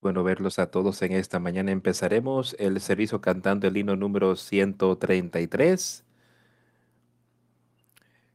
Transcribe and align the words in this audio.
Bueno 0.00 0.24
verlos 0.24 0.58
a 0.58 0.72
todos 0.72 1.00
en 1.02 1.12
esta 1.12 1.38
mañana. 1.38 1.70
Empezaremos 1.70 2.56
el 2.58 2.80
servicio 2.80 3.20
cantando 3.20 3.68
el 3.68 3.76
himno 3.76 3.94
número 3.94 4.34
133, 4.34 6.04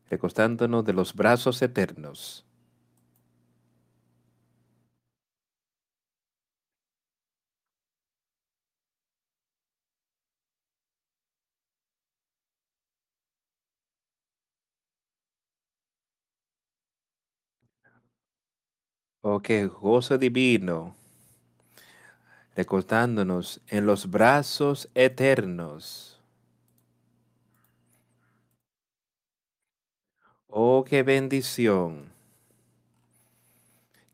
recostándonos 0.10 0.86
de 0.86 0.94
los 0.94 1.14
brazos 1.14 1.62
eternos. 1.62 2.46
Oh, 19.22 19.42
qué 19.42 19.66
gozo 19.68 20.18
divino, 20.18 20.96
recostándonos 22.56 23.62
en 23.68 23.86
los 23.86 24.10
brazos 24.10 24.90
eternos. 24.94 26.20
Oh, 30.48 30.84
qué 30.84 31.02
bendición. 31.02 32.12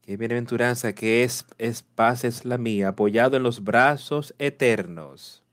Qué 0.01 0.17
bienaventuranza 0.17 0.93
que 0.93 1.23
es, 1.23 1.45
es 1.57 1.83
paz 1.83 2.23
es 2.23 2.45
la 2.45 2.57
mía, 2.57 2.87
apoyado 2.87 3.37
en 3.37 3.43
los 3.43 3.63
brazos 3.63 4.33
eternos. 4.39 5.43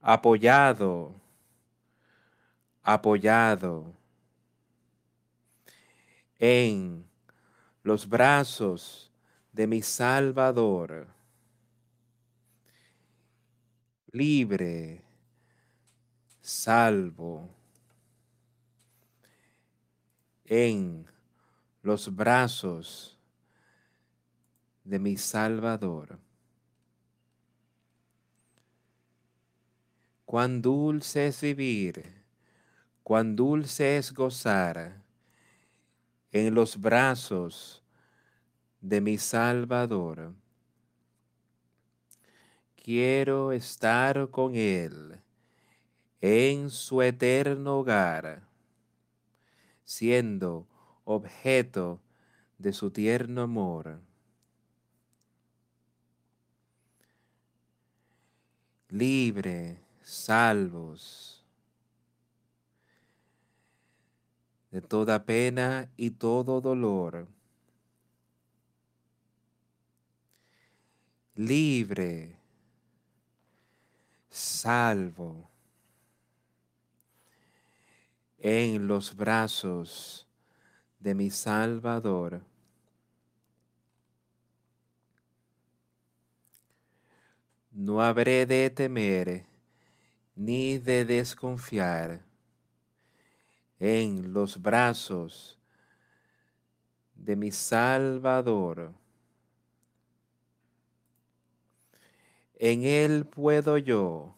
Apoyado, 0.00 1.14
apoyado 2.82 3.92
en 6.40 7.04
los 7.84 8.08
brazos 8.08 9.11
de 9.52 9.66
mi 9.66 9.82
Salvador. 9.82 11.06
Libre, 14.10 15.02
salvo 16.40 17.48
en 20.44 21.06
los 21.82 22.14
brazos 22.14 23.18
de 24.84 24.98
mi 24.98 25.16
Salvador. 25.16 26.18
Cuán 30.24 30.62
dulce 30.62 31.26
es 31.26 31.40
vivir, 31.42 32.24
cuán 33.02 33.36
dulce 33.36 33.98
es 33.98 34.12
gozar 34.12 35.02
en 36.30 36.54
los 36.54 36.80
brazos 36.80 37.81
de 38.82 39.00
mi 39.00 39.16
Salvador. 39.16 40.34
Quiero 42.76 43.52
estar 43.52 44.28
con 44.30 44.56
Él 44.56 45.20
en 46.20 46.68
su 46.68 47.00
eterno 47.00 47.78
hogar, 47.78 48.42
siendo 49.84 50.66
objeto 51.04 52.00
de 52.58 52.72
su 52.72 52.90
tierno 52.90 53.42
amor. 53.42 54.00
Libre, 58.88 59.78
salvos 60.02 61.42
de 64.70 64.80
toda 64.80 65.24
pena 65.24 65.88
y 65.96 66.10
todo 66.10 66.60
dolor. 66.60 67.28
Libre, 71.34 72.36
salvo 74.28 75.48
en 78.38 78.86
los 78.86 79.16
brazos 79.16 80.28
de 80.98 81.14
mi 81.14 81.30
Salvador. 81.30 82.42
No 87.70 88.02
habré 88.02 88.44
de 88.44 88.68
temer 88.68 89.46
ni 90.36 90.76
de 90.76 91.06
desconfiar 91.06 92.20
en 93.80 94.34
los 94.34 94.60
brazos 94.60 95.58
de 97.14 97.36
mi 97.36 97.50
Salvador. 97.50 99.01
En 102.64 102.84
Él 102.84 103.26
puedo 103.26 103.76
yo 103.76 104.36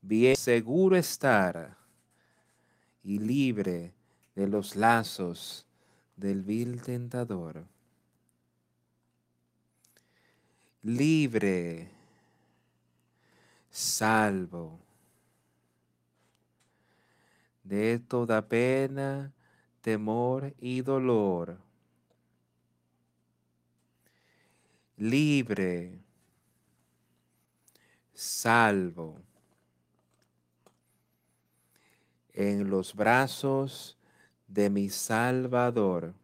bien 0.00 0.36
seguro 0.36 0.94
estar 0.96 1.76
y 3.02 3.18
libre 3.18 3.92
de 4.36 4.46
los 4.46 4.76
lazos 4.76 5.66
del 6.14 6.44
vil 6.44 6.80
tentador. 6.82 7.66
Libre, 10.84 11.90
salvo 13.72 14.78
de 17.64 17.98
toda 17.98 18.46
pena, 18.46 19.32
temor 19.80 20.54
y 20.60 20.82
dolor. 20.82 21.58
Libre, 24.96 26.04
salvo 28.18 29.22
en 32.32 32.68
los 32.68 32.94
brazos 32.96 33.96
de 34.48 34.70
mi 34.70 34.88
Salvador. 34.88 36.14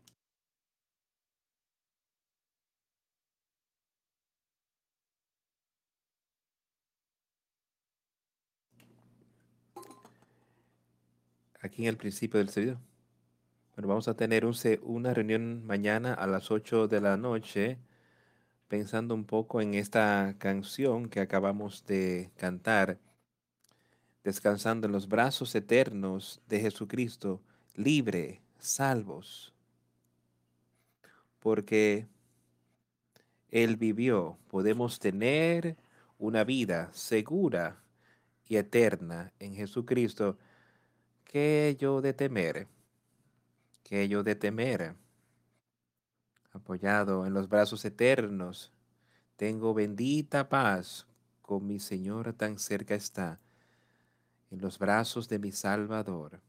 Aquí 11.60 11.82
en 11.82 11.88
el 11.88 11.96
principio 11.96 12.38
del 12.38 12.48
servicio. 12.48 12.80
Bueno, 13.76 13.88
vamos 13.88 14.08
a 14.08 14.16
tener 14.16 14.44
un, 14.44 14.54
una 14.82 15.14
reunión 15.14 15.64
mañana 15.64 16.12
a 16.12 16.26
las 16.26 16.50
8 16.50 16.88
de 16.88 17.00
la 17.00 17.16
noche, 17.16 17.78
pensando 18.74 19.14
un 19.14 19.24
poco 19.24 19.60
en 19.60 19.74
esta 19.74 20.34
canción 20.36 21.08
que 21.08 21.20
acabamos 21.20 21.86
de 21.86 22.32
cantar, 22.36 22.98
descansando 24.24 24.88
en 24.88 24.92
los 24.92 25.06
brazos 25.06 25.54
eternos 25.54 26.40
de 26.48 26.58
Jesucristo, 26.58 27.40
libre, 27.76 28.40
salvos, 28.58 29.54
porque 31.38 32.08
Él 33.48 33.76
vivió, 33.76 34.38
podemos 34.48 34.98
tener 34.98 35.76
una 36.18 36.42
vida 36.42 36.90
segura 36.92 37.80
y 38.48 38.56
eterna 38.56 39.32
en 39.38 39.54
Jesucristo, 39.54 40.36
que 41.22 41.76
yo 41.78 42.00
de 42.00 42.12
temer, 42.12 42.66
que 43.84 44.08
yo 44.08 44.24
de 44.24 44.34
temer, 44.34 44.96
apoyado 46.54 47.26
en 47.26 47.34
los 47.34 47.48
brazos 47.48 47.84
eternos, 47.84 48.72
tengo 49.36 49.74
bendita 49.74 50.48
paz, 50.48 51.06
con 51.42 51.66
mi 51.66 51.78
Señor 51.78 52.32
tan 52.32 52.58
cerca 52.58 52.94
está, 52.94 53.40
en 54.50 54.60
los 54.60 54.78
brazos 54.78 55.28
de 55.28 55.38
mi 55.38 55.52
Salvador. 55.52 56.40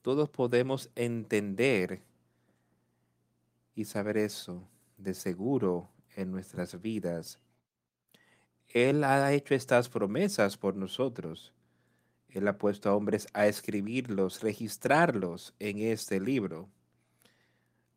Todos 0.00 0.30
podemos 0.30 0.88
entender 0.94 2.00
y 3.74 3.84
saber 3.84 4.16
eso 4.16 4.66
de 4.96 5.12
seguro 5.14 5.90
en 6.14 6.30
nuestras 6.30 6.80
vidas. 6.80 7.40
Él 8.68 9.04
ha 9.04 9.32
hecho 9.32 9.54
estas 9.54 9.88
promesas 9.88 10.56
por 10.56 10.76
nosotros. 10.76 11.52
Él 12.28 12.46
ha 12.46 12.56
puesto 12.56 12.88
a 12.88 12.94
hombres 12.94 13.26
a 13.32 13.46
escribirlos, 13.46 14.42
registrarlos 14.42 15.54
en 15.58 15.78
este 15.78 16.20
libro. 16.20 16.68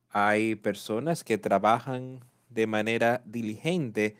Hay 0.09 0.55
personas 0.55 1.23
que 1.23 1.37
trabajan 1.37 2.19
de 2.49 2.67
manera 2.67 3.21
diligente 3.25 4.17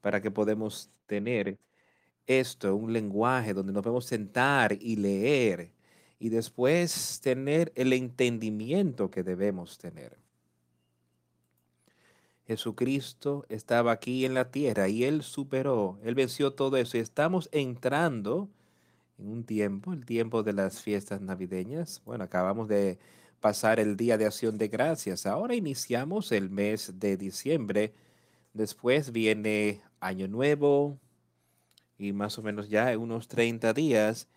para 0.00 0.20
que 0.20 0.30
podamos 0.30 0.90
tener 1.06 1.58
esto, 2.26 2.76
un 2.76 2.92
lenguaje 2.92 3.54
donde 3.54 3.72
nos 3.72 3.82
podemos 3.82 4.04
sentar 4.04 4.72
y 4.80 4.96
leer 4.96 5.70
y 6.18 6.28
después 6.28 7.20
tener 7.22 7.72
el 7.74 7.92
entendimiento 7.92 9.10
que 9.10 9.22
debemos 9.22 9.78
tener. 9.78 10.16
Jesucristo 12.46 13.46
estaba 13.48 13.92
aquí 13.92 14.24
en 14.24 14.34
la 14.34 14.50
tierra 14.50 14.88
y 14.88 15.04
Él 15.04 15.22
superó, 15.22 15.98
Él 16.04 16.14
venció 16.14 16.52
todo 16.52 16.76
eso 16.76 16.96
y 16.96 17.00
estamos 17.00 17.48
entrando 17.52 18.48
en 19.18 19.28
un 19.28 19.44
tiempo, 19.44 19.92
el 19.92 20.04
tiempo 20.04 20.42
de 20.42 20.52
las 20.52 20.82
fiestas 20.82 21.20
navideñas. 21.20 22.02
Bueno, 22.04 22.24
acabamos 22.24 22.68
de 22.68 22.98
pasar 23.42 23.78
el 23.78 23.98
Día 23.98 24.16
de 24.16 24.24
Acción 24.24 24.56
de 24.56 24.68
Gracias. 24.68 25.26
Ahora 25.26 25.54
iniciamos 25.54 26.32
el 26.32 26.48
mes 26.48 26.98
de 26.98 27.18
diciembre. 27.18 27.92
Después 28.54 29.12
viene 29.12 29.82
Año 30.00 30.28
Nuevo 30.28 30.98
y 31.98 32.12
más 32.14 32.38
o 32.38 32.42
menos 32.42 32.70
ya 32.70 32.96
unos 32.96 33.28
30 33.28 33.74
días 33.74 34.28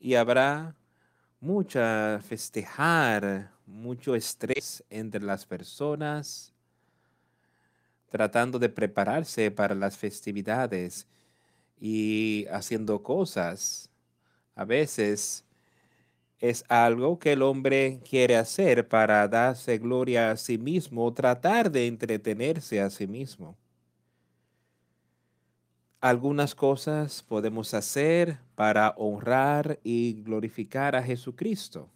y 0.00 0.14
habrá 0.16 0.74
mucha 1.38 2.20
festejar, 2.26 3.52
mucho 3.66 4.16
estrés 4.16 4.82
entre 4.90 5.22
las 5.22 5.46
personas 5.46 6.52
tratando 8.08 8.58
de 8.58 8.68
prepararse 8.68 9.50
para 9.50 9.74
las 9.74 9.96
festividades 9.96 11.06
y 11.78 12.46
haciendo 12.50 13.02
cosas. 13.02 13.90
A 14.54 14.64
veces 14.64 15.44
es 16.40 16.64
algo 16.68 17.18
que 17.18 17.32
el 17.32 17.42
hombre 17.42 18.00
quiere 18.08 18.36
hacer 18.36 18.86
para 18.86 19.26
darse 19.26 19.78
gloria 19.78 20.30
a 20.30 20.36
sí 20.36 20.56
mismo, 20.56 21.12
tratar 21.12 21.70
de 21.70 21.86
entretenerse 21.86 22.80
a 22.80 22.90
sí 22.90 23.06
mismo. 23.06 23.56
Algunas 26.00 26.54
cosas 26.54 27.24
podemos 27.24 27.74
hacer 27.74 28.38
para 28.54 28.90
honrar 28.96 29.80
y 29.82 30.22
glorificar 30.22 30.94
a 30.94 31.02
Jesucristo, 31.02 31.88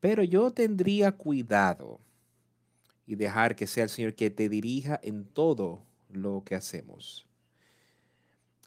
pero 0.00 0.22
yo 0.22 0.50
tendría 0.50 1.12
cuidado 1.12 1.98
y 3.06 3.14
dejar 3.14 3.56
que 3.56 3.66
sea 3.66 3.84
el 3.84 3.90
Señor 3.90 4.14
que 4.14 4.28
te 4.28 4.50
dirija 4.50 5.00
en 5.02 5.24
todo 5.24 5.82
lo 6.10 6.42
que 6.44 6.54
hacemos. 6.54 7.26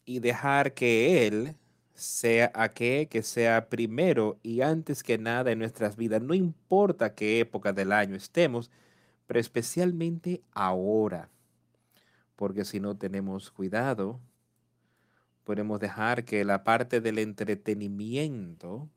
Y 0.04 0.20
dejar 0.20 0.74
que 0.74 1.28
Él 1.28 1.56
sea 1.94 2.52
aquel 2.56 3.08
que 3.08 3.24
sea 3.24 3.70
primero 3.70 4.40
y 4.42 4.62
antes 4.62 5.04
que 5.04 5.18
nada 5.18 5.52
en 5.52 5.60
nuestras 5.60 5.96
vidas, 5.96 6.22
no 6.22 6.34
importa 6.34 7.14
qué 7.14 7.40
época 7.40 7.74
del 7.74 7.92
año 7.92 8.16
estemos, 8.16 8.72
pero 9.28 9.40
especialmente 9.40 10.42
ahora, 10.52 11.30
porque 12.36 12.66
si 12.66 12.80
no 12.80 12.98
tenemos 12.98 13.52
cuidado, 13.52 14.20
podemos 15.44 15.80
dejar 15.80 16.26
que 16.26 16.44
la 16.46 16.64
parte 16.64 17.02
del 17.02 17.20
entretenimiento 17.20 18.90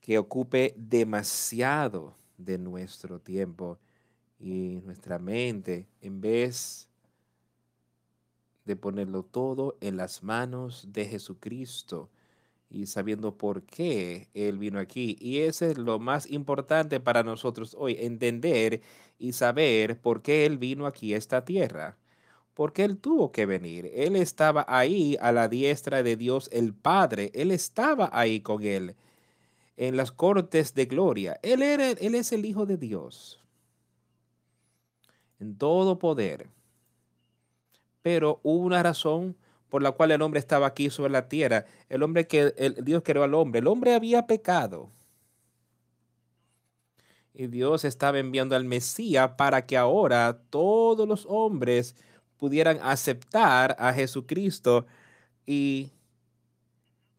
que 0.00 0.18
ocupe 0.18 0.74
demasiado 0.76 2.16
de 2.36 2.58
nuestro 2.58 3.20
tiempo 3.20 3.78
y 4.38 4.80
nuestra 4.84 5.18
mente, 5.18 5.86
en 6.00 6.20
vez 6.20 6.88
de 8.64 8.76
ponerlo 8.76 9.22
todo 9.22 9.76
en 9.80 9.96
las 9.96 10.22
manos 10.22 10.86
de 10.90 11.06
Jesucristo 11.06 12.10
y 12.70 12.86
sabiendo 12.86 13.36
por 13.36 13.62
qué 13.62 14.28
Él 14.34 14.58
vino 14.58 14.78
aquí. 14.78 15.16
Y 15.20 15.38
eso 15.40 15.66
es 15.66 15.78
lo 15.78 15.98
más 15.98 16.30
importante 16.30 17.00
para 17.00 17.22
nosotros 17.22 17.76
hoy, 17.78 17.96
entender 18.00 18.82
y 19.18 19.32
saber 19.32 20.00
por 20.00 20.22
qué 20.22 20.46
Él 20.46 20.58
vino 20.58 20.86
aquí 20.86 21.14
a 21.14 21.18
esta 21.18 21.44
tierra. 21.44 21.96
Porque 22.54 22.84
Él 22.84 22.98
tuvo 22.98 23.32
que 23.32 23.46
venir. 23.46 23.90
Él 23.94 24.16
estaba 24.16 24.64
ahí 24.68 25.16
a 25.20 25.32
la 25.32 25.48
diestra 25.48 26.02
de 26.02 26.16
Dios 26.16 26.48
el 26.52 26.74
Padre. 26.74 27.30
Él 27.34 27.50
estaba 27.50 28.10
ahí 28.12 28.40
con 28.40 28.62
Él 28.62 28.96
en 29.76 29.96
las 29.96 30.12
cortes 30.12 30.74
de 30.74 30.86
gloria. 30.86 31.38
Él, 31.42 31.62
era, 31.62 31.90
él 31.90 32.14
es 32.14 32.32
el 32.32 32.44
Hijo 32.44 32.66
de 32.66 32.76
Dios, 32.76 33.40
en 35.40 35.56
todo 35.56 35.98
poder. 35.98 36.48
Pero 38.04 38.38
hubo 38.42 38.66
una 38.66 38.82
razón 38.82 39.34
por 39.70 39.80
la 39.80 39.92
cual 39.92 40.10
el 40.10 40.20
hombre 40.20 40.38
estaba 40.38 40.66
aquí 40.66 40.90
sobre 40.90 41.10
la 41.10 41.26
tierra. 41.26 41.64
El 41.88 42.02
hombre 42.02 42.26
que 42.26 42.52
Dios 42.82 43.02
creó 43.02 43.22
al 43.22 43.32
hombre. 43.32 43.60
El 43.60 43.66
hombre 43.66 43.94
había 43.94 44.26
pecado. 44.26 44.90
Y 47.32 47.46
Dios 47.46 47.86
estaba 47.86 48.18
enviando 48.18 48.56
al 48.56 48.66
Mesías 48.66 49.30
para 49.38 49.64
que 49.64 49.78
ahora 49.78 50.38
todos 50.50 51.08
los 51.08 51.24
hombres 51.30 51.96
pudieran 52.36 52.78
aceptar 52.82 53.74
a 53.78 53.94
Jesucristo 53.94 54.84
y 55.46 55.90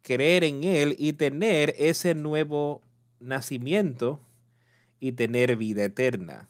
creer 0.04 0.44
en 0.44 0.64
Él 0.64 0.96
y 1.00 1.14
tener 1.14 1.74
ese 1.80 2.14
nuevo 2.14 2.84
nacimiento 3.20 4.20
y 5.00 5.14
tener 5.14 5.56
vida 5.56 5.84
eterna. 5.84 6.48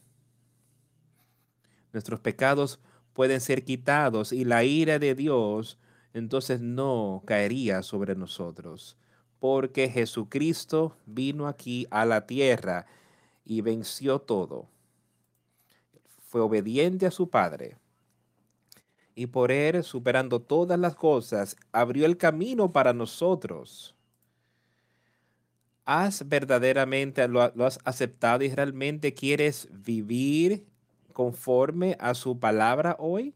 Nuestros 1.93 2.19
pecados 2.19 2.81
pueden 3.15 3.41
ser 3.41 3.63
quitados 3.63 4.31
y 4.31 4.45
la 4.45 4.63
ira 4.63 4.99
de 4.99 5.15
Dios 5.15 5.79
entonces 6.13 6.61
no 6.61 7.23
caería 7.25 7.81
sobre 7.81 8.15
nosotros, 8.15 8.97
porque 9.39 9.89
Jesucristo 9.89 10.95
vino 11.07 11.47
aquí 11.47 11.87
a 11.89 12.05
la 12.05 12.27
tierra 12.27 12.85
y 13.43 13.61
venció 13.61 14.19
todo. 14.19 14.69
Fue 16.29 16.41
obediente 16.41 17.07
a 17.07 17.11
su 17.11 17.29
Padre 17.29 17.77
y 19.15 19.27
por 19.27 19.51
él, 19.51 19.83
superando 19.83 20.41
todas 20.41 20.77
las 20.77 20.95
cosas, 20.95 21.55
abrió 21.71 22.05
el 22.05 22.17
camino 22.17 22.71
para 22.73 22.93
nosotros. 22.93 23.95
¿Has 25.85 26.27
verdaderamente 26.27 27.25
lo, 27.27 27.41
has 27.41 27.79
aceptado 27.85 28.43
y 28.43 28.49
realmente 28.49 29.13
quieres 29.13 29.69
vivir 29.71 30.65
conforme 31.15 31.95
a 32.01 32.13
su 32.13 32.39
palabra 32.39 32.97
hoy? 32.99 33.33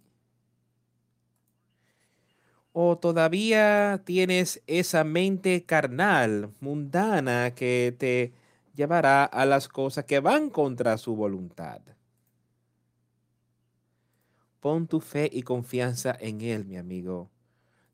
¿O 2.74 2.98
todavía 2.98 4.02
tienes 4.06 4.62
esa 4.68 5.06
mente 5.06 5.64
carnal, 5.64 6.54
mundana, 6.60 7.56
que 7.56 7.96
te 7.98 8.34
llevará 8.76 9.24
a 9.24 9.46
las 9.46 9.70
cosas 9.70 10.04
que 10.04 10.20
van 10.20 10.50
contra 10.50 10.98
su 10.98 11.16
voluntad? 11.16 11.80
Pon 14.60 14.86
tu 14.86 15.00
fe 15.00 15.30
y 15.32 15.44
confianza 15.44 16.16
en 16.20 16.42
Él, 16.42 16.66
mi 16.66 16.76
amigo, 16.76 17.30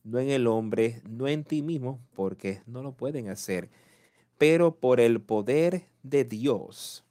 no 0.03 0.17
en 0.17 0.31
el 0.31 0.47
hombre, 0.47 1.03
no 1.07 1.27
en 1.27 1.43
ti 1.43 1.61
mismo, 1.61 1.99
porque 2.15 2.63
no 2.65 2.81
lo 2.81 2.93
pueden 2.93 3.29
hacer, 3.29 3.69
pero 4.39 4.75
por 4.75 4.99
el 4.99 5.21
poder 5.21 5.85
de 6.01 6.23
Dios 6.23 7.04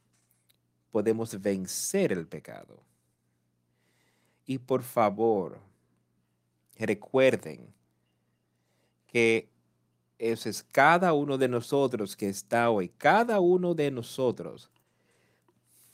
podemos 0.95 1.43
vencer 1.43 2.13
el 2.13 2.25
pecado. 2.25 2.81
Y 4.47 4.59
por 4.59 4.85
favor, 4.85 5.59
recuerden 6.79 7.75
que 9.09 9.49
eso 10.21 10.49
es 10.49 10.63
cada 10.63 11.13
uno 11.13 11.37
de 11.37 11.49
nosotros 11.49 12.15
que 12.15 12.29
está 12.29 12.71
hoy, 12.71 12.91
cada 12.91 13.41
uno 13.41 13.75
de 13.75 13.91
nosotros 13.91 14.71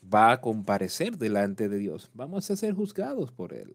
va 0.04 0.32
a 0.32 0.40
comparecer 0.42 1.16
delante 1.16 1.70
de 1.70 1.78
Dios. 1.78 2.10
Vamos 2.12 2.50
a 2.50 2.56
ser 2.56 2.74
juzgados 2.74 3.32
por 3.32 3.54
Él. 3.54 3.74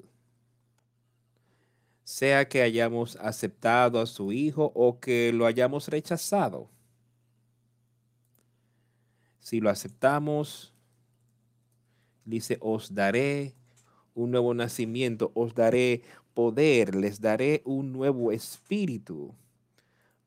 Sea 2.04 2.48
que 2.48 2.62
hayamos 2.62 3.16
aceptado 3.16 4.00
a 4.00 4.06
su 4.06 4.32
Hijo 4.32 4.72
o 4.76 5.00
que 5.00 5.34
lo 5.34 5.48
hayamos 5.48 5.88
rechazado. 5.88 6.70
Si 9.40 9.60
lo 9.60 9.72
aceptamos, 9.72 10.75
dice, 12.26 12.58
os 12.62 12.94
daré 12.94 13.54
un 14.14 14.32
nuevo 14.32 14.54
nacimiento, 14.54 15.32
os 15.34 15.56
daré 15.56 16.02
poder, 16.34 16.96
les 16.96 17.22
daré 17.22 17.62
un 17.66 17.94
nuevo 17.94 18.32
espíritu 18.32 19.34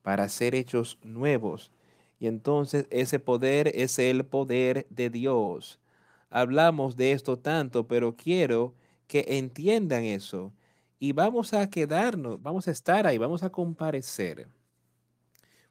para 0.03 0.29
ser 0.29 0.55
hechos 0.55 0.99
nuevos. 1.03 1.71
Y 2.19 2.27
entonces 2.27 2.87
ese 2.91 3.19
poder 3.19 3.71
es 3.75 3.99
el 3.99 4.25
poder 4.25 4.87
de 4.91 5.11
Dios 5.11 5.79
hablamos 6.31 6.97
de 6.97 7.13
esto 7.13 7.39
tanto, 7.39 7.87
pero 7.87 8.17
quiero 8.17 8.75
que 9.07 9.25
entiendan 9.29 10.05
eso. 10.05 10.53
Y 10.99 11.13
vamos 11.13 11.55
a 11.55 11.69
quedarnos, 11.71 12.43
vamos 12.43 12.69
a 12.69 12.71
estar 12.73 13.07
ahí, 13.07 13.19
vamos 13.19 13.43
a 13.43 13.51
comparecer. 13.51 14.49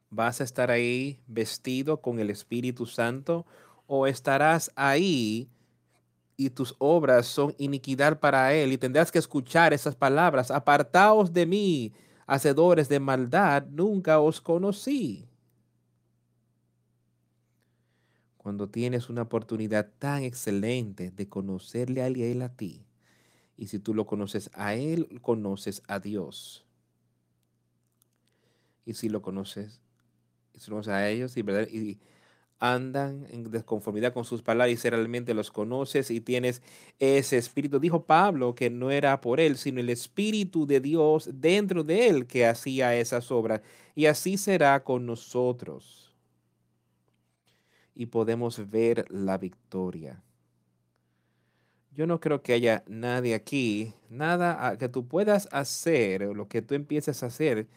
¿Vas 0.10 0.40
a 0.40 0.46
estar 0.46 0.72
ahí 0.72 1.20
vestido 1.28 2.02
con 2.02 2.20
el 2.20 2.30
Espíritu 2.30 2.86
Santo 2.86 3.46
o 3.88 4.08
estarás 4.08 4.72
ahí 4.76 5.50
y 6.38 6.52
tus 6.52 6.76
obras 6.78 7.26
son 7.26 7.54
iniquidad 7.58 8.20
para 8.20 8.54
Él 8.54 8.72
y 8.72 8.78
tendrás 8.78 9.12
que 9.12 9.20
escuchar 9.20 9.74
esas 9.74 9.96
palabras? 9.96 10.52
Apartaos 10.52 11.34
de 11.34 11.46
mí, 11.46 11.94
hacedores 12.26 12.88
de 12.88 13.00
maldad, 13.00 13.66
nunca 13.70 14.20
os 14.20 14.40
conocí. 14.40 15.28
cuando 18.48 18.70
tienes 18.70 19.10
una 19.10 19.24
oportunidad 19.24 19.92
tan 20.00 20.24
excelente 20.24 21.12
de 21.12 21.28
conocerle 21.28 22.02
a 22.02 22.08
él 22.08 22.42
a 22.42 22.48
ti. 22.48 22.86
Y 23.58 23.68
si 23.68 23.78
tú 23.78 23.94
lo 23.94 24.06
conoces 24.06 24.50
a 24.54 24.74
él, 24.74 25.20
conoces 25.22 25.84
a 25.86 26.00
Dios. 26.00 26.66
Y 28.86 28.94
si 28.94 29.10
lo 29.10 29.22
conoces, 29.22 29.82
a 30.88 31.10
ellos 31.10 31.36
y, 31.36 31.42
y 31.42 32.00
andan 32.60 33.28
en 33.30 33.50
desconformidad 33.52 34.14
con 34.14 34.26
sus 34.26 34.42
palabras 34.42 34.84
y 34.84 34.90
realmente 34.90 35.34
los 35.34 35.52
conoces 35.52 36.10
y 36.12 36.22
tienes 36.22 36.62
ese 37.00 37.38
espíritu. 37.38 37.80
Dijo 37.80 38.04
Pablo 38.04 38.56
que 38.56 38.70
no 38.70 38.92
era 38.92 39.22
por 39.22 39.40
él, 39.40 39.58
sino 39.58 39.80
el 39.80 39.90
espíritu 39.90 40.66
de 40.66 40.80
Dios 40.80 41.30
dentro 41.34 41.84
de 41.84 42.08
él 42.08 42.26
que 42.28 42.46
hacía 42.46 42.96
esas 42.96 43.32
obras. 43.32 43.62
Y 43.96 44.06
así 44.08 44.38
será 44.38 44.84
con 44.84 45.06
nosotros 45.06 46.16
y 47.98 48.06
podemos 48.06 48.70
ver 48.70 49.06
la 49.10 49.38
victoria. 49.38 50.24
Yo 51.96 52.06
no 52.06 52.20
creo 52.20 52.44
que 52.44 52.54
haya 52.54 52.84
nadie 52.86 53.34
aquí, 53.34 53.96
nada 54.08 54.78
que 54.78 54.88
tú 54.88 55.08
puedas 55.08 55.50
hacer 55.52 56.22
lo 56.22 56.48
que 56.48 56.62
tú 56.62 56.76
empieces 56.76 57.24
a 57.24 57.26
hacer. 57.26 57.68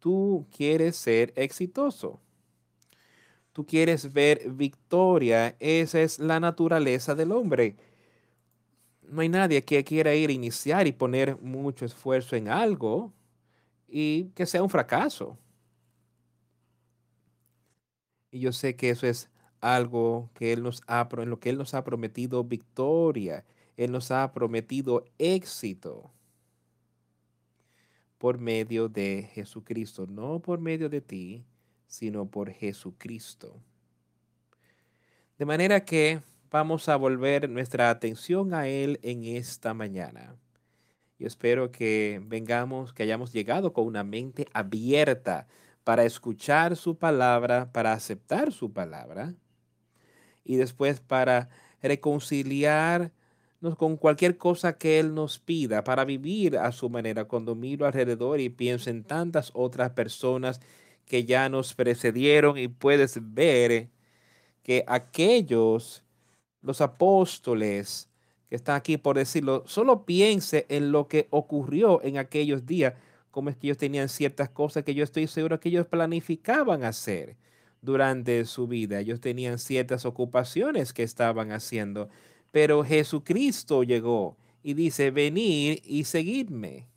Tú 0.00 0.46
quieres 0.50 0.96
ser 0.96 1.32
exitoso. 1.36 2.20
Tú 3.56 3.64
quieres 3.64 4.12
ver 4.12 4.50
victoria. 4.50 5.56
Esa 5.60 6.02
es 6.02 6.18
la 6.18 6.38
naturaleza 6.38 7.14
del 7.14 7.32
hombre. 7.32 7.74
No 9.00 9.22
hay 9.22 9.30
nadie 9.30 9.64
que 9.64 9.82
quiera 9.82 10.14
ir 10.14 10.28
a 10.28 10.34
iniciar 10.34 10.86
y 10.86 10.92
poner 10.92 11.40
mucho 11.40 11.86
esfuerzo 11.86 12.36
en 12.36 12.48
algo 12.50 13.14
y 13.88 14.24
que 14.34 14.44
sea 14.44 14.62
un 14.62 14.68
fracaso. 14.68 15.38
Y 18.30 18.40
yo 18.40 18.52
sé 18.52 18.76
que 18.76 18.90
eso 18.90 19.06
es 19.06 19.30
algo 19.62 20.28
que 20.34 20.52
Él 20.52 20.62
nos 20.62 20.82
ha, 20.86 21.08
en 21.16 21.30
lo 21.30 21.40
que 21.40 21.48
Él 21.48 21.56
nos 21.56 21.72
ha 21.72 21.82
prometido 21.82 22.44
victoria. 22.44 23.46
Él 23.78 23.90
nos 23.90 24.10
ha 24.10 24.34
prometido 24.34 25.02
éxito 25.16 26.12
por 28.18 28.36
medio 28.36 28.90
de 28.90 29.30
Jesucristo, 29.32 30.06
no 30.06 30.40
por 30.40 30.60
medio 30.60 30.90
de 30.90 31.00
ti, 31.00 31.46
sino 31.86 32.26
por 32.26 32.50
Jesucristo. 32.50 33.60
De 35.38 35.44
manera 35.44 35.84
que 35.84 36.20
vamos 36.50 36.88
a 36.88 36.96
volver 36.96 37.50
nuestra 37.50 37.90
atención 37.90 38.54
a 38.54 38.68
Él 38.68 38.98
en 39.02 39.24
esta 39.24 39.74
mañana. 39.74 40.36
Y 41.18 41.24
espero 41.24 41.72
que 41.72 42.20
vengamos, 42.24 42.92
que 42.92 43.02
hayamos 43.02 43.32
llegado 43.32 43.72
con 43.72 43.86
una 43.86 44.04
mente 44.04 44.46
abierta 44.52 45.46
para 45.84 46.04
escuchar 46.04 46.76
su 46.76 46.98
palabra, 46.98 47.70
para 47.72 47.92
aceptar 47.92 48.52
su 48.52 48.72
palabra 48.72 49.34
y 50.44 50.56
después 50.56 51.00
para 51.00 51.48
reconciliarnos 51.82 53.12
con 53.76 53.96
cualquier 53.96 54.36
cosa 54.36 54.76
que 54.78 54.98
Él 54.98 55.14
nos 55.14 55.38
pida, 55.38 55.84
para 55.84 56.04
vivir 56.04 56.58
a 56.58 56.72
su 56.72 56.90
manera. 56.90 57.24
Cuando 57.24 57.54
miro 57.54 57.86
alrededor 57.86 58.40
y 58.40 58.48
pienso 58.48 58.90
en 58.90 59.04
tantas 59.04 59.50
otras 59.54 59.90
personas 59.90 60.60
que 61.06 61.24
ya 61.24 61.48
nos 61.48 61.74
precedieron 61.74 62.58
y 62.58 62.68
puedes 62.68 63.18
ver 63.34 63.88
que 64.62 64.84
aquellos, 64.86 66.02
los 66.60 66.80
apóstoles 66.80 68.10
que 68.48 68.56
están 68.56 68.76
aquí 68.76 68.96
por 68.96 69.16
decirlo, 69.16 69.64
solo 69.66 70.04
piense 70.04 70.66
en 70.68 70.92
lo 70.92 71.08
que 71.08 71.28
ocurrió 71.30 72.02
en 72.02 72.18
aquellos 72.18 72.66
días, 72.66 72.94
como 73.30 73.50
es 73.50 73.56
que 73.56 73.68
ellos 73.68 73.78
tenían 73.78 74.08
ciertas 74.08 74.48
cosas 74.50 74.84
que 74.84 74.94
yo 74.94 75.04
estoy 75.04 75.26
seguro 75.28 75.60
que 75.60 75.68
ellos 75.68 75.86
planificaban 75.86 76.84
hacer 76.84 77.36
durante 77.80 78.44
su 78.44 78.66
vida. 78.66 79.00
Ellos 79.00 79.20
tenían 79.20 79.58
ciertas 79.58 80.04
ocupaciones 80.04 80.92
que 80.92 81.02
estaban 81.04 81.52
haciendo, 81.52 82.08
pero 82.50 82.84
Jesucristo 82.84 83.84
llegó 83.84 84.36
y 84.62 84.74
dice, 84.74 85.12
venir 85.12 85.80
y 85.84 86.04
seguidme. 86.04 86.88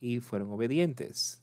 Y 0.00 0.20
fueron 0.20 0.50
obedientes. 0.52 1.42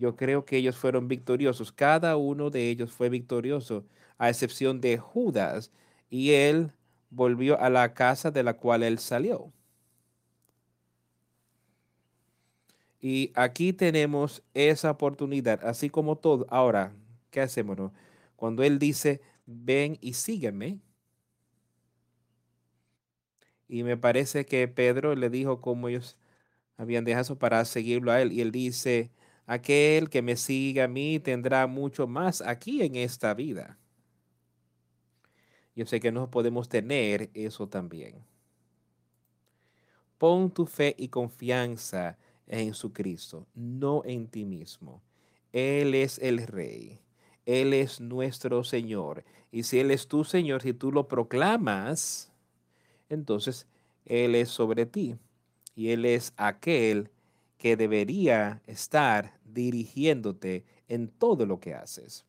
Yo 0.00 0.16
creo 0.16 0.44
que 0.46 0.56
ellos 0.56 0.76
fueron 0.76 1.08
victoriosos. 1.08 1.72
Cada 1.72 2.16
uno 2.16 2.50
de 2.50 2.70
ellos 2.70 2.90
fue 2.90 3.10
victorioso, 3.10 3.84
a 4.18 4.30
excepción 4.30 4.80
de 4.80 4.98
Judas, 4.98 5.70
y 6.08 6.32
él 6.32 6.72
volvió 7.10 7.60
a 7.60 7.68
la 7.70 7.94
casa 7.94 8.30
de 8.30 8.42
la 8.42 8.54
cual 8.54 8.82
él 8.82 8.98
salió. 8.98 9.52
Y 13.00 13.32
aquí 13.34 13.72
tenemos 13.72 14.42
esa 14.54 14.90
oportunidad, 14.90 15.64
así 15.64 15.90
como 15.90 16.16
todo. 16.16 16.46
Ahora, 16.50 16.92
¿qué 17.30 17.40
hacemos? 17.40 17.92
Cuando 18.36 18.62
Él 18.62 18.78
dice, 18.78 19.20
ven 19.46 19.98
y 20.00 20.14
sígueme. 20.14 20.78
Y 23.68 23.84
me 23.84 23.96
parece 23.96 24.44
que 24.46 24.66
Pedro 24.68 25.14
le 25.14 25.30
dijo 25.30 25.60
cómo 25.60 25.88
ellos 25.88 26.16
habían 26.76 27.04
dejado 27.04 27.38
para 27.38 27.64
seguirlo 27.64 28.12
a 28.12 28.20
Él. 28.20 28.32
Y 28.32 28.40
Él 28.42 28.52
dice, 28.52 29.10
aquel 29.50 30.08
que 30.08 30.22
me 30.22 30.36
siga 30.36 30.84
a 30.84 30.88
mí 30.88 31.18
tendrá 31.18 31.66
mucho 31.66 32.06
más 32.06 32.40
aquí 32.40 32.82
en 32.82 32.94
esta 32.94 33.34
vida. 33.34 33.76
Yo 35.74 35.86
sé 35.86 35.98
que 35.98 36.12
no 36.12 36.30
podemos 36.30 36.68
tener 36.68 37.30
eso 37.34 37.68
también. 37.68 38.24
Pon 40.18 40.52
tu 40.52 40.66
fe 40.66 40.94
y 40.96 41.08
confianza 41.08 42.16
en 42.46 42.74
su 42.74 42.92
Cristo, 42.92 43.44
no 43.56 44.04
en 44.04 44.28
ti 44.28 44.44
mismo. 44.44 45.02
Él 45.52 45.96
es 45.96 46.20
el 46.20 46.46
Rey. 46.46 47.00
Él 47.44 47.72
es 47.72 48.00
nuestro 48.00 48.62
Señor. 48.62 49.24
Y 49.50 49.64
si 49.64 49.80
Él 49.80 49.90
es 49.90 50.06
tu 50.06 50.22
Señor, 50.22 50.62
si 50.62 50.74
tú 50.74 50.92
lo 50.92 51.08
proclamas, 51.08 52.30
entonces 53.08 53.66
Él 54.04 54.36
es 54.36 54.48
sobre 54.48 54.86
ti. 54.86 55.16
Y 55.74 55.88
Él 55.88 56.04
es 56.04 56.34
aquel 56.36 57.10
que 57.60 57.76
debería 57.76 58.62
estar 58.66 59.38
dirigiéndote 59.44 60.64
en 60.88 61.08
todo 61.08 61.44
lo 61.44 61.60
que 61.60 61.74
haces. 61.74 62.24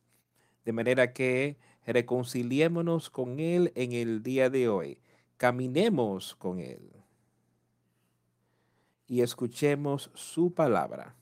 De 0.66 0.72
manera 0.72 1.14
que 1.14 1.56
reconciliémonos 1.86 3.08
con 3.08 3.40
Él 3.40 3.72
en 3.74 3.92
el 3.92 4.22
día 4.22 4.50
de 4.50 4.68
hoy. 4.68 5.00
Caminemos 5.38 6.34
con 6.34 6.60
Él 6.60 6.92
y 9.06 9.22
escuchemos 9.22 10.10
su 10.12 10.52
palabra. 10.52 11.16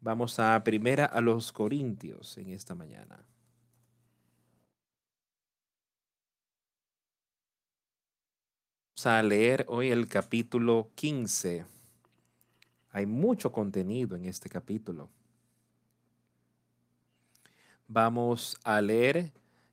Vamos 0.00 0.40
a 0.40 0.64
primera 0.64 1.04
a 1.04 1.20
los 1.20 1.52
Corintios 1.52 2.38
en 2.38 2.50
esta 2.50 2.74
mañana. 2.74 3.24
A 9.06 9.22
leer 9.22 9.64
hoy 9.68 9.90
el 9.90 10.08
capítulo 10.08 10.90
15. 10.94 11.64
Hay 12.90 13.06
mucho 13.06 13.52
contenido 13.52 14.16
en 14.16 14.24
este 14.24 14.48
capítulo. 14.48 15.08
Vamos 17.86 18.58
a 18.64 18.80
leer 18.80 19.30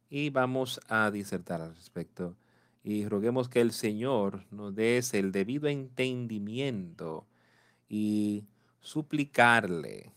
y 0.09 0.29
vamos 0.29 0.79
a 0.87 1.09
disertar 1.09 1.61
al 1.61 1.75
respecto. 1.75 2.35
Y 2.83 3.07
roguemos 3.07 3.49
que 3.49 3.61
el 3.61 3.71
Señor 3.71 4.43
nos 4.51 4.75
dé 4.75 5.01
el 5.13 5.31
debido 5.31 5.67
entendimiento 5.67 7.25
y 7.89 8.45
suplicarle 8.79 10.11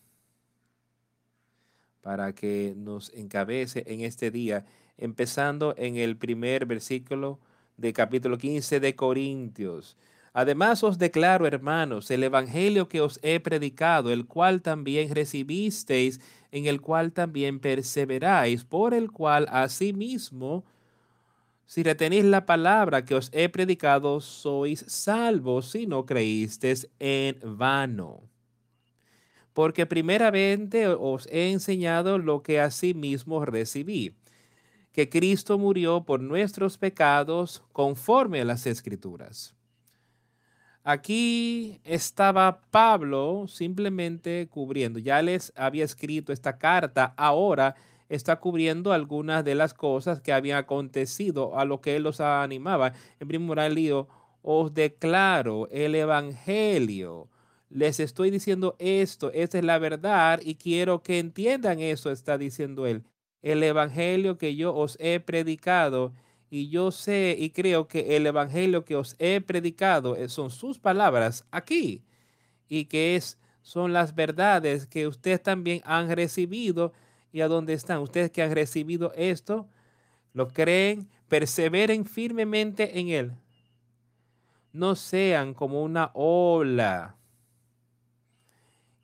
para 2.03 2.35
que 2.35 2.75
nos 2.77 3.13
encabece 3.15 3.85
en 3.87 4.03
este 4.03 4.31
día, 4.31 4.67
empezando 4.99 5.75
en 5.79 5.97
el 5.97 6.17
primer 6.17 6.67
versículo 6.67 7.39
de 7.79 7.93
capítulo 7.93 8.37
15 8.37 8.81
de 8.81 8.95
Corintios. 8.95 9.97
Además 10.35 10.85
os 10.85 10.99
declaro, 10.99 11.47
hermanos, 11.47 12.11
el 12.11 12.23
Evangelio 12.23 12.89
que 12.89 13.01
os 13.01 13.19
he 13.23 13.41
predicado, 13.41 14.13
el 14.13 14.27
cual 14.27 14.61
también 14.61 15.15
recibisteis, 15.15 16.21
en 16.53 16.67
el 16.67 16.81
cual 16.81 17.13
también 17.13 17.61
perseveráis, 17.61 18.65
por 18.65 18.95
el 18.95 19.11
cual 19.11 19.47
asimismo, 19.51 20.65
si 21.67 21.83
retenéis 21.83 22.25
la 22.25 22.47
palabra 22.47 23.05
que 23.05 23.15
os 23.15 23.31
he 23.33 23.49
predicado, 23.49 24.21
sois 24.21 24.85
salvos 24.89 25.71
si 25.71 25.87
no 25.87 26.05
creísteis 26.05 26.89
en 26.99 27.39
vano. 27.43 28.23
Porque 29.53 29.87
primeramente 29.87 30.87
os 30.89 31.27
he 31.27 31.51
enseñado 31.51 32.19
lo 32.19 32.43
que 32.43 32.61
asimismo 32.61 33.45
recibí, 33.45 34.15
que 34.99 35.09
Cristo 35.09 35.61
murió 35.61 36.03
por 36.03 36.21
nuestros 36.21 36.77
pecados 36.77 37.63
conforme 37.71 38.41
a 38.41 38.45
las 38.45 38.67
escrituras 38.67 39.55
Aquí 40.83 41.81
estaba 41.85 42.63
Pablo 42.73 43.47
simplemente 43.47 44.49
cubriendo, 44.51 44.99
ya 44.99 45.23
les 45.23 45.53
había 45.55 45.85
escrito 45.85 46.33
esta 46.33 46.59
carta, 46.59 47.15
ahora 47.17 47.77
está 48.09 48.41
cubriendo 48.41 48.93
algunas 48.93 49.45
de 49.45 49.55
las 49.55 49.73
cosas 49.73 50.21
que 50.21 50.33
habían 50.33 50.59
acontecido 50.59 51.57
a 51.57 51.65
lo 51.65 51.81
que 51.81 51.95
él 51.95 52.03
los 52.03 52.21
animaba. 52.21 52.93
En 53.21 53.29
primer 53.29 53.71
lugar, 53.71 54.09
os 54.43 54.75
declaro 54.75 55.69
el 55.71 55.95
Evangelio. 55.95 57.29
Les 57.71 58.01
estoy 58.01 58.33
diciendo 58.33 58.75
esto, 58.81 59.31
esta 59.33 59.59
es 59.59 59.65
la 59.65 59.79
verdad 59.79 60.41
y 60.43 60.57
quiero 60.57 61.05
que 61.05 61.21
entiendan 61.21 61.79
eso, 61.79 62.11
está 62.11 62.37
diciendo 62.37 62.85
él. 62.85 63.05
El 63.43 63.63
Evangelio 63.63 64.39
que 64.39 64.57
yo 64.57 64.75
os 64.75 64.97
he 65.01 65.21
predicado 65.21 66.13
y 66.51 66.71
yo 66.71 66.91
sé 66.91 67.37
y 67.39 67.51
creo 67.51 67.89
que 67.89 68.17
el 68.17 68.27
evangelio 68.27 68.85
que 68.85 68.97
os 68.97 69.17
he 69.19 69.41
predicado 69.41 70.17
eh, 70.17 70.29
son 70.29 70.51
sus 70.51 70.79
palabras 70.79 71.45
aquí 71.51 72.03
y 72.69 72.87
que 72.87 73.17
es 73.17 73.39
son 73.61 73.93
las 73.93 74.15
verdades 74.15 74.87
que 74.87 75.07
ustedes 75.07 75.43
también 75.43 75.83
han 75.85 76.09
recibido 76.09 76.93
y 77.33 77.43
a 77.43 77.49
dónde 77.49 77.75
están. 77.75 77.99
Ustedes 77.99 78.31
que 78.31 78.43
han 78.43 78.55
recibido 78.55 79.13
esto 79.15 79.69
lo 80.33 80.49
creen 80.49 81.09
perseveren 81.29 82.07
firmemente 82.07 82.99
en 82.99 83.09
él 83.09 83.33
no 84.73 84.95
sean 84.95 85.55
como 85.55 85.83
una 85.83 86.11
ola 86.15 87.17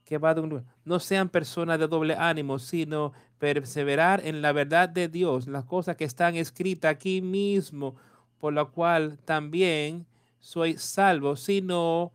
que 0.04 0.18
va 0.18 0.34
de 0.34 0.40
un 0.40 0.64
No 0.84 1.00
sean 1.00 1.28
personas 1.28 1.78
de 1.78 1.88
doble 1.88 2.14
ánimo, 2.18 2.58
sino 2.58 3.12
perseverar 3.38 4.20
en 4.24 4.42
la 4.42 4.52
verdad 4.52 4.88
de 4.88 5.08
Dios, 5.08 5.46
las 5.46 5.64
cosas 5.64 5.96
que 5.96 6.04
están 6.04 6.36
escritas 6.36 6.90
aquí 6.90 7.22
mismo, 7.22 7.96
por 8.38 8.52
la 8.52 8.66
cual 8.66 9.18
también 9.24 10.06
soy 10.38 10.76
salvo, 10.76 11.36
si 11.36 11.62
no 11.62 12.12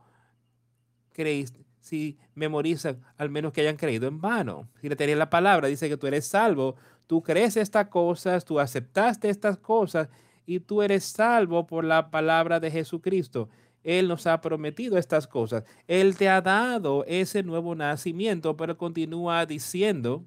creéis, 1.11 1.53
si 1.81 2.17
memorizan, 2.35 3.01
al 3.17 3.29
menos 3.29 3.51
que 3.51 3.61
hayan 3.61 3.75
creído 3.75 4.07
en 4.07 4.21
vano. 4.21 4.69
Si 4.79 4.87
le 4.87 4.95
tenéis 4.95 5.17
la 5.17 5.29
palabra, 5.29 5.67
dice 5.67 5.89
que 5.89 5.97
tú 5.97 6.07
eres 6.07 6.27
salvo, 6.27 6.75
tú 7.07 7.23
crees 7.23 7.57
estas 7.57 7.87
cosas, 7.87 8.45
tú 8.45 8.59
aceptaste 8.59 9.29
estas 9.29 9.57
cosas 9.57 10.09
y 10.45 10.59
tú 10.59 10.81
eres 10.81 11.03
salvo 11.03 11.67
por 11.67 11.83
la 11.83 12.09
palabra 12.11 12.59
de 12.59 12.71
Jesucristo. 12.71 13.49
Él 13.83 14.07
nos 14.07 14.27
ha 14.27 14.41
prometido 14.41 14.97
estas 14.97 15.27
cosas. 15.27 15.63
Él 15.87 16.17
te 16.17 16.29
ha 16.29 16.41
dado 16.41 17.05
ese 17.07 17.43
nuevo 17.43 17.75
nacimiento, 17.75 18.55
pero 18.57 18.77
continúa 18.77 19.45
diciendo, 19.45 20.25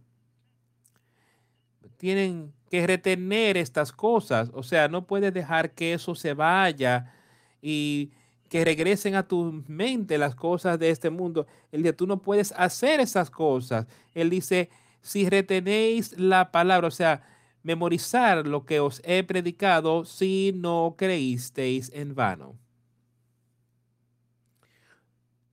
tienen 1.96 2.52
que 2.70 2.86
retener 2.86 3.56
estas 3.56 3.92
cosas. 3.92 4.50
O 4.54 4.62
sea, 4.62 4.88
no 4.88 5.06
puedes 5.06 5.32
dejar 5.34 5.72
que 5.72 5.92
eso 5.92 6.14
se 6.14 6.34
vaya 6.34 7.12
y 7.60 8.10
que 8.48 8.64
regresen 8.64 9.14
a 9.14 9.26
tu 9.26 9.62
mente 9.66 10.18
las 10.18 10.34
cosas 10.34 10.78
de 10.78 10.90
este 10.90 11.10
mundo. 11.10 11.46
Él 11.70 11.82
dice, 11.82 11.92
tú 11.92 12.06
no 12.06 12.20
puedes 12.20 12.52
hacer 12.56 13.00
esas 13.00 13.30
cosas. 13.30 13.86
Él 14.14 14.30
dice, 14.30 14.70
si 15.00 15.28
retenéis 15.28 16.18
la 16.18 16.50
palabra, 16.50 16.88
o 16.88 16.90
sea, 16.90 17.22
memorizar 17.62 18.46
lo 18.46 18.64
que 18.64 18.80
os 18.80 19.00
he 19.04 19.22
predicado 19.22 20.04
si 20.04 20.52
no 20.54 20.94
creísteis 20.98 21.90
en 21.94 22.14
vano. 22.14 22.61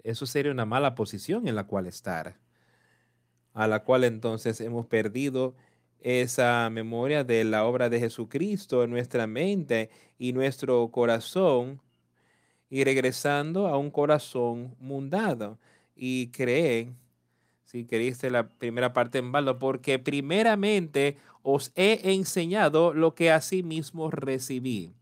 Eso 0.04 0.26
sería 0.26 0.52
una 0.52 0.66
mala 0.66 0.96
posición 0.96 1.48
en 1.48 1.56
la 1.56 1.66
cual 1.66 1.88
estar, 1.88 2.38
a 3.54 3.68
la 3.68 3.84
cual 3.84 4.04
entonces 4.04 4.62
hemos 4.62 4.86
perdido 4.86 5.56
esa 6.00 6.70
memoria 6.70 7.24
de 7.24 7.44
la 7.44 7.66
obra 7.66 7.90
de 7.90 8.00
Jesucristo 8.00 8.84
en 8.84 8.92
nuestra 8.92 9.28
mente 9.28 9.90
y 10.18 10.34
nuestro 10.34 10.90
corazón 10.92 11.82
y 12.70 12.84
regresando 12.84 13.68
a 13.68 13.78
un 13.78 13.92
corazón 13.92 14.76
mundado 14.80 15.58
y 15.96 16.28
creen, 16.28 16.98
si 17.66 17.86
queriste 17.86 18.32
la 18.32 18.48
primera 18.48 18.94
parte 18.94 19.18
en 19.18 19.32
baldo, 19.32 19.60
porque 19.60 20.00
primeramente 20.00 21.18
os 21.44 21.72
he 21.76 22.14
enseñado 22.14 22.94
lo 22.94 23.14
que 23.16 23.32
mismo 23.64 24.10
recibí. 24.10 24.94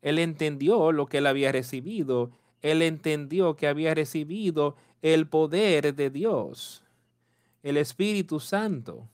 Él 0.00 0.18
entendió 0.18 0.92
lo 0.92 1.06
que 1.06 1.18
él 1.18 1.26
había 1.26 1.52
recibido 1.52 2.30
él 2.62 2.80
entendió 2.82 3.56
que 3.56 3.66
había 3.66 3.92
recibido 3.94 4.76
el 5.02 5.26
poder 5.26 5.94
de 5.94 6.10
Dios, 6.10 6.82
el 7.62 7.76
Espíritu 7.76 8.38
Santo. 8.38 9.08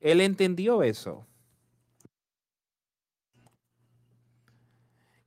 Él 0.00 0.20
entendió 0.20 0.82
eso. 0.82 1.24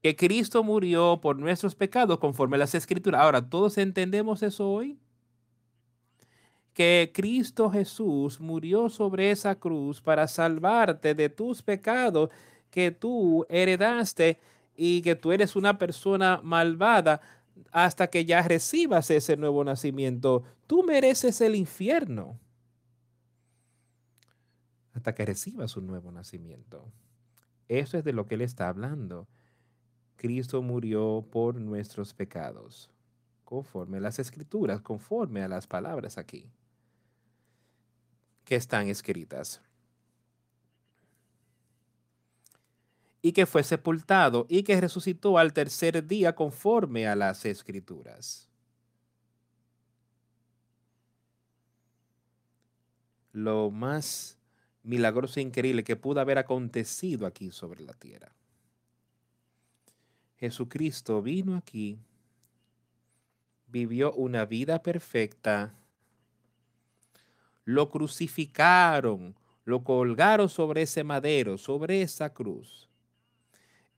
Que 0.02 0.16
Cristo 0.16 0.64
murió 0.64 1.20
por 1.22 1.40
nuestros 1.40 1.74
pecados 1.74 2.20
conforme 2.20 2.58
a 2.58 2.60
las 2.60 2.76
escrituras. 2.76 3.22
Ahora, 3.22 3.42
¿todos 3.42 3.78
entendemos 3.78 4.44
eso 4.44 4.70
hoy? 4.70 5.00
Que 6.74 7.12
Cristo 7.14 7.72
Jesús 7.72 8.40
murió 8.40 8.90
sobre 8.90 9.32
esa 9.32 9.56
cruz 9.56 10.00
para 10.02 10.28
salvarte 10.28 11.16
de 11.16 11.30
tus 11.30 11.64
pecados 11.64 12.30
que 12.70 12.92
tú 12.92 13.46
heredaste 13.50 14.38
y 14.76 15.02
que 15.02 15.16
tú 15.16 15.32
eres 15.32 15.56
una 15.56 15.80
persona 15.80 16.40
malvada 16.44 17.20
hasta 17.72 18.08
que 18.08 18.26
ya 18.26 18.42
recibas 18.42 19.10
ese 19.12 19.38
nuevo 19.38 19.64
nacimiento. 19.64 20.44
Tú 20.68 20.84
mereces 20.84 21.42
el 21.42 21.56
infierno 21.56 22.40
hasta 24.94 25.14
que 25.14 25.26
recibas 25.26 25.78
un 25.78 25.88
nuevo 25.88 26.12
nacimiento. 26.12 26.92
Eso 27.68 27.98
es 27.98 28.04
de 28.04 28.14
lo 28.14 28.26
que 28.26 28.36
él 28.36 28.42
está 28.42 28.70
hablando. 28.70 29.28
Cristo 30.16 30.62
murió 30.62 31.28
por 31.32 31.56
nuestros 31.56 32.14
pecados, 32.14 32.90
conforme 33.44 33.98
a 33.98 34.02
las 34.02 34.18
escrituras, 34.18 34.82
conforme 34.82 35.44
a 35.44 35.48
las 35.48 35.68
palabras 35.68 36.18
aquí 36.18 36.50
que 38.48 38.56
están 38.56 38.88
escritas. 38.88 39.62
Y 43.28 43.34
que 43.34 43.46
fue 43.46 43.62
sepultado 43.62 44.46
y 44.48 44.64
que 44.64 44.80
resucitó 44.80 45.38
al 45.38 45.52
tercer 45.52 46.08
día 46.08 46.34
conforme 46.34 47.10
a 47.10 47.16
las 47.16 47.44
escrituras. 47.44 48.48
Lo 53.34 53.70
más 53.70 54.38
milagroso 54.82 55.42
e 55.42 55.44
increíble 55.44 55.84
que 55.84 55.98
pudo 55.98 56.22
haber 56.22 56.38
acontecido 56.38 57.28
aquí 57.28 57.52
sobre 57.52 57.84
la 57.84 57.92
tierra. 57.92 58.32
Jesucristo 60.38 61.22
vino 61.22 61.58
aquí, 61.58 62.00
vivió 63.68 64.14
una 64.14 64.46
vida 64.46 64.82
perfecta, 64.82 65.74
lo 67.66 67.90
crucificaron, 67.90 69.36
lo 69.66 69.84
colgaron 69.84 70.48
sobre 70.48 70.84
ese 70.84 71.04
madero, 71.04 71.58
sobre 71.58 72.02
esa 72.02 72.34
cruz 72.34 72.87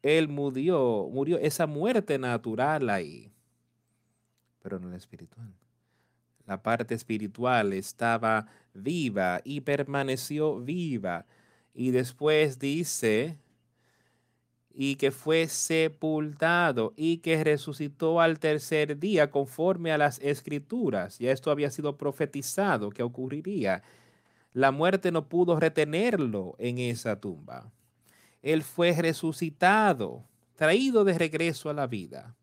él 0.01 0.27
murió, 0.27 1.09
murió 1.11 1.37
esa 1.37 1.67
muerte 1.67 2.17
natural 2.17 2.89
ahí, 2.89 3.31
pero 4.61 4.79
no 4.79 4.89
la 4.89 4.97
espiritual. 4.97 5.53
La 6.45 6.61
parte 6.61 6.95
espiritual 6.95 7.73
estaba 7.73 8.47
viva 8.73 9.41
y 9.43 9.61
permaneció 9.61 10.59
viva. 10.59 11.25
Y 11.75 11.91
después 11.91 12.57
dice, 12.57 13.37
y 14.73 14.95
que 14.95 15.11
fue 15.11 15.47
sepultado 15.47 16.93
y 16.95 17.17
que 17.17 17.43
resucitó 17.43 18.21
al 18.21 18.39
tercer 18.39 18.97
día 18.97 19.29
conforme 19.29 19.91
a 19.91 19.97
las 19.97 20.19
escrituras. 20.19 21.19
Ya 21.19 21.31
esto 21.31 21.51
había 21.51 21.69
sido 21.69 21.97
profetizado 21.97 22.89
que 22.89 23.03
ocurriría. 23.03 23.83
La 24.53 24.71
muerte 24.71 25.11
no 25.11 25.27
pudo 25.27 25.59
retenerlo 25.59 26.55
en 26.57 26.79
esa 26.79 27.19
tumba. 27.19 27.71
Él 28.41 28.63
fue 28.63 28.93
resucitado, 28.93 30.25
traído 30.55 31.03
de 31.03 31.17
regreso 31.17 31.69
a 31.69 31.73
la 31.73 31.87
vida. 31.87 32.35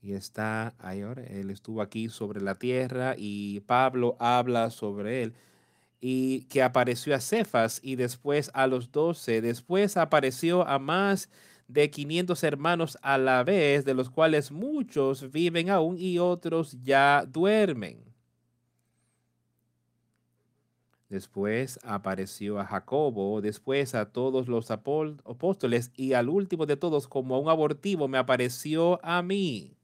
Y 0.00 0.14
está 0.14 0.74
ahora, 0.78 1.22
él 1.24 1.50
estuvo 1.50 1.80
aquí 1.80 2.08
sobre 2.08 2.40
la 2.40 2.56
tierra 2.56 3.14
y 3.16 3.60
Pablo 3.60 4.16
habla 4.18 4.70
sobre 4.70 5.22
él 5.22 5.34
y 6.00 6.42
que 6.46 6.64
apareció 6.64 7.14
a 7.14 7.20
Cefas 7.20 7.78
y 7.82 7.94
después 7.94 8.50
a 8.54 8.66
los 8.66 8.90
doce, 8.90 9.40
después 9.40 9.96
apareció 9.96 10.66
a 10.66 10.80
más 10.80 11.30
de 11.68 11.90
500 11.90 12.42
hermanos 12.42 12.98
a 13.02 13.18
la 13.18 13.44
vez, 13.44 13.84
de 13.84 13.94
los 13.94 14.10
cuales 14.10 14.50
muchos 14.50 15.30
viven 15.30 15.70
aún 15.70 15.96
y 15.96 16.18
otros 16.18 16.76
ya 16.82 17.24
duermen. 17.28 18.11
Después 21.12 21.78
apareció 21.82 22.58
a 22.58 22.64
Jacobo, 22.64 23.42
después 23.42 23.94
a 23.94 24.10
todos 24.12 24.48
los 24.48 24.70
apóstoles 24.70 25.92
y 25.94 26.14
al 26.14 26.30
último 26.30 26.64
de 26.64 26.78
todos, 26.78 27.06
como 27.06 27.34
a 27.34 27.38
un 27.38 27.50
abortivo, 27.50 28.08
me 28.08 28.16
apareció 28.16 28.98
a 29.04 29.20
mí. 29.20 29.76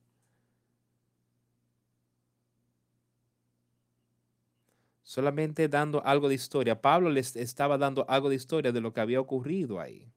Solamente 5.03 5.69
dando 5.69 6.03
algo 6.03 6.31
de 6.31 6.35
historia. 6.35 6.81
Pablo 6.81 7.11
les 7.11 7.37
estaba 7.37 7.77
dando 7.77 8.07
algo 8.09 8.31
de 8.31 8.37
historia 8.37 8.73
de 8.73 8.81
lo 8.81 8.95
que 8.95 9.03
había 9.03 9.21
ocurrido 9.21 9.81
ahí 9.81 10.11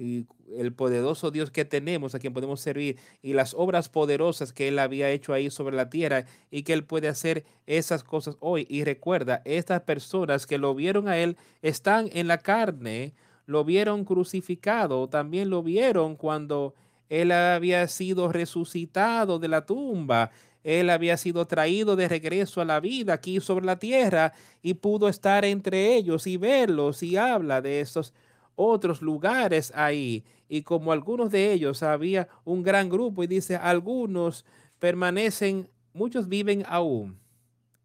el 0.00 0.72
poderoso 0.72 1.30
Dios 1.30 1.50
que 1.50 1.64
tenemos, 1.64 2.14
a 2.14 2.18
quien 2.18 2.32
podemos 2.32 2.60
servir, 2.60 2.96
y 3.22 3.34
las 3.34 3.54
obras 3.54 3.88
poderosas 3.88 4.52
que 4.52 4.68
Él 4.68 4.78
había 4.78 5.10
hecho 5.10 5.32
ahí 5.32 5.50
sobre 5.50 5.76
la 5.76 5.90
tierra, 5.90 6.24
y 6.50 6.62
que 6.62 6.72
Él 6.72 6.84
puede 6.84 7.08
hacer 7.08 7.44
esas 7.66 8.02
cosas 8.02 8.36
hoy. 8.40 8.66
Y 8.68 8.84
recuerda, 8.84 9.42
estas 9.44 9.82
personas 9.82 10.46
que 10.46 10.58
lo 10.58 10.74
vieron 10.74 11.08
a 11.08 11.18
Él 11.18 11.36
están 11.62 12.08
en 12.12 12.28
la 12.28 12.38
carne, 12.38 13.12
lo 13.46 13.64
vieron 13.64 14.04
crucificado, 14.04 15.08
también 15.08 15.50
lo 15.50 15.62
vieron 15.62 16.16
cuando 16.16 16.74
Él 17.08 17.32
había 17.32 17.86
sido 17.88 18.32
resucitado 18.32 19.38
de 19.38 19.48
la 19.48 19.66
tumba. 19.66 20.30
Él 20.62 20.90
había 20.90 21.16
sido 21.16 21.46
traído 21.46 21.96
de 21.96 22.06
regreso 22.06 22.60
a 22.60 22.66
la 22.66 22.80
vida 22.80 23.14
aquí 23.14 23.40
sobre 23.40 23.64
la 23.64 23.78
tierra 23.78 24.34
y 24.62 24.74
pudo 24.74 25.08
estar 25.08 25.44
entre 25.44 25.96
ellos 25.96 26.26
y 26.26 26.36
verlos 26.36 27.02
y 27.02 27.16
habla 27.16 27.62
de 27.62 27.80
esos 27.80 28.12
otros 28.60 29.00
lugares 29.02 29.72
ahí. 29.74 30.24
Y 30.48 30.62
como 30.62 30.92
algunos 30.92 31.30
de 31.30 31.52
ellos 31.52 31.82
había 31.82 32.28
un 32.44 32.62
gran 32.62 32.88
grupo 32.88 33.22
y 33.22 33.26
dice, 33.26 33.56
algunos 33.56 34.44
permanecen, 34.78 35.68
muchos 35.92 36.28
viven 36.28 36.64
aún 36.66 37.18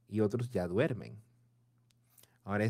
y 0.09 0.19
otros 0.19 0.49
ya 0.49 0.67
duermen. 0.67 1.17
Ahora 2.43 2.69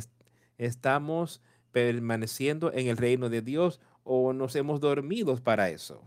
estamos 0.58 1.42
permaneciendo 1.72 2.72
en 2.72 2.88
el 2.88 2.98
reino 2.98 3.30
de 3.30 3.42
Dios 3.42 3.80
o 4.04 4.34
nos 4.34 4.56
hemos 4.56 4.80
dormido 4.80 5.36
para 5.38 5.70
eso. 5.70 6.04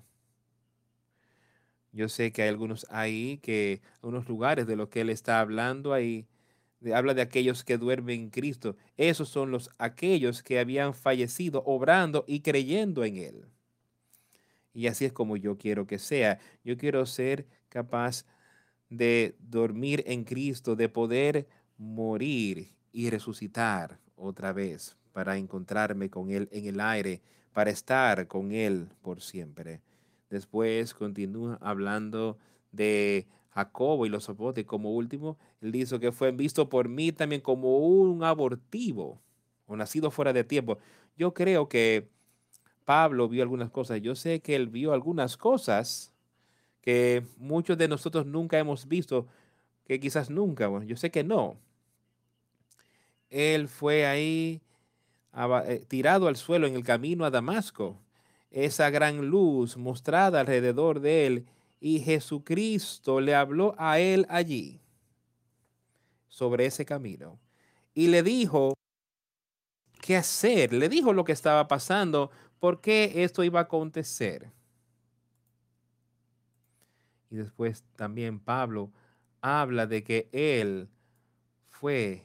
Yo 1.92 2.08
sé 2.08 2.32
que 2.32 2.42
hay 2.42 2.48
algunos 2.48 2.86
ahí 2.90 3.38
que, 3.42 3.80
unos 4.02 4.28
lugares 4.28 4.66
de 4.66 4.76
lo 4.76 4.88
que 4.88 5.00
él 5.00 5.10
está 5.10 5.40
hablando 5.40 5.92
ahí, 5.92 6.26
habla 6.94 7.14
de 7.14 7.22
aquellos 7.22 7.64
que 7.64 7.78
duermen 7.78 8.22
en 8.22 8.30
Cristo. 8.30 8.76
Esos 8.96 9.28
son 9.28 9.50
los 9.50 9.70
aquellos 9.78 10.42
que 10.42 10.58
habían 10.58 10.94
fallecido 10.94 11.62
obrando 11.66 12.24
y 12.26 12.40
creyendo 12.40 13.04
en 13.04 13.16
Él. 13.16 13.46
Y 14.72 14.86
así 14.86 15.04
es 15.04 15.12
como 15.12 15.36
yo 15.36 15.58
quiero 15.58 15.86
que 15.86 15.98
sea. 15.98 16.38
Yo 16.64 16.76
quiero 16.76 17.04
ser 17.06 17.46
capaz 17.68 18.24
de 18.90 19.36
dormir 19.40 20.04
en 20.06 20.24
Cristo, 20.24 20.76
de 20.76 20.88
poder 20.88 21.48
morir 21.76 22.70
y 22.92 23.10
resucitar 23.10 23.98
otra 24.16 24.52
vez 24.52 24.96
para 25.12 25.36
encontrarme 25.36 26.10
con 26.10 26.30
Él 26.30 26.48
en 26.52 26.66
el 26.66 26.80
aire, 26.80 27.20
para 27.52 27.70
estar 27.70 28.28
con 28.28 28.52
Él 28.52 28.88
por 29.02 29.20
siempre. 29.20 29.80
Después 30.30 30.94
continúa 30.94 31.58
hablando 31.60 32.38
de 32.70 33.26
Jacobo 33.58 34.06
y 34.06 34.08
los 34.08 34.24
soportes. 34.24 34.64
Como 34.64 34.92
último, 34.92 35.36
él 35.60 35.72
dice 35.72 35.98
que 35.98 36.12
fue 36.12 36.30
visto 36.30 36.68
por 36.68 36.88
mí 36.88 37.12
también 37.12 37.40
como 37.40 37.78
un 37.78 38.22
abortivo 38.22 39.20
o 39.66 39.76
nacido 39.76 40.10
fuera 40.10 40.32
de 40.32 40.44
tiempo. 40.44 40.78
Yo 41.16 41.34
creo 41.34 41.68
que 41.68 42.08
Pablo 42.84 43.28
vio 43.28 43.42
algunas 43.42 43.70
cosas. 43.70 44.00
Yo 44.00 44.14
sé 44.14 44.40
que 44.40 44.54
él 44.54 44.68
vio 44.68 44.92
algunas 44.92 45.36
cosas 45.36 46.12
que 46.80 47.24
muchos 47.36 47.76
de 47.76 47.88
nosotros 47.88 48.26
nunca 48.26 48.58
hemos 48.58 48.86
visto, 48.86 49.26
que 49.84 49.98
quizás 49.98 50.30
nunca, 50.30 50.70
yo 50.84 50.96
sé 50.96 51.10
que 51.10 51.24
no. 51.24 51.56
Él 53.28 53.68
fue 53.68 54.06
ahí 54.06 54.62
eh, 55.66 55.84
tirado 55.88 56.28
al 56.28 56.36
suelo 56.36 56.66
en 56.66 56.76
el 56.76 56.84
camino 56.84 57.24
a 57.24 57.30
Damasco. 57.30 57.98
Esa 58.50 58.88
gran 58.90 59.26
luz 59.26 59.76
mostrada 59.76 60.40
alrededor 60.40 61.00
de 61.00 61.26
él 61.26 61.46
y 61.80 62.00
Jesucristo 62.00 63.20
le 63.20 63.34
habló 63.34 63.74
a 63.78 63.98
él 63.98 64.26
allí 64.28 64.80
sobre 66.28 66.66
ese 66.66 66.84
camino 66.84 67.38
y 67.94 68.08
le 68.08 68.22
dijo 68.22 68.74
qué 70.00 70.16
hacer, 70.16 70.72
le 70.72 70.88
dijo 70.88 71.12
lo 71.12 71.24
que 71.24 71.32
estaba 71.32 71.68
pasando, 71.68 72.30
por 72.58 72.80
qué 72.80 73.24
esto 73.24 73.44
iba 73.44 73.60
a 73.60 73.64
acontecer. 73.64 74.52
Y 77.30 77.36
después 77.36 77.84
también 77.96 78.40
Pablo 78.40 78.92
habla 79.40 79.86
de 79.86 80.02
que 80.02 80.28
él 80.32 80.88
fue 81.68 82.24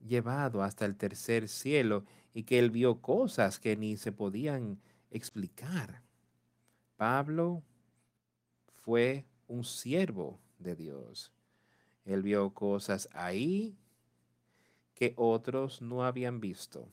llevado 0.00 0.62
hasta 0.62 0.86
el 0.86 0.96
tercer 0.96 1.48
cielo 1.48 2.04
y 2.32 2.44
que 2.44 2.58
él 2.58 2.70
vio 2.70 3.00
cosas 3.00 3.58
que 3.58 3.76
ni 3.76 3.96
se 3.96 4.12
podían 4.12 4.80
explicar. 5.10 6.02
Pablo 6.96 7.62
fue 8.80 9.24
un 9.48 9.64
siervo 9.64 10.38
de 10.58 10.76
Dios. 10.76 11.32
Él 12.04 12.22
vio 12.22 12.52
cosas 12.54 13.08
ahí 13.12 13.76
que 14.94 15.14
otros 15.16 15.80
no 15.80 16.04
habían 16.04 16.40
visto. 16.40 16.88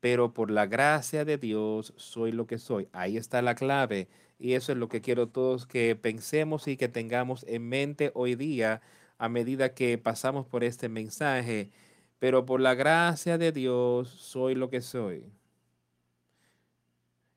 Pero 0.00 0.34
por 0.34 0.50
la 0.50 0.66
gracia 0.66 1.24
de 1.24 1.38
Dios 1.38 1.94
soy 1.96 2.32
lo 2.32 2.46
que 2.46 2.58
soy. 2.58 2.88
Ahí 2.92 3.16
está 3.16 3.40
la 3.40 3.54
clave. 3.54 4.08
Y 4.38 4.52
eso 4.52 4.72
es 4.72 4.78
lo 4.78 4.88
que 4.88 5.00
quiero 5.00 5.28
todos 5.28 5.66
que 5.66 5.96
pensemos 5.96 6.68
y 6.68 6.76
que 6.76 6.88
tengamos 6.88 7.44
en 7.48 7.68
mente 7.68 8.12
hoy 8.14 8.34
día 8.34 8.82
a 9.16 9.28
medida 9.28 9.72
que 9.72 9.96
pasamos 9.96 10.46
por 10.46 10.64
este 10.64 10.90
mensaje. 10.90 11.70
Pero 12.18 12.44
por 12.44 12.60
la 12.60 12.74
gracia 12.74 13.38
de 13.38 13.52
Dios 13.52 14.08
soy 14.10 14.54
lo 14.54 14.68
que 14.68 14.82
soy. 14.82 15.24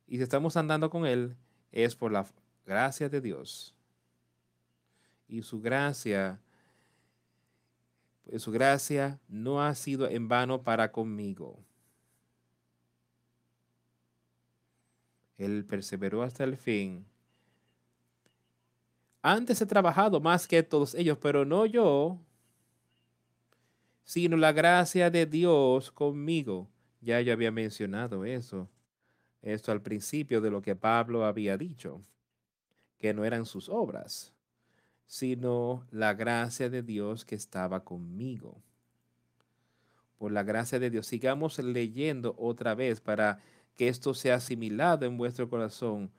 Y 0.08 0.18
si 0.18 0.24
estamos 0.24 0.56
andando 0.56 0.90
con 0.90 1.06
Él, 1.06 1.36
es 1.72 1.96
por 1.96 2.12
la 2.12 2.26
gracia 2.66 3.10
de 3.10 3.20
Dios. 3.20 3.76
Y 5.28 5.42
su 5.42 5.62
gracia, 5.62 6.40
su 8.38 8.52
gracia 8.52 9.20
no 9.28 9.62
ha 9.62 9.76
sido 9.76 10.08
en 10.08 10.30
vano 10.30 10.64
para 10.64 10.92
conmigo. 10.92 11.60
Él 15.38 15.66
perseveró 15.66 16.24
hasta 16.24 16.46
el 16.46 16.56
fin. 16.56 17.06
Antes 19.22 19.62
he 19.62 19.66
trabajado 19.66 20.22
más 20.22 20.48
que 20.48 20.64
todos 20.64 20.96
ellos, 20.96 21.18
pero 21.22 21.44
no 21.44 21.66
yo, 21.66 22.18
sino 24.06 24.38
la 24.38 24.54
gracia 24.54 25.12
de 25.12 25.26
Dios 25.26 25.92
conmigo. 25.92 26.70
Ya 27.02 27.20
yo 27.20 27.34
había 27.34 27.52
mencionado 27.52 28.24
eso 28.24 28.70
esto 29.54 29.72
al 29.72 29.82
principio 29.82 30.42
de 30.42 30.52
lo 30.52 30.62
que 30.62 30.76
Pablo 30.76 31.26
había 31.26 31.58
dicho, 31.58 32.02
que 32.98 33.14
no 33.14 33.26
eran 33.26 33.46
sus 33.46 33.70
obras, 33.70 34.34
sino 35.06 35.86
la 35.92 36.14
gracia 36.14 36.70
de 36.70 36.84
Dios 36.84 37.26
que 37.26 37.36
estaba 37.36 37.84
conmigo. 37.84 38.62
Por 40.18 40.32
la 40.32 40.44
gracia 40.44 40.80
de 40.80 40.90
Dios, 40.90 41.06
sigamos 41.08 41.60
leyendo 41.60 42.36
otra 42.38 42.76
vez 42.76 43.00
para 43.00 43.40
que 43.76 43.88
esto 43.88 44.14
sea 44.14 44.36
asimilado 44.36 45.06
en 45.06 45.18
vuestro 45.18 45.50
corazón. 45.50 46.12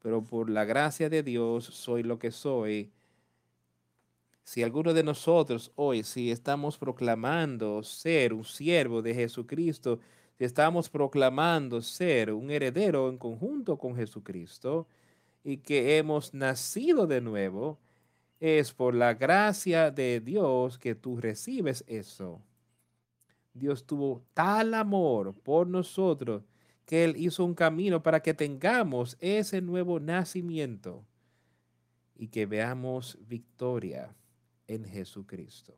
Pero 0.00 0.24
por 0.24 0.50
la 0.50 0.64
gracia 0.64 1.08
de 1.08 1.22
Dios 1.22 1.66
soy 1.66 2.02
lo 2.02 2.18
que 2.18 2.32
soy. 2.32 2.90
Si 4.42 4.62
alguno 4.62 4.92
de 4.92 5.04
nosotros 5.04 5.70
hoy, 5.76 6.02
si 6.02 6.32
estamos 6.32 6.76
proclamando 6.76 7.82
ser 7.84 8.32
un 8.32 8.44
siervo 8.44 9.00
de 9.02 9.14
Jesucristo, 9.14 10.00
estamos 10.38 10.88
proclamando 10.88 11.80
ser 11.82 12.32
un 12.32 12.50
heredero 12.50 13.08
en 13.08 13.18
conjunto 13.18 13.78
con 13.78 13.94
Jesucristo 13.96 14.86
y 15.44 15.58
que 15.58 15.98
hemos 15.98 16.34
nacido 16.34 17.06
de 17.06 17.20
nuevo, 17.20 17.78
es 18.40 18.72
por 18.72 18.94
la 18.94 19.14
gracia 19.14 19.90
de 19.90 20.20
Dios 20.20 20.78
que 20.78 20.94
tú 20.94 21.16
recibes 21.16 21.84
eso. 21.86 22.40
Dios 23.54 23.84
tuvo 23.84 24.22
tal 24.34 24.74
amor 24.74 25.34
por 25.42 25.66
nosotros 25.66 26.42
que 26.84 27.04
Él 27.04 27.14
hizo 27.16 27.44
un 27.44 27.54
camino 27.54 28.02
para 28.02 28.20
que 28.20 28.34
tengamos 28.34 29.16
ese 29.20 29.60
nuevo 29.60 30.00
nacimiento 30.00 31.04
y 32.16 32.28
que 32.28 32.46
veamos 32.46 33.18
victoria 33.28 34.14
en 34.66 34.84
Jesucristo. 34.84 35.74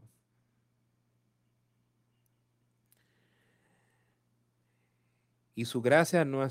Y 5.54 5.64
su 5.64 5.80
gracia 5.80 6.24
no 6.24 6.46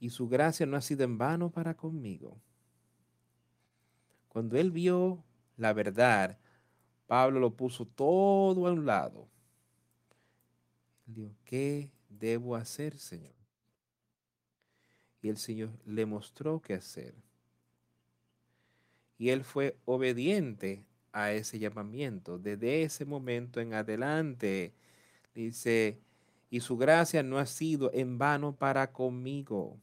y 0.00 0.10
su 0.10 0.28
gracia 0.28 0.66
no 0.66 0.76
ha 0.76 0.80
sido 0.80 1.04
en 1.04 1.18
vano 1.18 1.50
para 1.50 1.76
conmigo. 1.76 2.40
Cuando 4.28 4.56
él 4.56 4.70
vio 4.70 5.24
la 5.56 5.72
verdad, 5.72 6.38
Pablo 7.06 7.40
lo 7.40 7.56
puso 7.56 7.84
todo 7.86 8.66
a 8.66 8.72
un 8.72 8.86
lado. 8.86 9.28
dijo, 11.06 11.34
¿qué 11.44 11.90
debo 12.08 12.54
hacer, 12.54 12.96
Señor? 12.98 13.34
Y 15.20 15.28
el 15.28 15.36
Señor 15.36 15.70
le 15.84 16.06
mostró 16.06 16.60
qué 16.60 16.74
hacer. 16.74 17.14
Y 19.16 19.30
él 19.30 19.42
fue 19.42 19.76
obediente 19.84 20.84
a 21.12 21.32
ese 21.32 21.58
llamamiento. 21.58 22.38
Desde 22.38 22.82
ese 22.82 23.04
momento 23.04 23.60
en 23.60 23.74
adelante, 23.74 24.74
dice, 25.34 25.98
y 26.50 26.60
su 26.60 26.76
gracia 26.76 27.22
no 27.22 27.38
ha 27.38 27.46
sido 27.46 27.90
en 27.92 28.18
vano 28.18 28.54
para 28.56 28.92
conmigo. 28.92 29.78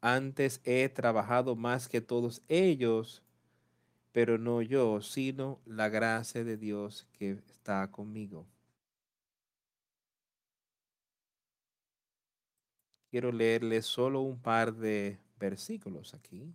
Antes 0.00 0.60
he 0.64 0.88
trabajado 0.88 1.56
más 1.56 1.88
que 1.88 2.00
todos 2.00 2.42
ellos, 2.48 3.22
pero 4.12 4.38
no 4.38 4.60
yo, 4.60 5.00
sino 5.00 5.60
la 5.64 5.88
gracia 5.88 6.44
de 6.44 6.56
Dios 6.56 7.06
que 7.18 7.30
está 7.30 7.90
conmigo. 7.90 8.46
Quiero 13.10 13.32
leerles 13.32 13.86
solo 13.86 14.20
un 14.20 14.38
par 14.40 14.74
de 14.74 15.18
versículos 15.38 16.14
aquí. 16.14 16.52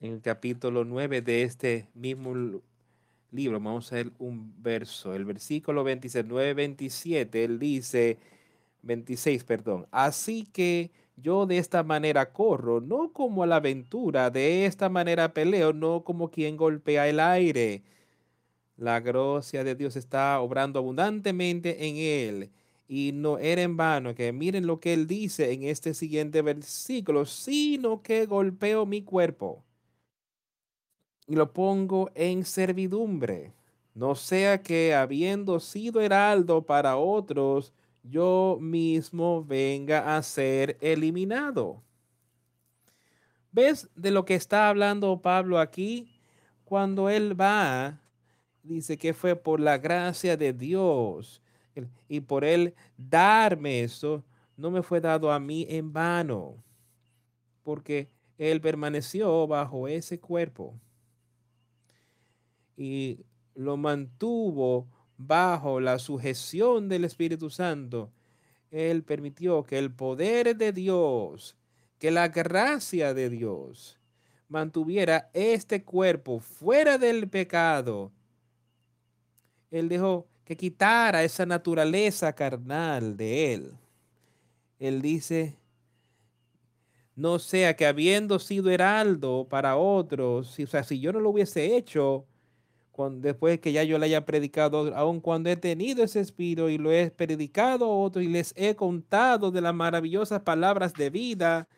En 0.00 0.12
el 0.14 0.20
capítulo 0.22 0.84
9 0.84 1.22
de 1.22 1.42
este 1.42 1.88
mismo 1.94 2.60
libro. 3.30 3.60
Vamos 3.60 3.92
a 3.92 3.96
ver 3.96 4.12
un 4.18 4.54
verso, 4.62 5.14
el 5.14 5.24
versículo 5.24 5.84
26, 5.84 6.24
9, 6.28 6.54
27, 6.54 7.44
él 7.44 7.58
dice, 7.58 8.18
26, 8.82 9.44
perdón, 9.44 9.86
así 9.90 10.44
que 10.52 10.90
yo 11.16 11.46
de 11.46 11.58
esta 11.58 11.82
manera 11.82 12.32
corro, 12.32 12.80
no 12.80 13.12
como 13.12 13.42
a 13.42 13.46
la 13.46 13.56
aventura, 13.56 14.30
de 14.30 14.66
esta 14.66 14.88
manera 14.88 15.34
peleo, 15.34 15.72
no 15.72 16.04
como 16.04 16.30
quien 16.30 16.56
golpea 16.56 17.08
el 17.08 17.20
aire. 17.20 17.82
La 18.76 19.00
gracia 19.00 19.64
de 19.64 19.74
Dios 19.74 19.96
está 19.96 20.40
obrando 20.40 20.78
abundantemente 20.78 21.88
en 21.88 21.96
él 21.96 22.50
y 22.88 23.12
no 23.12 23.38
era 23.38 23.62
en 23.62 23.76
vano, 23.76 24.14
que 24.14 24.32
miren 24.32 24.66
lo 24.66 24.80
que 24.80 24.94
él 24.94 25.06
dice 25.08 25.52
en 25.52 25.64
este 25.64 25.94
siguiente 25.94 26.42
versículo, 26.42 27.26
sino 27.26 28.02
que 28.02 28.26
golpeo 28.26 28.86
mi 28.86 29.02
cuerpo 29.02 29.64
y 31.28 31.36
lo 31.36 31.52
pongo 31.52 32.10
en 32.14 32.44
servidumbre. 32.44 33.52
No 33.94 34.14
sea 34.14 34.62
que 34.62 34.94
habiendo 34.94 35.60
sido 35.60 36.00
heraldo 36.00 36.62
para 36.62 36.96
otros, 36.96 37.72
yo 38.02 38.58
mismo 38.60 39.44
venga 39.44 40.16
a 40.16 40.22
ser 40.22 40.78
eliminado. 40.80 41.82
¿Ves 43.52 43.88
de 43.94 44.10
lo 44.10 44.24
que 44.24 44.34
está 44.34 44.68
hablando 44.68 45.20
Pablo 45.20 45.58
aquí? 45.58 46.18
Cuando 46.64 47.10
él 47.10 47.38
va, 47.38 48.00
dice 48.62 48.96
que 48.96 49.12
fue 49.12 49.36
por 49.36 49.60
la 49.60 49.76
gracia 49.76 50.36
de 50.36 50.52
Dios 50.52 51.42
y 52.08 52.20
por 52.20 52.44
él 52.44 52.74
darme 52.96 53.82
eso, 53.82 54.24
no 54.56 54.70
me 54.70 54.82
fue 54.82 55.00
dado 55.00 55.30
a 55.30 55.38
mí 55.38 55.66
en 55.68 55.92
vano, 55.92 56.56
porque 57.62 58.08
él 58.38 58.60
permaneció 58.60 59.46
bajo 59.46 59.88
ese 59.88 60.18
cuerpo 60.18 60.74
y 62.78 63.18
lo 63.54 63.76
mantuvo 63.76 64.86
bajo 65.18 65.80
la 65.80 65.98
sujeción 65.98 66.88
del 66.88 67.04
Espíritu 67.04 67.50
Santo. 67.50 68.12
Él 68.70 69.02
permitió 69.02 69.64
que 69.64 69.78
el 69.78 69.90
poder 69.90 70.56
de 70.56 70.72
Dios, 70.72 71.56
que 71.98 72.12
la 72.12 72.28
gracia 72.28 73.12
de 73.14 73.28
Dios 73.28 73.98
mantuviera 74.48 75.28
este 75.34 75.82
cuerpo 75.82 76.38
fuera 76.38 76.98
del 76.98 77.28
pecado. 77.28 78.12
Él 79.72 79.88
dejó 79.88 80.28
que 80.44 80.56
quitara 80.56 81.24
esa 81.24 81.44
naturaleza 81.44 82.32
carnal 82.32 83.16
de 83.16 83.54
él. 83.54 83.72
Él 84.78 85.02
dice, 85.02 85.56
no 87.16 87.40
sea 87.40 87.74
que 87.74 87.86
habiendo 87.86 88.38
sido 88.38 88.70
heraldo 88.70 89.48
para 89.50 89.76
otros, 89.76 90.56
o 90.56 90.66
sea, 90.68 90.84
si 90.84 91.00
yo 91.00 91.12
no 91.12 91.18
lo 91.18 91.30
hubiese 91.30 91.76
hecho, 91.76 92.24
después 93.12 93.60
que 93.60 93.72
ya 93.72 93.84
yo 93.84 93.98
le 93.98 94.06
haya 94.06 94.24
predicado, 94.24 94.94
aun 94.96 95.20
cuando 95.20 95.50
he 95.50 95.56
tenido 95.56 96.02
ese 96.02 96.20
espíritu 96.20 96.68
y 96.68 96.78
lo 96.78 96.90
he 96.92 97.10
predicado 97.10 97.84
a 97.84 97.96
otros 97.96 98.24
y 98.24 98.28
les 98.28 98.52
he 98.56 98.74
contado 98.74 99.50
de 99.50 99.60
las 99.60 99.74
maravillosas 99.74 100.42
palabras 100.42 100.92
de 100.94 101.10
vida, 101.10 101.68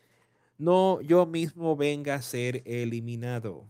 no 0.57 1.01
yo 1.03 1.27
mismo 1.27 1.77
venga 1.77 2.15
a 2.15 2.23
ser 2.23 2.63
eliminado, 2.65 3.67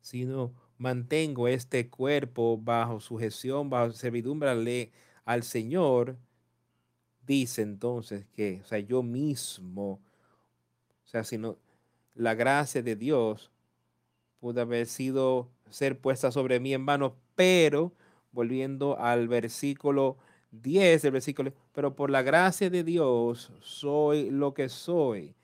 sino 0.00 0.54
mantengo 0.78 1.48
este 1.48 1.88
cuerpo 1.88 2.58
bajo 2.58 3.00
sujeción, 3.00 3.70
bajo 3.70 3.92
servidumbre 3.92 4.90
al 5.24 5.42
Señor, 5.42 6.16
dice 7.26 7.62
entonces 7.62 8.26
que, 8.34 8.60
o 8.62 8.66
sea, 8.66 8.78
yo 8.78 9.02
mismo, 9.02 10.00
o 11.04 11.08
sea, 11.08 11.24
sino 11.24 11.58
la 12.14 12.34
gracia 12.34 12.82
de 12.82 12.96
Dios 12.96 13.50
pudo 14.40 14.60
haber 14.62 14.86
sido 14.86 15.50
ser 15.76 15.98
puesta 15.98 16.32
sobre 16.32 16.58
mí 16.58 16.72
en 16.72 16.86
vano, 16.86 17.16
pero 17.34 17.92
volviendo 18.32 18.98
al 18.98 19.28
versículo 19.28 20.16
10 20.50 21.02
del 21.02 21.12
versículo, 21.12 21.52
pero 21.74 21.94
por 21.94 22.08
la 22.08 22.22
gracia 22.22 22.70
de 22.70 22.82
Dios 22.82 23.52
soy 23.60 24.30
lo 24.30 24.54
que 24.54 24.70
soy 24.70 25.34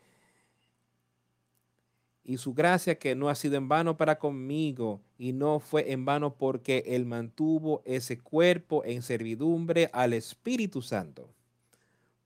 y 2.24 2.38
su 2.38 2.54
gracia 2.54 2.98
que 2.98 3.14
no 3.14 3.28
ha 3.28 3.34
sido 3.34 3.56
en 3.56 3.68
vano 3.68 3.98
para 3.98 4.18
conmigo 4.18 5.02
y 5.18 5.34
no 5.34 5.60
fue 5.60 5.92
en 5.92 6.06
vano 6.06 6.32
porque 6.32 6.82
él 6.86 7.04
mantuvo 7.04 7.82
ese 7.84 8.18
cuerpo 8.18 8.86
en 8.86 9.02
servidumbre 9.02 9.90
al 9.92 10.14
Espíritu 10.14 10.80
Santo 10.80 11.28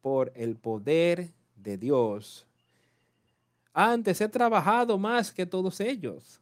por 0.00 0.30
el 0.36 0.54
poder 0.54 1.32
de 1.56 1.76
Dios. 1.76 2.46
Antes 3.72 4.20
he 4.20 4.28
trabajado 4.28 4.96
más 4.96 5.32
que 5.32 5.44
todos 5.44 5.80
ellos, 5.80 6.40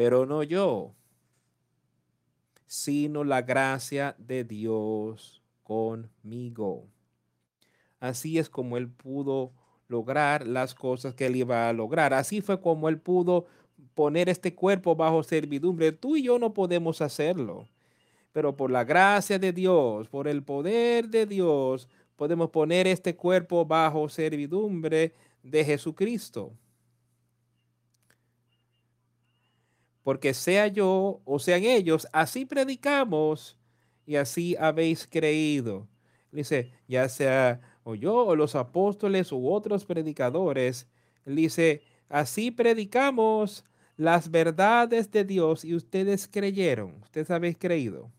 pero 0.00 0.24
no 0.24 0.42
yo, 0.42 0.94
sino 2.66 3.22
la 3.22 3.42
gracia 3.42 4.16
de 4.16 4.44
Dios 4.44 5.42
conmigo. 5.62 6.86
Así 7.98 8.38
es 8.38 8.48
como 8.48 8.78
él 8.78 8.88
pudo 8.88 9.52
lograr 9.88 10.46
las 10.46 10.74
cosas 10.74 11.14
que 11.14 11.26
él 11.26 11.36
iba 11.36 11.68
a 11.68 11.74
lograr. 11.74 12.14
Así 12.14 12.40
fue 12.40 12.62
como 12.62 12.88
él 12.88 12.98
pudo 12.98 13.44
poner 13.92 14.30
este 14.30 14.54
cuerpo 14.54 14.96
bajo 14.96 15.22
servidumbre. 15.22 15.92
Tú 15.92 16.16
y 16.16 16.22
yo 16.22 16.38
no 16.38 16.54
podemos 16.54 17.02
hacerlo, 17.02 17.68
pero 18.32 18.56
por 18.56 18.70
la 18.70 18.84
gracia 18.84 19.38
de 19.38 19.52
Dios, 19.52 20.08
por 20.08 20.28
el 20.28 20.42
poder 20.42 21.10
de 21.10 21.26
Dios, 21.26 21.90
podemos 22.16 22.48
poner 22.48 22.86
este 22.86 23.14
cuerpo 23.14 23.66
bajo 23.66 24.08
servidumbre 24.08 25.12
de 25.42 25.62
Jesucristo. 25.62 26.54
Porque 30.02 30.34
sea 30.34 30.66
yo 30.68 31.20
o 31.24 31.38
sean 31.38 31.64
ellos, 31.64 32.08
así 32.12 32.46
predicamos 32.46 33.56
y 34.06 34.16
así 34.16 34.56
habéis 34.58 35.06
creído. 35.06 35.86
Dice, 36.32 36.72
ya 36.88 37.08
sea 37.08 37.60
o 37.82 37.94
yo 37.94 38.14
o 38.14 38.36
los 38.36 38.54
apóstoles 38.54 39.32
u 39.32 39.48
otros 39.48 39.84
predicadores, 39.84 40.88
dice, 41.24 41.82
así 42.08 42.50
predicamos 42.50 43.64
las 43.96 44.30
verdades 44.30 45.10
de 45.10 45.24
Dios 45.24 45.64
y 45.64 45.74
ustedes 45.74 46.26
creyeron, 46.28 47.00
ustedes 47.02 47.30
habéis 47.30 47.58
creído. 47.58 48.10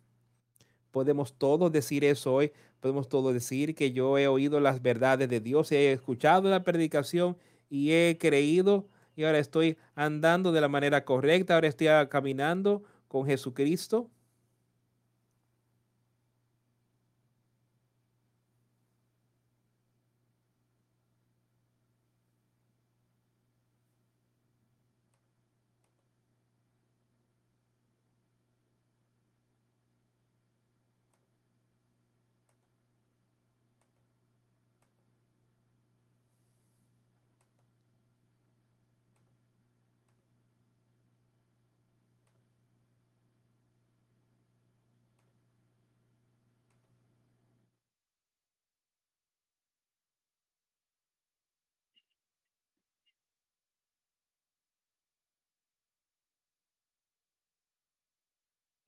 Podemos 0.91 1.33
todos 1.33 1.71
decir 1.71 2.03
eso 2.03 2.33
hoy, 2.33 2.51
podemos 2.79 3.07
todos 3.07 3.33
decir 3.33 3.73
que 3.73 3.91
yo 3.91 4.17
he 4.17 4.27
oído 4.27 4.59
las 4.59 4.81
verdades 4.81 5.29
de 5.29 5.39
Dios, 5.39 5.71
he 5.71 5.91
escuchado 5.91 6.49
la 6.49 6.63
predicación 6.63 7.37
y 7.69 7.91
he 7.93 8.17
creído 8.19 8.87
y 9.15 9.23
ahora 9.23 9.39
estoy 9.39 9.77
andando 9.95 10.51
de 10.51 10.61
la 10.61 10.67
manera 10.67 11.05
correcta, 11.05 11.55
ahora 11.55 11.67
estoy 11.67 11.87
caminando 12.09 12.83
con 13.07 13.25
Jesucristo. 13.25 14.09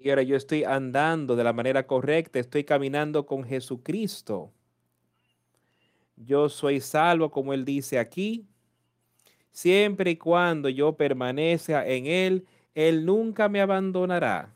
Y 0.03 0.09
ahora 0.09 0.21
yo 0.23 0.35
estoy 0.35 0.65
andando 0.65 1.37
de 1.37 1.45
la 1.45 1.53
manera 1.53 1.87
correcta, 1.87 2.37
estoy 2.37 2.65
caminando 2.65 3.25
con 3.25 3.45
Jesucristo. 3.45 4.51
Yo 6.17 6.49
soy 6.49 6.79
salvo, 6.81 7.29
como 7.29 7.53
él 7.53 7.65
dice 7.65 7.99
aquí, 7.99 8.47
siempre 9.51 10.11
y 10.11 10.17
cuando 10.17 10.67
yo 10.69 10.97
permanezca 10.97 11.87
en 11.87 12.07
él, 12.07 12.45
él 12.75 13.05
nunca 13.05 13.47
me 13.49 13.61
abandonará. 13.61 14.53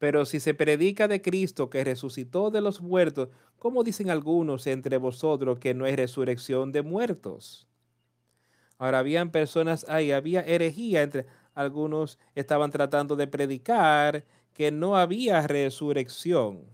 Pero 0.00 0.26
si 0.26 0.40
se 0.40 0.52
predica 0.52 1.06
de 1.06 1.22
Cristo 1.22 1.70
que 1.70 1.84
resucitó 1.84 2.50
de 2.50 2.60
los 2.60 2.80
muertos, 2.80 3.28
¿cómo 3.56 3.84
dicen 3.84 4.10
algunos 4.10 4.66
entre 4.66 4.96
vosotros 4.96 5.60
que 5.60 5.74
no 5.74 5.84
hay 5.84 5.94
resurrección 5.94 6.72
de 6.72 6.82
muertos? 6.82 7.69
Ahora, 8.80 9.00
habían 9.00 9.30
personas 9.30 9.84
ahí, 9.90 10.10
había 10.10 10.40
herejía 10.40 11.02
entre 11.02 11.26
algunos 11.54 12.18
estaban 12.34 12.70
tratando 12.70 13.14
de 13.14 13.26
predicar 13.26 14.24
que 14.54 14.72
no 14.72 14.96
había 14.96 15.46
resurrección 15.46 16.64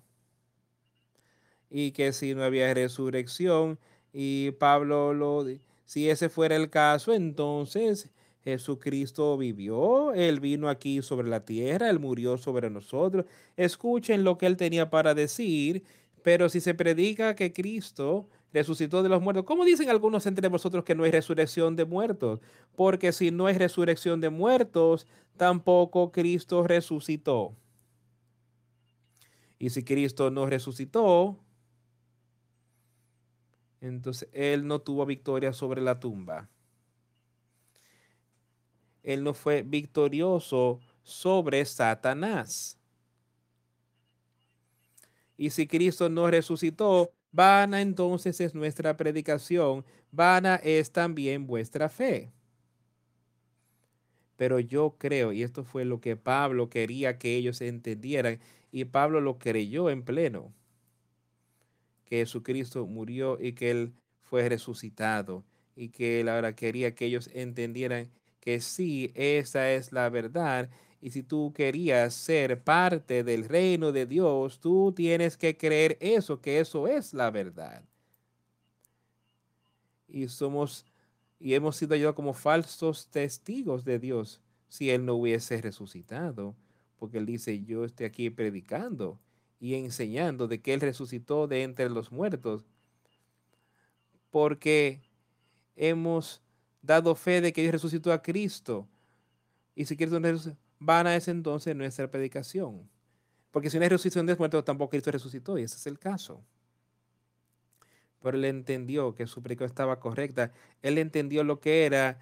y 1.68 1.90
que 1.90 2.12
si 2.12 2.34
no 2.34 2.44
había 2.44 2.72
resurrección 2.72 3.78
y 4.12 4.52
Pablo 4.52 5.12
lo 5.14 5.44
si 5.84 6.08
ese 6.08 6.28
fuera 6.28 6.54
el 6.54 6.70
caso, 6.70 7.12
entonces 7.12 8.10
Jesucristo 8.44 9.36
vivió, 9.36 10.12
Él 10.14 10.38
vino 10.38 10.68
aquí 10.68 11.02
sobre 11.02 11.28
la 11.28 11.44
tierra, 11.44 11.90
Él 11.90 11.98
murió 11.98 12.38
sobre 12.38 12.70
nosotros. 12.70 13.26
Escuchen 13.56 14.22
lo 14.22 14.38
que 14.38 14.46
Él 14.46 14.56
tenía 14.56 14.90
para 14.90 15.14
decir. 15.14 15.82
Pero 16.22 16.48
si 16.48 16.60
se 16.60 16.74
predica 16.74 17.36
que 17.36 17.52
Cristo 17.52 18.28
resucitó 18.56 19.02
de 19.02 19.10
los 19.10 19.20
muertos, 19.20 19.44
¿cómo 19.44 19.66
dicen 19.66 19.90
algunos 19.90 20.24
entre 20.24 20.48
vosotros 20.48 20.82
que 20.82 20.94
no 20.94 21.04
hay 21.04 21.10
resurrección 21.10 21.76
de 21.76 21.84
muertos? 21.84 22.40
Porque 22.74 23.12
si 23.12 23.30
no 23.30 23.46
hay 23.46 23.58
resurrección 23.58 24.18
de 24.22 24.30
muertos, 24.30 25.06
tampoco 25.36 26.10
Cristo 26.10 26.66
resucitó. 26.66 27.54
Y 29.58 29.68
si 29.68 29.84
Cristo 29.84 30.30
no 30.30 30.46
resucitó, 30.46 31.38
entonces 33.82 34.28
Él 34.32 34.66
no 34.66 34.78
tuvo 34.80 35.04
victoria 35.04 35.52
sobre 35.52 35.82
la 35.82 36.00
tumba. 36.00 36.48
Él 39.02 39.22
no 39.22 39.34
fue 39.34 39.62
victorioso 39.62 40.80
sobre 41.02 41.62
Satanás. 41.66 42.78
Y 45.36 45.50
si 45.50 45.66
Cristo 45.66 46.08
no 46.08 46.30
resucitó, 46.30 47.12
vana 47.36 47.82
entonces 47.82 48.40
es 48.40 48.54
nuestra 48.54 48.96
predicación, 48.96 49.84
vana 50.10 50.56
es 50.56 50.90
también 50.90 51.46
vuestra 51.46 51.90
fe. 51.90 52.32
Pero 54.36 54.58
yo 54.58 54.96
creo, 54.98 55.32
y 55.32 55.42
esto 55.42 55.62
fue 55.62 55.84
lo 55.84 56.00
que 56.00 56.16
Pablo 56.16 56.70
quería 56.70 57.18
que 57.18 57.36
ellos 57.36 57.60
entendieran, 57.60 58.40
y 58.72 58.86
Pablo 58.86 59.20
lo 59.20 59.38
creyó 59.38 59.90
en 59.90 60.02
pleno, 60.02 60.54
que 62.06 62.16
Jesucristo 62.18 62.86
murió 62.86 63.38
y 63.38 63.52
que 63.52 63.70
Él 63.70 63.92
fue 64.22 64.48
resucitado, 64.48 65.44
y 65.74 65.90
que 65.90 66.20
Él 66.20 66.30
ahora 66.30 66.54
quería 66.54 66.94
que 66.94 67.04
ellos 67.04 67.30
entendieran 67.34 68.10
que 68.40 68.60
sí, 68.60 69.12
esa 69.14 69.72
es 69.72 69.92
la 69.92 70.08
verdad. 70.08 70.70
Y 71.00 71.10
si 71.10 71.22
tú 71.22 71.52
querías 71.54 72.14
ser 72.14 72.62
parte 72.62 73.22
del 73.22 73.44
reino 73.44 73.92
de 73.92 74.06
Dios, 74.06 74.58
tú 74.60 74.92
tienes 74.96 75.36
que 75.36 75.56
creer 75.56 75.96
eso, 76.00 76.40
que 76.40 76.60
eso 76.60 76.88
es 76.88 77.12
la 77.12 77.30
verdad. 77.30 77.82
Y 80.08 80.28
somos 80.28 80.86
y 81.38 81.54
hemos 81.54 81.76
sido 81.76 81.94
ayudados 81.94 82.16
como 82.16 82.32
falsos 82.32 83.08
testigos 83.08 83.84
de 83.84 83.98
Dios 83.98 84.40
si 84.68 84.90
Él 84.90 85.04
no 85.04 85.14
hubiese 85.14 85.60
resucitado. 85.60 86.54
Porque 86.98 87.18
Él 87.18 87.26
dice, 87.26 87.62
yo 87.62 87.84
estoy 87.84 88.06
aquí 88.06 88.30
predicando 88.30 89.18
y 89.60 89.74
enseñando 89.74 90.48
de 90.48 90.60
que 90.60 90.72
Él 90.72 90.80
resucitó 90.80 91.46
de 91.46 91.62
entre 91.62 91.90
los 91.90 92.10
muertos. 92.10 92.64
Porque 94.30 95.02
hemos 95.76 96.42
dado 96.80 97.14
fe 97.14 97.40
de 97.40 97.52
que 97.52 97.62
Dios 97.62 97.72
resucitó 97.72 98.12
a 98.12 98.22
Cristo. 98.22 98.88
Y 99.74 99.84
si 99.84 99.96
Cristo 99.96 100.18
no 100.18 100.28
van 100.28 100.56
a 100.88 101.16
ese 101.16 101.30
entonces 101.30 101.74
nuestra 101.74 102.10
predicación. 102.10 102.88
Porque 103.50 103.70
si 103.70 103.78
no 103.78 103.84
hay 103.84 103.88
resucitación 103.88 104.26
de 104.26 104.36
muertos, 104.36 104.64
tampoco 104.64 104.90
Cristo 104.90 105.10
resucitó, 105.10 105.58
y 105.58 105.62
ese 105.62 105.76
es 105.76 105.86
el 105.86 105.98
caso. 105.98 106.42
Pero 108.22 108.36
él 108.36 108.44
entendió 108.44 109.14
que 109.14 109.26
su 109.26 109.42
predicación 109.42 109.70
estaba 109.70 110.00
correcta. 110.00 110.52
Él 110.82 110.98
entendió 110.98 111.44
lo 111.44 111.60
que 111.60 111.86
era. 111.86 112.18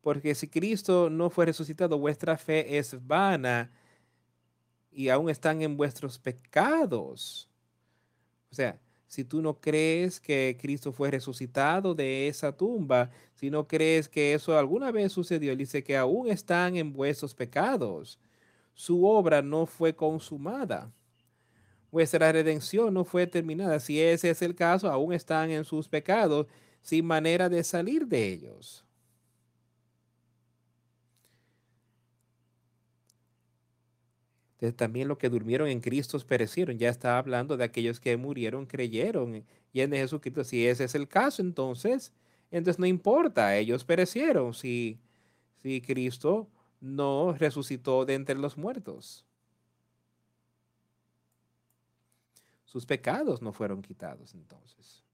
Porque 0.00 0.34
si 0.34 0.48
Cristo 0.48 1.10
no 1.10 1.30
fue 1.30 1.46
resucitado, 1.46 1.98
vuestra 1.98 2.38
fe 2.38 2.78
es 2.78 3.06
vana 3.06 3.72
y 4.92 5.08
aún 5.08 5.28
están 5.28 5.62
en 5.62 5.76
vuestros 5.76 6.18
pecados. 6.18 7.50
O 8.50 8.54
sea, 8.54 8.78
si 9.16 9.24
tú 9.24 9.40
no 9.40 9.58
crees 9.58 10.20
que 10.20 10.58
Cristo 10.60 10.92
fue 10.92 11.10
resucitado 11.10 11.94
de 11.94 12.28
esa 12.28 12.54
tumba, 12.54 13.10
si 13.34 13.48
no 13.48 13.66
crees 13.66 14.10
que 14.10 14.34
eso 14.34 14.58
alguna 14.58 14.90
vez 14.92 15.10
sucedió, 15.10 15.52
él 15.52 15.58
dice 15.58 15.82
que 15.82 15.96
aún 15.96 16.28
están 16.28 16.76
en 16.76 16.92
vuestros 16.92 17.34
pecados. 17.34 18.18
Su 18.74 19.06
obra 19.06 19.40
no 19.40 19.64
fue 19.64 19.96
consumada. 19.96 20.92
Vuestra 21.90 22.30
redención 22.30 22.92
no 22.92 23.06
fue 23.06 23.26
terminada. 23.26 23.80
Si 23.80 23.98
ese 23.98 24.28
es 24.28 24.42
el 24.42 24.54
caso, 24.54 24.90
aún 24.90 25.14
están 25.14 25.50
en 25.50 25.64
sus 25.64 25.88
pecados 25.88 26.46
sin 26.82 27.06
manera 27.06 27.48
de 27.48 27.64
salir 27.64 28.06
de 28.06 28.28
ellos. 28.28 28.85
También 34.72 35.08
los 35.08 35.18
que 35.18 35.28
durmieron 35.28 35.68
en 35.68 35.80
Cristo 35.80 36.18
perecieron. 36.26 36.78
Ya 36.78 36.88
está 36.88 37.18
hablando 37.18 37.56
de 37.56 37.64
aquellos 37.64 38.00
que 38.00 38.16
murieron, 38.16 38.66
creyeron 38.66 39.44
y 39.72 39.80
en 39.80 39.92
Jesucristo. 39.92 40.44
Si 40.44 40.66
ese 40.66 40.84
es 40.84 40.94
el 40.94 41.08
caso, 41.08 41.42
entonces, 41.42 42.12
entonces 42.50 42.78
no 42.78 42.86
importa, 42.86 43.56
ellos 43.56 43.84
perecieron 43.84 44.54
si, 44.54 44.98
si 45.62 45.80
Cristo 45.80 46.48
no 46.80 47.34
resucitó 47.38 48.04
de 48.04 48.14
entre 48.14 48.36
los 48.36 48.56
muertos. 48.56 49.24
Sus 52.64 52.84
pecados 52.84 53.40
no 53.40 53.52
fueron 53.52 53.82
quitados 53.82 54.34
entonces. 54.34 55.05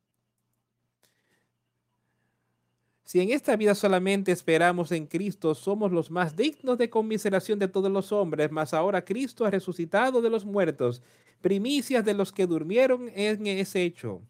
Si 3.13 3.21
en 3.21 3.29
esta 3.29 3.57
vida 3.57 3.75
solamente 3.75 4.33
esperamos 4.33 4.91
en 4.91 5.07
Cristo, 5.07 5.55
somos 5.55 5.93
los 5.93 6.11
más 6.11 6.35
dignos 6.35 6.79
de 6.79 6.89
conmiseración 6.89 7.59
de 7.59 7.69
todos 7.69 7.93
los 7.93 8.11
hombres, 8.11 8.51
mas 8.51 8.73
ahora 8.73 9.05
Cristo 9.05 9.45
ha 9.45 9.51
resucitado 9.51 10.23
de 10.23 10.31
los 10.31 10.47
muertos, 10.47 11.03
primicias 11.43 12.07
de 12.07 12.15
los 12.15 12.33
que 12.33 12.47
durmieron 12.47 13.11
en 13.15 13.47
ese 13.47 13.83
hecho. 13.83 14.23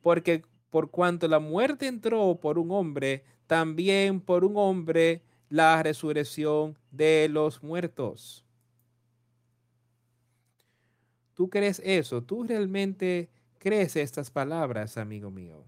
Porque 0.00 0.46
por 0.70 0.90
cuanto 0.90 1.28
la 1.28 1.40
muerte 1.40 1.86
entró 1.86 2.40
por 2.40 2.58
un 2.58 2.70
hombre, 2.70 3.22
también 3.46 4.22
por 4.22 4.46
un 4.46 4.56
hombre 4.56 5.20
la 5.50 5.82
resurrección 5.82 6.78
de 6.90 7.28
los 7.28 7.62
muertos. 7.62 8.46
¿Tú 11.34 11.50
crees 11.50 11.82
eso? 11.84 12.22
¿Tú 12.22 12.44
realmente 12.44 13.28
crees 13.58 13.94
estas 13.96 14.30
palabras, 14.30 14.96
amigo 14.96 15.30
mío? 15.30 15.66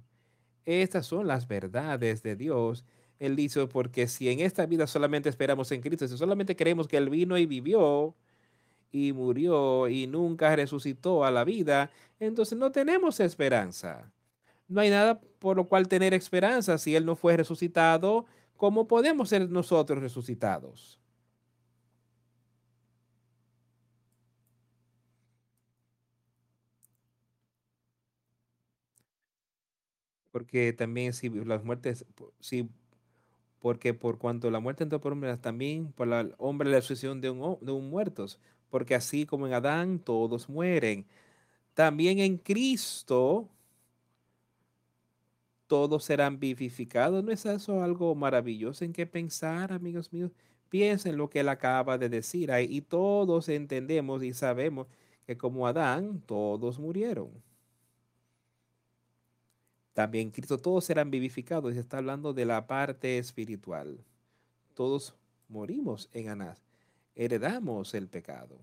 Estas 0.66 1.06
son 1.06 1.26
las 1.26 1.48
verdades 1.48 2.22
de 2.22 2.36
Dios. 2.36 2.84
Él 3.18 3.36
dice, 3.36 3.66
porque 3.68 4.08
si 4.08 4.28
en 4.28 4.40
esta 4.40 4.66
vida 4.66 4.86
solamente 4.86 5.28
esperamos 5.28 5.72
en 5.72 5.80
Cristo, 5.80 6.06
si 6.06 6.16
solamente 6.18 6.56
creemos 6.56 6.88
que 6.88 6.98
Él 6.98 7.08
vino 7.08 7.38
y 7.38 7.46
vivió 7.46 8.14
y 8.92 9.12
murió 9.12 9.88
y 9.88 10.06
nunca 10.06 10.54
resucitó 10.56 11.24
a 11.24 11.30
la 11.30 11.44
vida, 11.44 11.90
entonces 12.20 12.58
no 12.58 12.72
tenemos 12.72 13.20
esperanza. 13.20 14.12
No 14.68 14.80
hay 14.80 14.90
nada 14.90 15.20
por 15.38 15.56
lo 15.56 15.68
cual 15.68 15.88
tener 15.88 16.14
esperanza. 16.14 16.78
Si 16.78 16.96
Él 16.96 17.06
no 17.06 17.16
fue 17.16 17.36
resucitado, 17.36 18.26
¿cómo 18.56 18.88
podemos 18.88 19.28
ser 19.30 19.48
nosotros 19.48 20.00
resucitados? 20.00 21.00
Porque 30.36 30.74
también 30.74 31.14
si 31.14 31.30
las 31.30 31.64
muertes, 31.64 32.04
si, 32.40 32.68
porque 33.58 33.94
por 33.94 34.18
cuanto 34.18 34.50
la 34.50 34.60
muerte 34.60 34.82
entró 34.84 35.00
por 35.00 35.12
hombre, 35.12 35.34
también 35.38 35.92
por 35.92 36.12
el 36.12 36.34
hombre 36.36 36.70
la 36.70 36.82
sucesión 36.82 37.22
de 37.22 37.30
un, 37.30 37.56
de 37.62 37.72
un 37.72 37.88
muertos, 37.88 38.38
porque 38.68 38.94
así 38.94 39.24
como 39.24 39.46
en 39.46 39.54
Adán 39.54 39.98
todos 39.98 40.50
mueren, 40.50 41.06
también 41.72 42.18
en 42.18 42.36
Cristo 42.36 43.48
todos 45.66 46.04
serán 46.04 46.38
vivificados. 46.38 47.24
¿No 47.24 47.32
es 47.32 47.46
eso 47.46 47.82
algo 47.82 48.14
maravilloso 48.14 48.84
en 48.84 48.92
qué 48.92 49.06
pensar, 49.06 49.72
amigos 49.72 50.12
míos? 50.12 50.32
Piensen 50.68 51.16
lo 51.16 51.30
que 51.30 51.40
él 51.40 51.48
acaba 51.48 51.96
de 51.96 52.10
decir 52.10 52.52
ahí 52.52 52.66
y 52.68 52.82
todos 52.82 53.48
entendemos 53.48 54.22
y 54.22 54.34
sabemos 54.34 54.86
que 55.26 55.38
como 55.38 55.66
Adán 55.66 56.20
todos 56.26 56.78
murieron. 56.78 57.45
También 59.96 60.30
Cristo, 60.30 60.58
todos 60.58 60.84
serán 60.84 61.10
vivificados. 61.10 61.74
Y 61.74 61.78
está 61.78 61.96
hablando 61.96 62.34
de 62.34 62.44
la 62.44 62.66
parte 62.66 63.16
espiritual. 63.16 63.98
Todos 64.74 65.14
morimos 65.48 66.10
en 66.12 66.28
Anás. 66.28 66.58
Heredamos 67.14 67.94
el 67.94 68.06
pecado. 68.06 68.58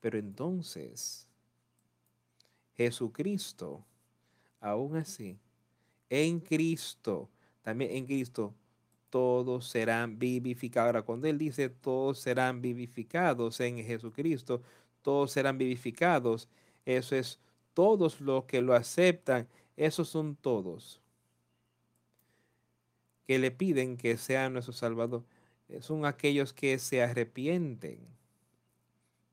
Pero 0.00 0.18
entonces, 0.18 1.24
Jesucristo, 2.76 3.84
aún 4.60 4.96
así, 4.96 5.38
en 6.10 6.40
Cristo, 6.40 7.28
también 7.62 7.92
en 7.92 8.04
Cristo, 8.04 8.52
todos 9.10 9.68
serán 9.68 10.18
vivificados. 10.18 10.88
Ahora, 10.88 11.02
cuando 11.02 11.28
Él 11.28 11.38
dice 11.38 11.68
todos 11.68 12.18
serán 12.18 12.60
vivificados 12.60 13.60
en 13.60 13.84
Jesucristo, 13.84 14.62
todos 15.00 15.30
serán 15.30 15.58
vivificados, 15.58 16.48
eso 16.84 17.14
es 17.14 17.38
todos 17.72 18.20
los 18.20 18.46
que 18.46 18.60
lo 18.60 18.74
aceptan 18.74 19.46
esos 19.78 20.08
son 20.08 20.34
todos 20.34 21.00
que 23.26 23.38
le 23.38 23.50
piden 23.50 23.96
que 23.96 24.16
sea 24.16 24.50
nuestro 24.50 24.72
Salvador. 24.72 25.24
Eh, 25.68 25.82
son 25.82 26.04
aquellos 26.04 26.52
que 26.52 26.78
se 26.78 27.02
arrepienten 27.02 28.00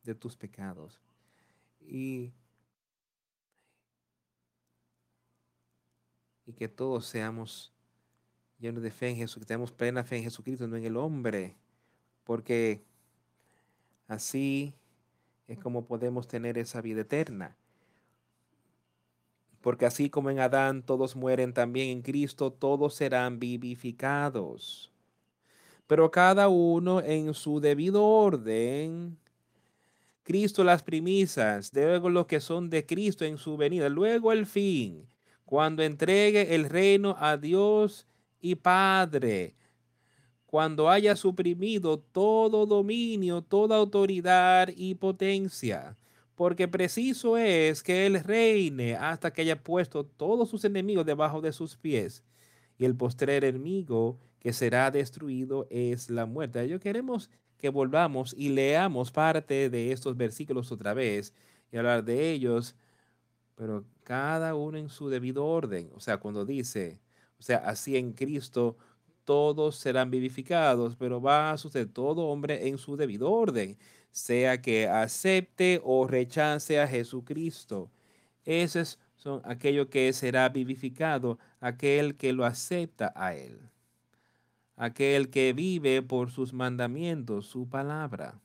de 0.04 0.14
tus 0.14 0.38
pecados. 0.38 1.00
Y, 1.82 2.32
y 6.46 6.54
que 6.54 6.68
todos 6.68 7.08
seamos 7.08 7.74
llenos 8.60 8.84
de 8.84 8.92
fe 8.92 9.10
en 9.10 9.16
Jesús, 9.16 9.40
que 9.40 9.48
tenemos 9.48 9.72
plena 9.72 10.04
fe 10.04 10.18
en 10.18 10.24
Jesucristo, 10.24 10.68
no 10.68 10.78
en 10.78 10.86
el 10.86 10.98
hombre, 10.98 11.56
porque 12.24 12.84
así 14.08 14.76
es 15.48 15.58
como 15.58 15.86
podemos 15.86 16.28
tener 16.28 16.58
esa 16.58 16.82
vida 16.82 17.02
eterna. 17.02 17.56
Porque 19.66 19.88
así 19.88 20.12
como 20.12 20.30
en 20.30 20.38
Adán 20.38 20.84
todos 20.84 21.16
mueren, 21.16 21.52
también 21.52 21.90
en 21.90 22.04
Cristo 22.04 22.52
todos 22.52 22.94
serán 22.94 23.40
vivificados. 23.40 24.92
Pero 25.88 26.12
cada 26.12 26.50
uno 26.50 27.02
en 27.02 27.34
su 27.34 27.60
debido 27.60 28.06
orden. 28.06 29.18
Cristo 30.22 30.64
las 30.64 30.84
primicias, 30.84 31.72
luego 31.74 32.12
los 32.12 32.28
que 32.28 32.42
son 32.42 32.70
de 32.70 32.86
Cristo 32.86 33.26
en 33.26 33.40
su 33.40 33.58
venida, 33.58 33.90
luego 33.90 34.32
el 34.32 34.46
fin, 34.46 35.08
cuando 35.46 35.82
entregue 35.82 36.54
el 36.54 36.70
reino 36.70 37.16
a 37.20 37.36
Dios 37.36 38.06
y 38.40 38.54
Padre, 38.54 39.56
cuando 40.46 40.92
haya 40.92 41.16
suprimido 41.16 41.98
todo 41.98 42.68
dominio, 42.68 43.42
toda 43.42 43.78
autoridad 43.78 44.70
y 44.78 44.94
potencia 44.94 45.98
porque 46.36 46.68
preciso 46.68 47.38
es 47.38 47.82
que 47.82 48.06
Él 48.06 48.22
reine 48.24 48.96
hasta 48.96 49.32
que 49.32 49.42
haya 49.42 49.64
puesto 49.64 50.06
todos 50.06 50.50
sus 50.50 50.66
enemigos 50.66 51.06
debajo 51.06 51.42
de 51.42 51.54
sus 51.54 51.78
pies. 51.78 52.24
Y 52.78 52.86
el 52.86 52.96
postrer 52.96 53.46
enemigo 53.46 54.20
que 54.40 54.54
será 54.54 54.92
destruido 54.92 55.66
es 55.70 56.10
la 56.10 56.26
muerte. 56.26 56.62
Ellos 56.62 56.82
queremos 56.82 57.30
que 57.58 57.70
volvamos 57.70 58.36
y 58.38 58.50
leamos 58.50 59.12
parte 59.12 59.70
de 59.70 59.92
estos 59.92 60.18
versículos 60.18 60.72
otra 60.72 60.94
vez 60.94 61.34
y 61.72 61.78
hablar 61.78 62.04
de 62.04 62.32
ellos, 62.32 62.76
pero 63.56 63.86
cada 64.04 64.56
uno 64.56 64.78
en 64.78 64.90
su 64.90 65.10
debido 65.10 65.46
orden. 65.46 65.90
O 65.96 66.02
sea, 66.02 66.18
cuando 66.18 66.46
dice, 66.46 67.00
o 67.40 67.44
sea, 67.44 67.58
así 67.60 67.96
en 67.96 68.12
Cristo 68.12 68.78
todos 69.24 69.78
serán 69.78 70.12
vivificados, 70.12 70.96
pero 70.98 71.22
va 71.22 71.52
a 71.52 71.58
suceder 71.58 71.88
todo 71.88 72.28
hombre 72.28 72.68
en 72.68 72.78
su 72.78 72.98
debido 72.98 73.32
orden 73.32 73.78
sea 74.16 74.62
que 74.62 74.88
acepte 74.88 75.82
o 75.84 76.08
rechace 76.08 76.80
a 76.80 76.88
Jesucristo. 76.88 77.92
Esos 78.46 78.98
son 79.18 79.42
aquello 79.44 79.90
que 79.90 80.12
será 80.14 80.48
vivificado, 80.48 81.38
aquel 81.60 82.16
que 82.16 82.32
lo 82.32 82.46
acepta 82.46 83.12
a 83.14 83.36
Él, 83.36 83.60
aquel 84.78 85.30
que 85.30 85.52
vive 85.52 86.02
por 86.02 86.32
sus 86.32 86.54
mandamientos, 86.54 87.48
su 87.48 87.68
palabra. 87.68 88.40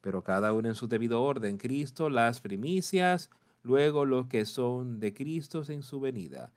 Pero 0.00 0.24
cada 0.24 0.54
uno 0.54 0.68
en 0.68 0.74
su 0.74 0.88
debido 0.88 1.22
orden, 1.22 1.58
Cristo 1.58 2.08
las 2.08 2.40
primicias, 2.40 3.28
luego 3.62 4.06
los 4.06 4.28
que 4.28 4.46
son 4.46 4.98
de 4.98 5.12
Cristo 5.12 5.62
en 5.68 5.82
su 5.82 6.00
venida. 6.00 6.50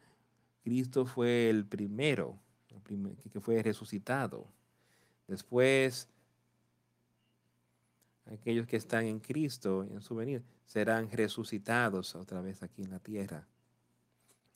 Cristo 0.63 1.05
fue 1.05 1.49
el 1.49 1.65
primero 1.65 2.39
que 3.31 3.39
fue 3.39 3.61
resucitado. 3.61 4.47
Después, 5.27 6.07
aquellos 8.25 8.67
que 8.67 8.77
están 8.77 9.05
en 9.05 9.19
Cristo 9.19 9.83
en 9.83 10.01
su 10.01 10.15
venida 10.15 10.41
serán 10.65 11.11
resucitados 11.11 12.15
otra 12.15 12.41
vez 12.41 12.63
aquí 12.63 12.83
en 12.83 12.91
la 12.91 12.99
tierra. 12.99 13.47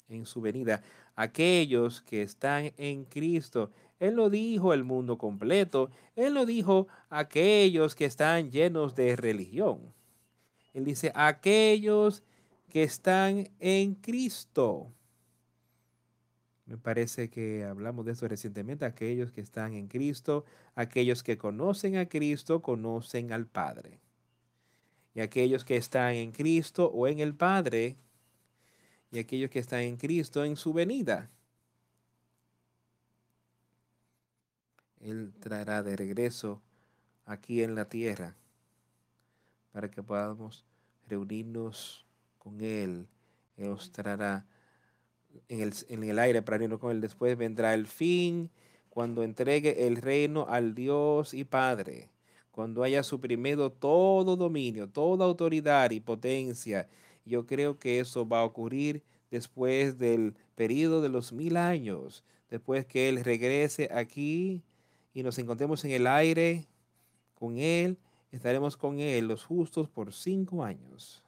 En 0.07 0.26
su 0.26 0.41
venida, 0.41 0.82
aquellos 1.15 2.01
que 2.01 2.24
están 2.24 2.72
en 2.78 3.05
Cristo, 3.05 3.72
Él 3.99 4.15
lo 4.15 4.30
dijo 4.30 4.74
el 4.74 4.84
mundo 4.84 5.17
completo, 5.17 5.91
Él 6.15 6.34
lo 6.34 6.45
dijo 6.45 6.88
aquellos 7.09 7.93
que 7.93 8.05
están 8.05 8.49
llenos 8.49 8.95
de 8.95 9.15
religión. 9.15 9.93
Él 10.74 10.86
dice, 10.86 11.11
aquellos 11.13 12.24
que 12.70 12.84
están 12.84 13.49
en 13.59 13.95
Cristo. 13.95 14.91
Me 16.70 16.78
parece 16.78 17.32
que 17.32 17.63
hablamos 17.63 18.05
de 18.05 18.11
eso 18.11 18.28
recientemente. 18.28 18.86
Aquellos 18.86 19.32
que 19.32 19.41
están 19.41 19.74
en 19.74 19.88
Cristo, 19.88 20.45
aquellos 20.76 21.24
que 21.24 21.36
conocen 21.36 21.97
a 21.97 22.07
Cristo, 22.07 22.61
conocen 22.61 23.34
al 23.34 23.47
Padre. 23.47 23.99
Y 25.15 25.22
aquellos 25.22 25.65
que 25.65 25.78
están 25.78 26.13
en 26.13 26.32
Cristo 26.32 26.86
o 26.93 27.07
en 27.07 27.22
el 27.22 27.34
Padre, 27.34 27.95
y 29.11 29.17
aquellos 29.17 29.49
que 29.49 29.57
están 29.57 29.80
en 29.80 29.97
Cristo 29.97 30.45
en 30.45 30.55
su 30.55 30.72
venida. 30.72 31.32
Él 34.99 35.34
traerá 35.39 35.82
de 35.82 35.95
regreso 35.95 36.61
aquí 37.26 37.63
en 37.63 37.74
la 37.74 37.86
tierra 37.86 38.36
para 39.72 39.89
que 39.89 40.03
podamos 40.03 40.63
reunirnos 41.07 42.05
con 42.38 42.61
Él. 42.61 43.07
Él 43.57 43.70
nos 43.70 43.91
traerá 43.91 44.45
en 45.47 45.61
el, 45.61 45.73
en 45.89 46.03
el 46.03 46.19
aire 46.19 46.41
para 46.41 46.63
irnos 46.63 46.80
con 46.80 46.91
él. 46.91 47.01
Después 47.01 47.38
vendrá 47.38 47.73
el 47.73 47.88
fin 47.88 48.49
cuando 48.89 49.23
entregue 49.23 49.88
el 49.88 49.97
reino 49.97 50.47
al 50.49 50.75
Dios 50.75 51.34
y 51.34 51.43
Padre, 51.43 52.09
cuando 52.51 52.84
haya 52.84 53.03
suprimido 53.03 53.71
todo 53.71 54.36
dominio, 54.36 54.89
toda 54.89 55.25
autoridad 55.25 55.91
y 55.91 55.99
potencia. 55.99 56.88
Yo 57.25 57.45
creo 57.45 57.77
que 57.77 57.99
eso 57.99 58.27
va 58.27 58.39
a 58.39 58.45
ocurrir 58.45 59.03
después 59.32 59.97
del 59.97 60.36
periodo 60.55 61.01
de 61.01 61.09
los 61.09 61.32
mil 61.32 61.57
años, 61.57 62.23
después 62.49 62.86
que 62.86 63.09
Él 63.09 63.23
regrese 63.23 63.89
aquí 63.93 64.63
y 65.13 65.23
nos 65.23 65.38
encontremos 65.38 65.86
en 65.86 65.91
el 65.91 66.07
aire 66.07 66.67
con 67.36 67.57
Él, 67.57 67.97
estaremos 68.32 68.75
con 68.75 68.99
Él 68.99 69.27
los 69.27 69.45
justos 69.45 69.88
por 69.88 70.13
cinco 70.13 70.63
años, 70.63 71.23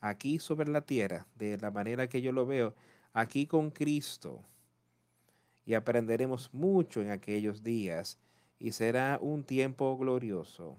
aquí 0.00 0.38
sobre 0.38 0.70
la 0.70 0.80
tierra, 0.80 1.26
de 1.36 1.58
la 1.58 1.70
manera 1.70 2.08
que 2.08 2.22
yo 2.22 2.32
lo 2.32 2.46
veo 2.46 2.74
aquí 3.16 3.46
con 3.46 3.70
Cristo 3.70 4.44
y 5.64 5.72
aprenderemos 5.72 6.52
mucho 6.52 7.00
en 7.00 7.10
aquellos 7.10 7.62
días 7.62 8.18
y 8.58 8.72
será 8.72 9.18
un 9.22 9.42
tiempo 9.42 9.96
glorioso. 9.96 10.76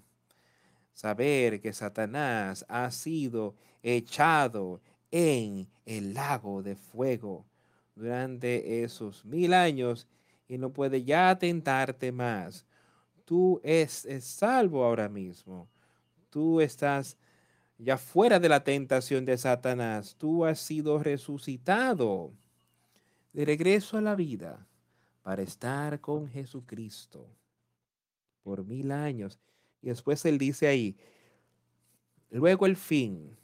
Saber 0.94 1.60
que 1.60 1.74
Satanás 1.74 2.64
ha 2.70 2.92
sido 2.92 3.56
echado 3.82 4.82
en 5.10 5.68
el 5.84 6.14
lago 6.14 6.62
de 6.62 6.76
fuego 6.76 7.44
durante 7.96 8.84
esos 8.84 9.26
mil 9.26 9.56
años 9.56 10.08
y 10.48 10.60
no 10.60 10.72
puede 10.72 11.04
ya 11.04 11.40
tentarte 11.40 12.12
más. 12.12 12.68
Tú 13.26 13.60
es, 13.64 14.06
es 14.06 14.26
salvo 14.26 14.84
ahora 14.84 15.10
mismo. 15.10 15.68
Tú 16.30 16.62
estás 16.62 17.18
ya 17.78 17.98
fuera 17.98 18.40
de 18.40 18.50
la 18.50 18.64
tentación 18.64 19.26
de 19.26 19.38
Satanás, 19.38 20.16
tú 20.18 20.46
has 20.46 20.60
sido 20.60 21.00
resucitado 21.00 22.32
de 23.34 23.46
regreso 23.46 23.98
a 23.98 24.02
la 24.02 24.16
vida 24.16 24.66
para 25.22 25.44
estar 25.44 26.00
con 26.00 26.28
Jesucristo 26.30 27.28
por 28.44 28.66
mil 28.66 28.92
años. 28.92 29.38
Y 29.82 29.90
después 29.90 30.26
él 30.26 30.38
dice 30.38 30.68
ahí, 30.68 30.96
luego 32.32 32.66
el 32.66 32.76
fin, 32.76 33.38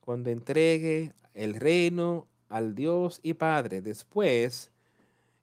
cuando 0.00 0.30
entregue 0.30 1.12
el 1.34 1.54
reino 1.54 2.26
al 2.48 2.74
Dios 2.74 3.20
y 3.22 3.34
Padre, 3.34 3.80
después, 3.80 4.70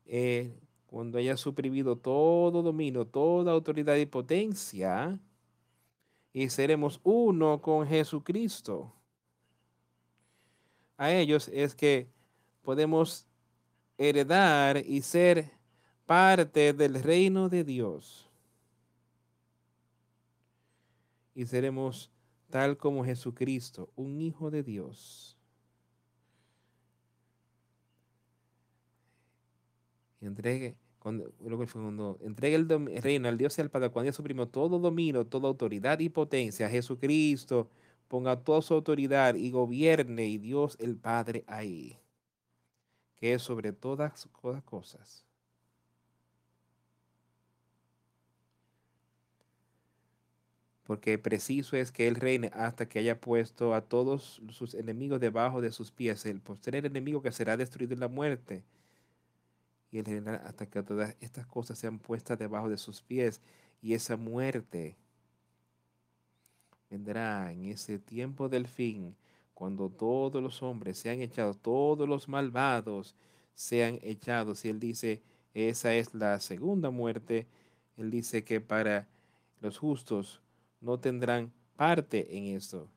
eh, 0.06 0.52
cuando 0.88 1.18
haya 1.18 1.38
suprimido 1.38 1.98
todo 1.98 2.62
dominio, 2.62 3.06
toda 3.06 3.52
autoridad 3.52 3.96
y 3.96 4.06
potencia, 4.06 5.18
y 6.34 6.50
seremos 6.50 7.00
uno 7.04 7.62
con 7.62 7.88
Jesucristo. 7.88 8.92
A 10.98 11.12
ellos 11.12 11.48
es 11.54 11.76
que 11.76 12.10
podemos 12.64 13.28
heredar 13.98 14.78
y 14.78 15.02
ser 15.02 15.52
parte 16.08 16.74
del 16.74 17.02
reino 17.02 17.50
de 17.50 17.64
Dios. 17.64 18.30
Y 21.36 21.46
seremos 21.46 22.12
tal 22.50 22.78
como 22.78 23.06
Jesucristo, 23.06 23.92
un 23.96 24.20
hijo 24.20 24.50
de 24.50 24.64
Dios. 24.64 25.38
Entregue 30.22 30.78
cuando, 31.04 31.34
cuando 31.38 32.18
entrega 32.22 32.56
el, 32.56 33.02
reino 33.02 33.28
al 33.28 33.38
Dios 33.38 33.60
al 33.60 33.70
Padre, 33.70 33.90
cuando 33.90 34.08
Él 34.08 34.16
suprimió 34.16 34.48
todo 34.48 34.80
dominio, 34.80 35.28
toda 35.28 35.50
autoridad 35.50 36.00
y 36.00 36.08
potencia, 36.08 36.70
Jesucristo 36.70 37.70
ponga 38.08 38.40
toda 38.40 38.62
su 38.62 38.74
autoridad 38.74 39.36
y 39.36 39.52
gobierne 39.52 40.26
y 40.28 40.38
Dios 40.38 40.78
el 40.80 40.96
Padre 40.96 41.44
ahí, 41.46 42.00
que 43.18 43.34
es 43.34 43.42
sobre 43.42 43.74
todas 43.74 44.30
las 44.44 44.64
cosas. 44.64 45.26
Porque 50.86 51.18
preciso 51.18 51.76
es 51.76 51.92
que 51.92 52.08
Él 52.08 52.16
reine 52.16 52.50
hasta 52.54 52.88
que 52.88 53.00
haya 53.00 53.20
puesto 53.20 53.74
a 53.74 53.82
todos 53.82 54.42
sus 54.52 54.74
enemigos 54.74 55.20
debajo 55.20 55.60
de 55.60 55.72
sus 55.74 55.92
pies, 55.92 56.26
el 56.26 56.40
posterior 56.40 56.86
enemigo 56.86 57.22
que 57.22 57.32
será 57.34 57.58
destruido 57.58 57.94
en 57.94 58.00
la 58.00 58.08
muerte 58.08 58.64
y 59.94 60.04
general 60.04 60.42
hasta 60.46 60.66
que 60.66 60.82
todas 60.82 61.16
estas 61.20 61.46
cosas 61.46 61.78
sean 61.78 62.00
puestas 62.00 62.40
debajo 62.40 62.70
de 62.70 62.78
sus 62.78 63.02
pies 63.02 63.42
y 63.82 63.94
esa 63.94 64.18
muerte 64.18 64.98
vendrá 66.90 67.52
en 67.52 67.66
ese 67.66 68.00
tiempo 68.00 68.50
del 68.50 68.68
fin 68.68 69.16
cuando 69.54 69.90
todos 69.90 70.42
los 70.42 70.64
hombres 70.64 70.98
sean 70.98 71.22
echados, 71.22 71.58
todos 71.60 72.10
los 72.10 72.28
malvados 72.28 73.16
sean 73.54 74.00
echados. 74.02 74.66
Y 74.66 74.70
él 74.70 74.80
dice, 74.80 75.22
esa 75.54 75.94
es 75.96 76.14
la 76.14 76.40
segunda 76.40 76.90
muerte. 76.90 77.48
Él 77.98 78.10
dice 78.10 78.44
que 78.44 78.60
para 78.60 79.08
los 79.62 79.78
justos 79.78 80.42
no 80.82 81.00
tendrán 81.00 81.54
parte 81.76 82.36
en 82.38 82.56
eso, 82.56 82.90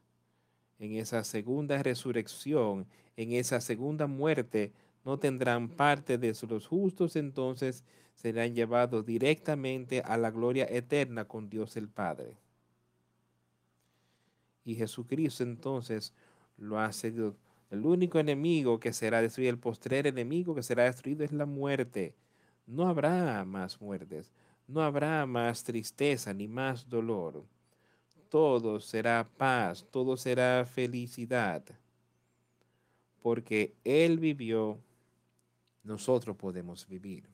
en 0.79 0.97
esa 0.97 1.25
segunda 1.25 1.83
resurrección, 1.83 2.87
en 3.17 3.33
esa 3.33 3.61
segunda 3.61 4.07
muerte, 4.07 4.73
no 5.07 5.21
tendrán 5.21 5.69
parte 5.69 6.19
de 6.19 6.35
los 6.49 6.67
justos, 6.67 7.15
entonces 7.15 7.85
serán 8.17 8.57
llevados 8.57 9.07
directamente 9.07 10.03
a 10.05 10.17
la 10.17 10.33
gloria 10.33 10.67
eterna 10.69 11.25
con 11.27 11.49
Dios 11.49 11.77
el 11.77 11.89
Padre. 11.89 12.35
Y 14.65 14.75
Jesucristo 14.75 15.45
entonces 15.45 16.13
lo 16.59 16.81
ha 16.81 16.93
seguido. 16.93 17.37
El 17.71 17.87
único 17.87 18.19
enemigo 18.19 18.81
que 18.81 18.93
será 18.93 19.23
destruido, 19.23 19.51
el 19.51 19.61
postrer 19.61 20.09
enemigo 20.09 20.57
que 20.57 20.65
será 20.65 20.83
destruido 20.83 21.25
es 21.25 21.31
la 21.31 21.47
muerte. 21.47 22.17
No 22.67 22.89
habrá 22.89 23.45
más 23.45 23.81
muertes, 23.81 24.33
no 24.67 24.83
habrá 24.83 25.25
más 25.25 25.63
tristeza 25.63 26.35
ni 26.35 26.49
más 26.49 26.89
dolor. 26.89 27.45
Todo 28.29 28.81
será 28.81 29.29
paz, 29.37 29.87
todo 29.89 30.17
será 30.17 30.67
felicidad. 30.67 31.63
Porque 33.23 33.73
Él 33.85 34.19
vivió, 34.19 34.81
nosotros 35.87 36.37
podemos 36.37 36.87
vivir. 36.87 37.29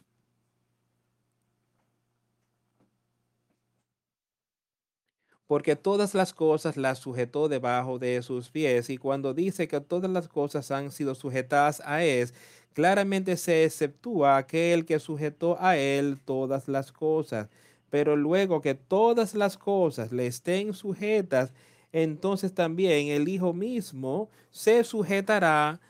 porque 5.52 5.76
todas 5.76 6.14
las 6.14 6.32
cosas 6.32 6.78
las 6.78 6.98
sujetó 6.98 7.46
debajo 7.46 7.98
de 7.98 8.22
sus 8.22 8.48
pies. 8.48 8.88
Y 8.88 8.96
cuando 8.96 9.34
dice 9.34 9.68
que 9.68 9.82
todas 9.82 10.10
las 10.10 10.26
cosas 10.26 10.70
han 10.70 10.90
sido 10.90 11.14
sujetadas 11.14 11.82
a 11.84 12.02
él, 12.02 12.30
claramente 12.72 13.36
se 13.36 13.64
exceptúa 13.64 14.38
aquel 14.38 14.86
que 14.86 14.98
sujetó 14.98 15.58
a 15.60 15.76
él 15.76 16.18
todas 16.24 16.68
las 16.68 16.90
cosas. 16.90 17.50
Pero 17.90 18.16
luego 18.16 18.62
que 18.62 18.74
todas 18.74 19.34
las 19.34 19.58
cosas 19.58 20.10
le 20.10 20.26
estén 20.26 20.72
sujetas, 20.72 21.52
entonces 21.92 22.54
también 22.54 23.08
el 23.08 23.28
Hijo 23.28 23.52
mismo 23.52 24.30
se 24.50 24.82
sujetará, 24.84 25.82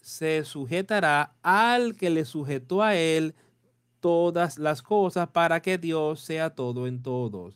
se 0.00 0.44
sujetará 0.44 1.34
al 1.42 1.96
que 1.96 2.10
le 2.10 2.24
sujetó 2.24 2.82
a 2.82 2.96
él 2.96 3.34
todas 4.00 4.58
las 4.58 4.82
cosas 4.82 5.28
para 5.28 5.60
que 5.60 5.78
Dios 5.78 6.20
sea 6.20 6.50
todo 6.50 6.86
en 6.86 7.02
todos. 7.02 7.54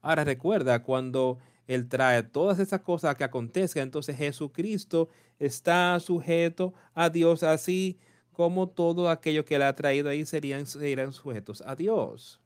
Ahora 0.00 0.24
recuerda, 0.24 0.82
cuando 0.82 1.38
Él 1.66 1.88
trae 1.88 2.22
todas 2.22 2.58
esas 2.58 2.80
cosas 2.80 3.16
que 3.16 3.24
acontezcan, 3.24 3.84
entonces 3.84 4.16
Jesucristo 4.16 5.08
está 5.38 5.98
sujeto 5.98 6.74
a 6.94 7.10
Dios 7.10 7.42
así 7.42 7.98
como 8.32 8.68
todo 8.68 9.08
aquello 9.08 9.44
que 9.44 9.56
Él 9.56 9.62
ha 9.62 9.74
traído 9.74 10.08
ahí 10.10 10.24
serían, 10.26 10.66
serían 10.66 11.12
sujetos 11.12 11.62
a 11.66 11.74
Dios. 11.74 12.40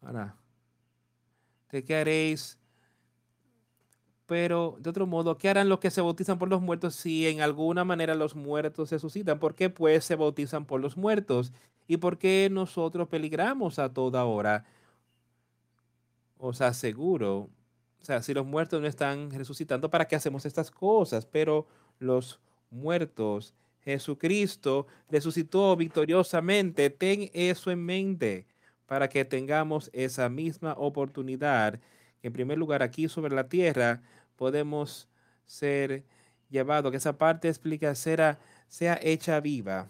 Ahora, 0.00 0.36
¿de 1.70 1.84
qué 1.84 1.96
haréis? 1.96 2.58
Pero 4.26 4.76
de 4.80 4.90
otro 4.90 5.06
modo, 5.06 5.38
¿qué 5.38 5.48
harán 5.48 5.68
los 5.68 5.78
que 5.78 5.90
se 5.90 6.00
bautizan 6.00 6.38
por 6.38 6.48
los 6.48 6.60
muertos 6.60 6.94
si 6.96 7.26
en 7.28 7.40
alguna 7.40 7.84
manera 7.84 8.14
los 8.14 8.34
muertos 8.34 8.88
se 8.90 8.98
suscitan? 8.98 9.38
¿Por 9.38 9.54
qué 9.54 9.70
pues 9.70 10.04
se 10.04 10.16
bautizan 10.16 10.66
por 10.66 10.80
los 10.80 10.96
muertos? 10.96 11.52
¿Y 11.86 11.98
por 11.98 12.18
qué 12.18 12.48
nosotros 12.50 13.08
peligramos 13.08 13.78
a 13.78 13.92
toda 13.92 14.24
hora? 14.24 14.64
os 16.38 16.60
aseguro, 16.60 17.48
o 18.00 18.04
sea, 18.04 18.22
si 18.22 18.34
los 18.34 18.46
muertos 18.46 18.80
no 18.80 18.86
están 18.86 19.30
resucitando, 19.30 19.90
¿para 19.90 20.06
qué 20.06 20.16
hacemos 20.16 20.46
estas 20.46 20.70
cosas? 20.70 21.26
Pero 21.26 21.66
los 21.98 22.40
muertos, 22.70 23.54
Jesucristo 23.82 24.86
resucitó 25.08 25.76
victoriosamente. 25.76 26.90
Ten 26.90 27.30
eso 27.32 27.70
en 27.70 27.84
mente 27.84 28.46
para 28.86 29.08
que 29.08 29.24
tengamos 29.24 29.90
esa 29.92 30.28
misma 30.28 30.74
oportunidad. 30.78 31.80
En 32.26 32.32
primer 32.32 32.58
lugar, 32.58 32.82
aquí 32.82 33.08
sobre 33.08 33.32
la 33.32 33.48
tierra 33.48 34.02
podemos 34.34 35.08
ser 35.46 36.02
llevados, 36.50 36.90
que 36.90 36.96
esa 36.96 37.16
parte 37.16 37.46
explica 37.46 37.94
sea, 37.94 38.40
sea 38.66 38.98
hecha 39.00 39.38
viva, 39.38 39.88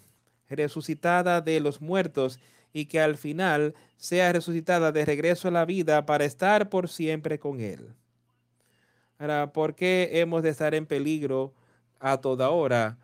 resucitada 0.50 1.40
de 1.40 1.60
los 1.60 1.80
muertos 1.80 2.38
y 2.74 2.86
que 2.86 3.00
al 3.00 3.16
final 3.16 3.74
sea 3.96 4.34
resucitada 4.34 4.92
de 4.92 5.06
regreso 5.06 5.48
a 5.48 5.50
la 5.50 5.64
vida 5.64 6.04
para 6.04 6.26
estar 6.26 6.68
por 6.68 6.90
siempre 6.90 7.38
con 7.38 7.58
Él. 7.58 7.94
Ahora, 9.18 9.50
¿por 9.54 9.74
qué 9.74 10.10
hemos 10.20 10.42
de 10.42 10.50
estar 10.50 10.74
en 10.74 10.84
peligro 10.84 11.54
a 12.00 12.20
toda 12.20 12.50
hora? 12.50 12.98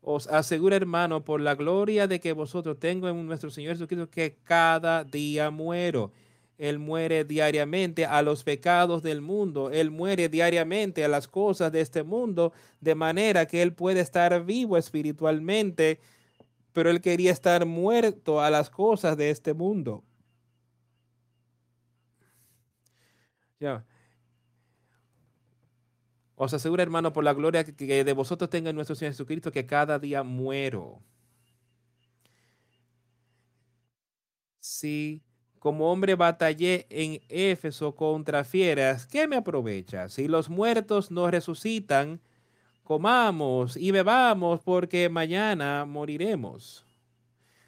Os 0.00 0.28
aseguro, 0.28 0.76
hermano, 0.76 1.24
por 1.24 1.40
la 1.40 1.56
gloria 1.56 2.06
de 2.06 2.20
que 2.20 2.34
vosotros 2.34 2.78
tengo 2.78 3.08
en 3.08 3.26
nuestro 3.26 3.50
Señor 3.50 3.72
Jesucristo, 3.72 4.08
que 4.08 4.36
cada 4.44 5.02
día 5.02 5.50
muero. 5.50 6.12
Él 6.58 6.78
muere 6.78 7.24
diariamente 7.24 8.04
a 8.04 8.20
los 8.20 8.44
pecados 8.44 9.02
del 9.02 9.22
mundo. 9.22 9.70
Él 9.70 9.90
muere 9.90 10.28
diariamente 10.28 11.04
a 11.04 11.08
las 11.08 11.28
cosas 11.28 11.72
de 11.72 11.80
este 11.80 12.02
mundo, 12.02 12.52
de 12.80 12.94
manera 12.94 13.46
que 13.46 13.62
Él 13.62 13.72
puede 13.72 14.00
estar 14.00 14.44
vivo 14.44 14.76
espiritualmente 14.76 16.00
pero 16.78 16.90
él 16.90 17.00
quería 17.00 17.32
estar 17.32 17.66
muerto 17.66 18.40
a 18.40 18.50
las 18.50 18.70
cosas 18.70 19.16
de 19.16 19.30
este 19.30 19.52
mundo. 19.52 20.04
Os 26.36 26.54
aseguro, 26.54 26.80
hermano, 26.80 27.12
por 27.12 27.24
la 27.24 27.32
gloria 27.34 27.64
que 27.64 28.04
de 28.04 28.12
vosotros 28.12 28.48
tenga 28.48 28.72
nuestro 28.72 28.94
Señor 28.94 29.12
Jesucristo, 29.12 29.50
que 29.50 29.66
cada 29.66 29.98
día 29.98 30.22
muero. 30.22 31.02
Si 34.60 35.20
como 35.58 35.90
hombre 35.90 36.14
batallé 36.14 36.86
en 36.90 37.20
Éfeso 37.28 37.94
contra 37.94 38.44
fieras, 38.44 39.06
¿qué 39.06 39.26
me 39.26 39.36
aprovecha? 39.36 40.08
Si 40.08 40.28
los 40.28 40.48
muertos 40.48 41.10
no 41.10 41.30
resucitan, 41.30 42.20
comamos 42.84 43.76
y 43.76 43.90
bebamos 43.90 44.60
porque 44.60 45.08
mañana 45.08 45.84
moriremos. 45.84 46.84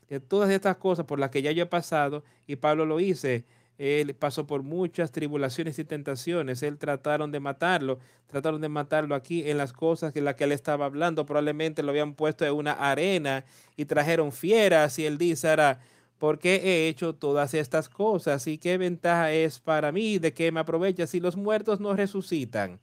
De 0.08 0.20
todas 0.20 0.50
estas 0.50 0.76
cosas 0.76 1.06
por 1.06 1.18
las 1.18 1.30
que 1.30 1.42
ya 1.42 1.52
yo 1.52 1.62
he 1.62 1.66
pasado, 1.66 2.24
y 2.46 2.56
Pablo 2.56 2.84
lo 2.84 2.98
hice, 3.00 3.44
él 3.80 4.14
pasó 4.14 4.46
por 4.46 4.62
muchas 4.62 5.10
tribulaciones 5.10 5.78
y 5.78 5.84
tentaciones. 5.84 6.62
Él 6.62 6.76
trataron 6.76 7.32
de 7.32 7.40
matarlo, 7.40 7.98
trataron 8.26 8.60
de 8.60 8.68
matarlo 8.68 9.14
aquí 9.14 9.48
en 9.48 9.56
las 9.56 9.72
cosas 9.72 10.12
de 10.12 10.20
las 10.20 10.34
que 10.34 10.44
él 10.44 10.52
estaba 10.52 10.84
hablando. 10.84 11.24
Probablemente 11.24 11.82
lo 11.82 11.88
habían 11.88 12.12
puesto 12.12 12.44
en 12.44 12.52
una 12.52 12.72
arena 12.72 13.46
y 13.76 13.86
trajeron 13.86 14.32
fieras. 14.32 14.98
Y 14.98 15.06
él 15.06 15.16
dice, 15.16 15.48
ahora, 15.48 15.80
¿por 16.20 16.38
qué 16.38 16.56
he 16.56 16.88
hecho 16.88 17.14
todas 17.14 17.54
estas 17.54 17.88
cosas? 17.88 18.46
¿Y 18.46 18.58
qué 18.58 18.76
ventaja 18.76 19.32
es 19.32 19.58
para 19.58 19.90
mí 19.90 20.18
de 20.18 20.34
que 20.34 20.52
me 20.52 20.60
aprovecha 20.60 21.06
si 21.06 21.18
los 21.18 21.34
muertos 21.34 21.80
no 21.80 21.96
resucitan? 21.96 22.78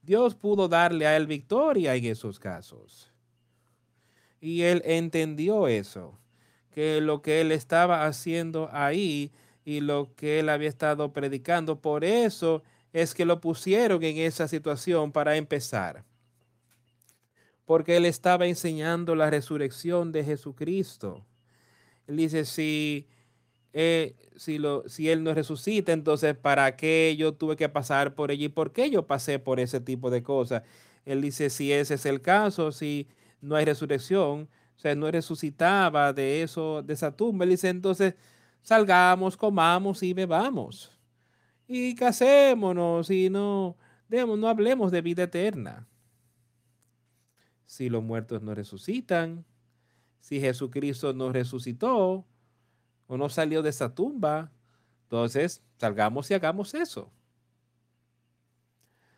Dios 0.00 0.36
pudo 0.36 0.68
darle 0.68 1.08
a 1.08 1.16
él 1.16 1.26
victoria 1.26 1.96
en 1.96 2.04
esos 2.04 2.38
casos. 2.38 3.10
Y 4.40 4.62
él 4.62 4.80
entendió 4.84 5.66
eso, 5.66 6.16
que 6.70 7.00
lo 7.00 7.20
que 7.20 7.40
él 7.40 7.50
estaba 7.50 8.06
haciendo 8.06 8.68
ahí 8.72 9.32
y 9.64 9.80
lo 9.80 10.14
que 10.14 10.38
él 10.38 10.48
había 10.48 10.68
estado 10.68 11.12
predicando, 11.12 11.80
por 11.80 12.04
eso 12.04 12.62
es 12.92 13.12
que 13.12 13.24
lo 13.24 13.40
pusieron 13.40 14.04
en 14.04 14.18
esa 14.18 14.46
situación 14.46 15.10
para 15.10 15.36
empezar. 15.36 16.04
Porque 17.64 17.96
él 17.96 18.04
estaba 18.04 18.46
enseñando 18.46 19.16
la 19.16 19.30
resurrección 19.30 20.12
de 20.12 20.22
Jesucristo. 20.22 21.24
Él 22.12 22.18
dice, 22.18 22.44
si 22.44 23.08
eh, 23.72 24.14
si, 24.36 24.58
lo, 24.58 24.88
si 24.88 25.08
Él 25.10 25.24
no 25.24 25.34
resucita, 25.34 25.92
entonces 25.92 26.36
¿para 26.36 26.76
qué 26.76 27.16
yo 27.18 27.34
tuve 27.34 27.56
que 27.56 27.68
pasar 27.68 28.14
por 28.14 28.30
allí? 28.30 28.48
¿Por 28.48 28.72
qué 28.72 28.90
yo 28.90 29.06
pasé 29.06 29.38
por 29.38 29.60
ese 29.60 29.80
tipo 29.80 30.10
de 30.10 30.22
cosas? 30.22 30.62
Él 31.06 31.22
dice, 31.22 31.50
si 31.50 31.72
ese 31.72 31.94
es 31.94 32.06
el 32.06 32.20
caso, 32.20 32.72
si 32.72 33.08
no 33.40 33.56
hay 33.56 33.64
resurrección, 33.64 34.48
o 34.76 34.78
sea, 34.78 34.94
no 34.94 35.10
resucitaba 35.10 36.12
de 36.12 36.42
eso, 36.42 36.82
de 36.82 36.94
esa 36.94 37.16
tumba, 37.16 37.44
él 37.44 37.50
dice, 37.50 37.68
entonces 37.70 38.14
salgamos, 38.62 39.36
comamos 39.36 40.02
y 40.02 40.12
bebamos. 40.12 40.92
Y 41.66 41.94
casémonos 41.94 43.10
y 43.10 43.30
no, 43.30 43.76
no 44.08 44.48
hablemos 44.48 44.92
de 44.92 45.00
vida 45.00 45.24
eterna. 45.24 45.88
Si 47.66 47.88
los 47.88 48.02
muertos 48.02 48.42
no 48.42 48.54
resucitan, 48.54 49.46
si 50.22 50.40
Jesucristo 50.40 51.12
no 51.12 51.32
resucitó, 51.32 52.24
o 53.08 53.16
no 53.18 53.28
salió 53.28 53.60
de 53.60 53.70
esa 53.70 53.94
tumba. 53.94 54.52
Entonces, 55.02 55.60
salgamos 55.76 56.30
y 56.30 56.34
hagamos 56.34 56.72
eso. 56.74 57.12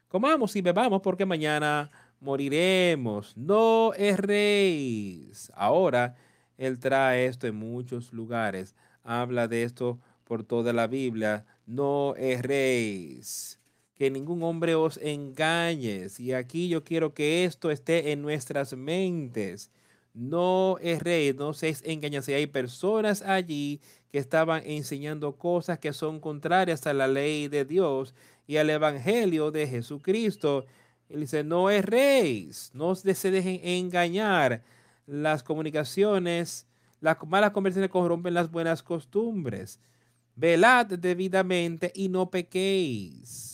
Comamos 0.08 0.56
y 0.56 0.62
bebamos 0.62 1.02
porque 1.02 1.26
mañana 1.26 1.90
moriremos. 2.20 3.36
No 3.36 3.92
erréis. 3.94 5.52
Ahora, 5.54 6.16
Él 6.56 6.78
trae 6.78 7.26
esto 7.26 7.46
en 7.46 7.56
muchos 7.56 8.12
lugares. 8.12 8.74
Habla 9.02 9.46
de 9.46 9.62
esto 9.62 10.00
por 10.24 10.42
toda 10.42 10.72
la 10.72 10.86
Biblia. 10.86 11.44
No 11.66 12.16
erréis. 12.16 13.60
Que 13.94 14.10
ningún 14.10 14.42
hombre 14.42 14.74
os 14.74 14.96
engañe. 14.96 16.06
Y 16.18 16.32
aquí 16.32 16.68
yo 16.68 16.82
quiero 16.82 17.12
que 17.12 17.44
esto 17.44 17.70
esté 17.70 18.10
en 18.10 18.22
nuestras 18.22 18.72
mentes. 18.72 19.70
No 20.14 20.78
erréis, 20.80 21.34
no 21.34 21.52
seáis 21.52 21.82
engañados. 21.84 22.28
hay 22.28 22.46
personas 22.46 23.20
allí 23.22 23.80
que 24.10 24.18
estaban 24.18 24.62
enseñando 24.64 25.36
cosas 25.36 25.78
que 25.80 25.92
son 25.92 26.20
contrarias 26.20 26.86
a 26.86 26.94
la 26.94 27.08
ley 27.08 27.48
de 27.48 27.64
Dios 27.64 28.14
y 28.46 28.56
al 28.56 28.70
evangelio 28.70 29.50
de 29.50 29.66
Jesucristo. 29.66 30.66
Él 31.08 31.20
dice, 31.20 31.42
no 31.44 31.68
erréis, 31.68 32.70
no 32.74 32.94
se 32.94 33.30
dejen 33.30 33.60
engañar. 33.62 34.62
Las 35.06 35.42
comunicaciones, 35.42 36.66
las 37.00 37.18
malas 37.26 37.50
conversaciones 37.50 37.90
corrompen 37.90 38.34
las 38.34 38.50
buenas 38.50 38.82
costumbres. 38.82 39.80
Velad 40.36 40.86
debidamente 40.86 41.92
y 41.94 42.08
no 42.08 42.30
pequéis. 42.30 43.53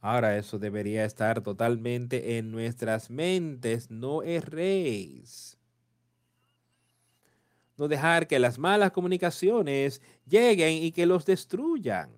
Ahora 0.00 0.36
eso 0.36 0.58
debería 0.58 1.04
estar 1.04 1.40
totalmente 1.40 2.38
en 2.38 2.50
nuestras 2.52 3.10
mentes. 3.10 3.90
No 3.90 4.22
erréis. 4.22 5.56
No 7.76 7.88
dejar 7.88 8.26
que 8.26 8.38
las 8.38 8.58
malas 8.58 8.92
comunicaciones 8.92 10.00
lleguen 10.26 10.82
y 10.82 10.92
que 10.92 11.06
los 11.06 11.26
destruyan. 11.26 12.10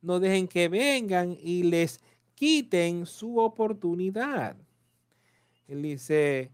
No 0.00 0.18
dejen 0.18 0.48
que 0.48 0.68
vengan 0.68 1.36
y 1.40 1.64
les 1.64 2.00
quiten 2.34 3.04
su 3.04 3.38
oportunidad. 3.38 4.56
Él 5.68 5.82
dice, 5.82 6.50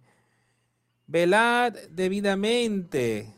velad 1.07 1.73
debidamente, 1.91 3.33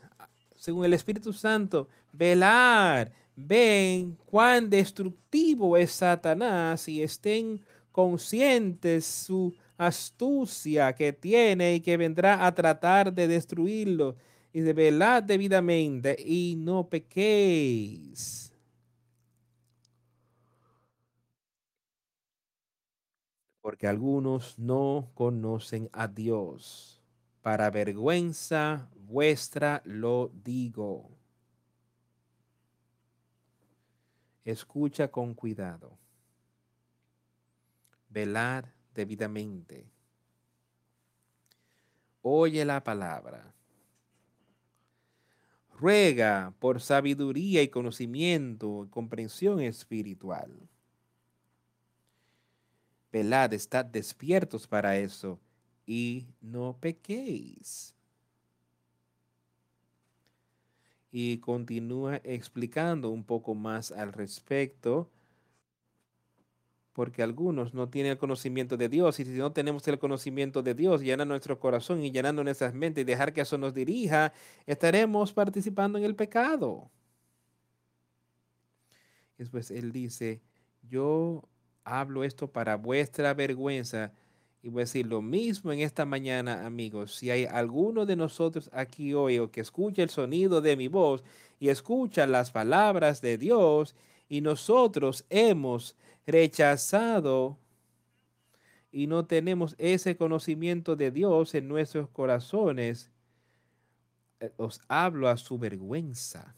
según 0.56 0.86
el 0.86 0.94
Espíritu 0.94 1.32
Santo, 1.32 1.88
velar, 2.12 3.12
ven 3.38 4.16
cuán 4.26 4.68
destructivo 4.68 5.76
es 5.76 5.92
Satanás 5.92 6.88
y 6.88 7.02
estén 7.02 7.60
conscientes 7.92 9.06
su 9.06 9.54
astucia 9.76 10.92
que 10.94 11.12
tiene 11.12 11.76
y 11.76 11.80
que 11.80 11.96
vendrá 11.96 12.46
a 12.46 12.54
tratar 12.54 13.12
de 13.12 13.28
destruirlo. 13.28 14.16
Y 14.52 14.60
de 14.60 14.72
velar 14.72 15.24
debidamente 15.24 16.16
y 16.18 16.56
no 16.56 16.88
pequéis. 16.88 18.52
Porque 23.60 23.86
algunos 23.86 24.58
no 24.58 25.10
conocen 25.14 25.90
a 25.92 26.08
Dios. 26.08 27.02
Para 27.42 27.70
vergüenza 27.70 28.88
vuestra 28.96 29.82
lo 29.84 30.32
digo. 30.32 31.17
Escucha 34.48 35.08
con 35.08 35.34
cuidado. 35.34 35.98
Velar 38.08 38.72
debidamente. 38.94 39.92
Oye 42.22 42.64
la 42.64 42.82
palabra. 42.82 43.52
Ruega 45.78 46.54
por 46.60 46.80
sabiduría 46.80 47.60
y 47.62 47.68
conocimiento 47.68 48.86
y 48.86 48.88
comprensión 48.88 49.60
espiritual. 49.60 50.50
Velad, 53.12 53.52
estad 53.52 53.84
despiertos 53.84 54.66
para 54.66 54.96
eso 54.96 55.38
y 55.84 56.26
no 56.40 56.74
pequéis. 56.80 57.94
Y 61.10 61.38
continúa 61.38 62.16
explicando 62.24 63.10
un 63.10 63.24
poco 63.24 63.54
más 63.54 63.92
al 63.92 64.12
respecto, 64.12 65.10
porque 66.92 67.22
algunos 67.22 67.74
no 67.74 67.88
tienen 67.88 68.12
el 68.12 68.18
conocimiento 68.18 68.76
de 68.76 68.88
Dios, 68.88 69.20
y 69.20 69.24
si 69.24 69.30
no 69.30 69.52
tenemos 69.52 69.86
el 69.88 69.98
conocimiento 69.98 70.62
de 70.62 70.74
Dios, 70.74 71.00
llena 71.00 71.24
nuestro 71.24 71.58
corazón 71.60 72.02
y 72.02 72.10
llenando 72.10 72.42
nuestras 72.42 72.74
mentes 72.74 73.02
y 73.02 73.04
dejar 73.04 73.32
que 73.32 73.42
eso 73.42 73.56
nos 73.56 73.72
dirija, 73.72 74.32
estaremos 74.66 75.32
participando 75.32 75.98
en 75.98 76.04
el 76.04 76.16
pecado. 76.16 76.90
Después 79.38 79.70
él 79.70 79.92
dice, 79.92 80.42
yo 80.82 81.48
hablo 81.84 82.24
esto 82.24 82.50
para 82.50 82.76
vuestra 82.76 83.32
vergüenza 83.34 84.12
y 84.68 84.70
voy 84.70 84.82
a 84.82 84.84
decir 84.84 85.06
lo 85.06 85.22
mismo 85.22 85.72
en 85.72 85.80
esta 85.80 86.04
mañana, 86.04 86.66
amigos. 86.66 87.14
Si 87.14 87.30
hay 87.30 87.46
alguno 87.46 88.04
de 88.04 88.16
nosotros 88.16 88.68
aquí 88.74 89.14
hoy 89.14 89.38
o 89.38 89.50
que 89.50 89.62
escucha 89.62 90.02
el 90.02 90.10
sonido 90.10 90.60
de 90.60 90.76
mi 90.76 90.88
voz 90.88 91.24
y 91.58 91.70
escucha 91.70 92.26
las 92.26 92.50
palabras 92.50 93.22
de 93.22 93.38
Dios 93.38 93.96
y 94.28 94.42
nosotros 94.42 95.24
hemos 95.30 95.96
rechazado 96.26 97.56
y 98.92 99.06
no 99.06 99.24
tenemos 99.24 99.74
ese 99.78 100.18
conocimiento 100.18 100.96
de 100.96 101.12
Dios 101.12 101.54
en 101.54 101.66
nuestros 101.66 102.10
corazones, 102.10 103.10
eh, 104.40 104.52
os 104.58 104.82
hablo 104.86 105.30
a 105.30 105.38
su 105.38 105.58
vergüenza. 105.58 106.54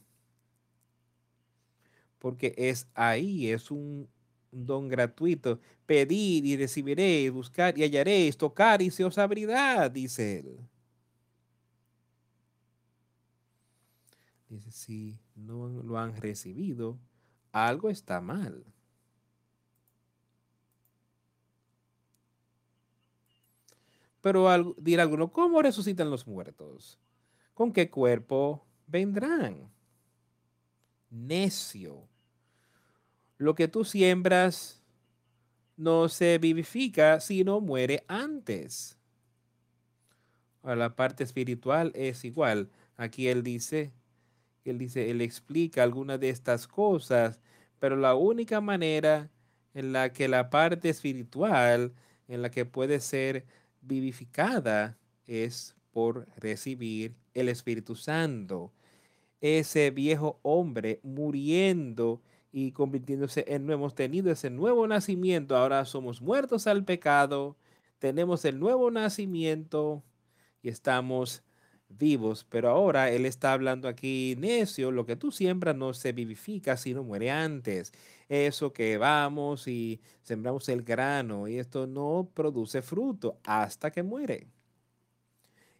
Porque 2.18 2.54
es 2.56 2.88
ahí, 2.94 3.50
es 3.50 3.70
un, 3.70 4.08
un 4.52 4.66
don 4.66 4.88
gratuito. 4.88 5.60
Pedir 5.86 6.44
y 6.46 6.56
recibiréis, 6.56 7.32
buscar 7.32 7.76
y 7.76 7.82
hallaréis, 7.82 8.36
tocar 8.36 8.82
y 8.82 8.90
se 8.90 9.04
os 9.04 9.18
abrirá, 9.18 9.88
dice 9.88 10.38
él. 10.40 10.58
Dice, 14.48 14.70
si 14.72 15.18
no 15.36 15.68
lo 15.68 15.98
han 15.98 16.16
recibido, 16.16 16.98
algo 17.52 17.88
está 17.88 18.20
mal. 18.20 18.64
Pero 24.20 24.74
dirá 24.76 25.02
alguno, 25.02 25.32
¿cómo 25.32 25.62
resucitan 25.62 26.10
los 26.10 26.26
muertos? 26.26 26.98
¿Con 27.54 27.72
qué 27.72 27.90
cuerpo 27.90 28.66
vendrán? 28.86 29.70
Necio 31.08 32.09
lo 33.40 33.54
que 33.54 33.68
tú 33.68 33.86
siembras 33.86 34.82
no 35.78 36.10
se 36.10 36.36
vivifica, 36.36 37.20
sino 37.20 37.62
muere 37.62 38.04
antes. 38.06 38.98
A 40.62 40.74
la 40.76 40.94
parte 40.94 41.24
espiritual 41.24 41.90
es 41.94 42.26
igual. 42.26 42.68
Aquí 42.98 43.28
él 43.28 43.42
dice, 43.42 43.92
él 44.66 44.76
dice, 44.76 45.10
él 45.10 45.22
explica 45.22 45.82
algunas 45.82 46.20
de 46.20 46.28
estas 46.28 46.68
cosas, 46.68 47.40
pero 47.78 47.96
la 47.96 48.14
única 48.14 48.60
manera 48.60 49.30
en 49.72 49.94
la 49.94 50.12
que 50.12 50.28
la 50.28 50.50
parte 50.50 50.90
espiritual, 50.90 51.94
en 52.28 52.42
la 52.42 52.50
que 52.50 52.66
puede 52.66 53.00
ser 53.00 53.46
vivificada, 53.80 54.98
es 55.26 55.74
por 55.92 56.28
recibir 56.36 57.14
el 57.32 57.48
Espíritu 57.48 57.96
Santo. 57.96 58.70
Ese 59.40 59.90
viejo 59.90 60.38
hombre 60.42 61.00
muriendo 61.02 62.20
y 62.52 62.72
convirtiéndose 62.72 63.44
en 63.48 63.66
nuevo. 63.66 63.80
Hemos 63.80 63.94
tenido 63.94 64.30
ese 64.30 64.50
nuevo 64.50 64.86
nacimiento. 64.86 65.56
Ahora 65.56 65.84
somos 65.84 66.20
muertos 66.20 66.66
al 66.66 66.84
pecado. 66.84 67.56
Tenemos 67.98 68.44
el 68.44 68.58
nuevo 68.58 68.90
nacimiento 68.90 70.02
y 70.62 70.68
estamos 70.68 71.42
vivos. 71.88 72.46
Pero 72.48 72.70
ahora 72.70 73.10
Él 73.10 73.26
está 73.26 73.52
hablando 73.52 73.88
aquí, 73.88 74.36
necio, 74.38 74.90
lo 74.90 75.06
que 75.06 75.16
tú 75.16 75.30
siembras 75.32 75.76
no 75.76 75.94
se 75.94 76.12
vivifica, 76.12 76.76
sino 76.76 77.04
muere 77.04 77.30
antes. 77.30 77.92
Eso 78.28 78.72
que 78.72 78.96
vamos 78.96 79.66
y 79.66 80.00
sembramos 80.22 80.68
el 80.68 80.82
grano 80.82 81.48
y 81.48 81.58
esto 81.58 81.86
no 81.86 82.30
produce 82.32 82.82
fruto 82.82 83.38
hasta 83.44 83.90
que 83.90 84.02
muere. 84.02 84.46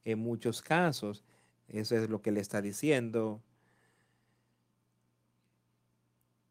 En 0.05 0.19
muchos 0.19 0.63
casos, 0.63 1.25
eso 1.69 1.97
es 1.97 2.09
lo 2.11 2.23
que 2.23 2.33
le 2.33 2.41
está 2.41 2.61
diciendo 2.61 3.43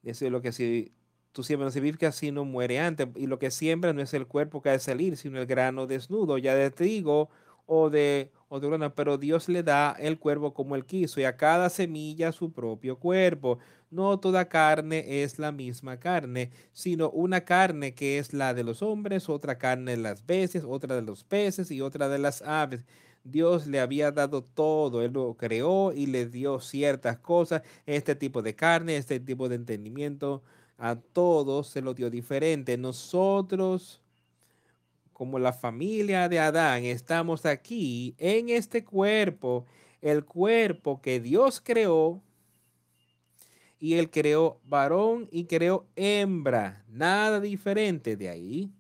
eso 0.09 0.25
es 0.25 0.31
lo 0.31 0.41
que 0.41 0.51
si 0.51 0.93
tú 1.31 1.43
siembras 1.43 1.75
no 1.75 1.97
que 1.97 2.05
así 2.05 2.31
no 2.31 2.45
muere 2.45 2.79
antes. 2.79 3.07
Y 3.15 3.27
lo 3.27 3.39
que 3.39 3.51
siembra 3.51 3.93
no 3.93 4.01
es 4.01 4.13
el 4.13 4.27
cuerpo 4.27 4.61
que 4.61 4.69
ha 4.69 4.73
de 4.73 4.79
salir, 4.79 5.17
sino 5.17 5.39
el 5.39 5.45
grano 5.45 5.87
desnudo, 5.87 6.37
ya 6.37 6.55
de 6.55 6.71
trigo 6.71 7.29
o 7.65 7.89
de, 7.89 8.31
o 8.49 8.59
grano. 8.59 8.93
Pero 8.95 9.17
Dios 9.17 9.49
le 9.49 9.63
da 9.63 9.95
el 9.99 10.19
cuerpo 10.19 10.53
como 10.53 10.75
él 10.75 10.85
quiso 10.85 11.19
y 11.19 11.23
a 11.25 11.37
cada 11.37 11.69
semilla 11.69 12.31
su 12.31 12.51
propio 12.51 12.97
cuerpo. 12.99 13.59
No 13.91 14.19
toda 14.19 14.49
carne 14.49 15.23
es 15.23 15.39
la 15.39 15.51
misma 15.51 15.99
carne, 15.99 16.51
sino 16.73 17.09
una 17.09 17.41
carne 17.41 17.95
que 17.95 18.19
es 18.19 18.33
la 18.33 18.53
de 18.53 18.63
los 18.63 18.83
hombres, 18.83 19.29
otra 19.29 19.57
carne 19.57 19.91
de 19.91 19.97
las 19.97 20.25
bestias, 20.25 20.63
otra 20.63 20.95
de 20.95 21.01
los 21.01 21.23
peces 21.23 21.71
y 21.71 21.81
otra 21.81 22.07
de 22.07 22.19
las 22.19 22.41
aves. 22.43 22.85
Dios 23.31 23.67
le 23.67 23.79
había 23.79 24.11
dado 24.11 24.43
todo, 24.43 25.01
Él 25.01 25.13
lo 25.13 25.35
creó 25.35 25.91
y 25.93 26.07
le 26.07 26.25
dio 26.27 26.59
ciertas 26.59 27.19
cosas, 27.19 27.61
este 27.85 28.15
tipo 28.15 28.41
de 28.41 28.55
carne, 28.55 28.97
este 28.97 29.19
tipo 29.19 29.49
de 29.49 29.55
entendimiento, 29.55 30.43
a 30.77 30.95
todos 30.95 31.67
se 31.67 31.81
lo 31.81 31.93
dio 31.93 32.09
diferente. 32.09 32.77
Nosotros, 32.77 34.01
como 35.13 35.39
la 35.39 35.53
familia 35.53 36.29
de 36.29 36.39
Adán, 36.39 36.85
estamos 36.85 37.45
aquí 37.45 38.15
en 38.17 38.49
este 38.49 38.83
cuerpo, 38.85 39.65
el 40.01 40.25
cuerpo 40.25 41.01
que 41.01 41.19
Dios 41.19 41.61
creó, 41.61 42.21
y 43.79 43.95
Él 43.95 44.09
creó 44.09 44.59
varón 44.65 45.27
y 45.31 45.45
creó 45.45 45.87
hembra, 45.95 46.83
nada 46.89 47.39
diferente 47.39 48.17
de 48.17 48.29
ahí. 48.29 48.73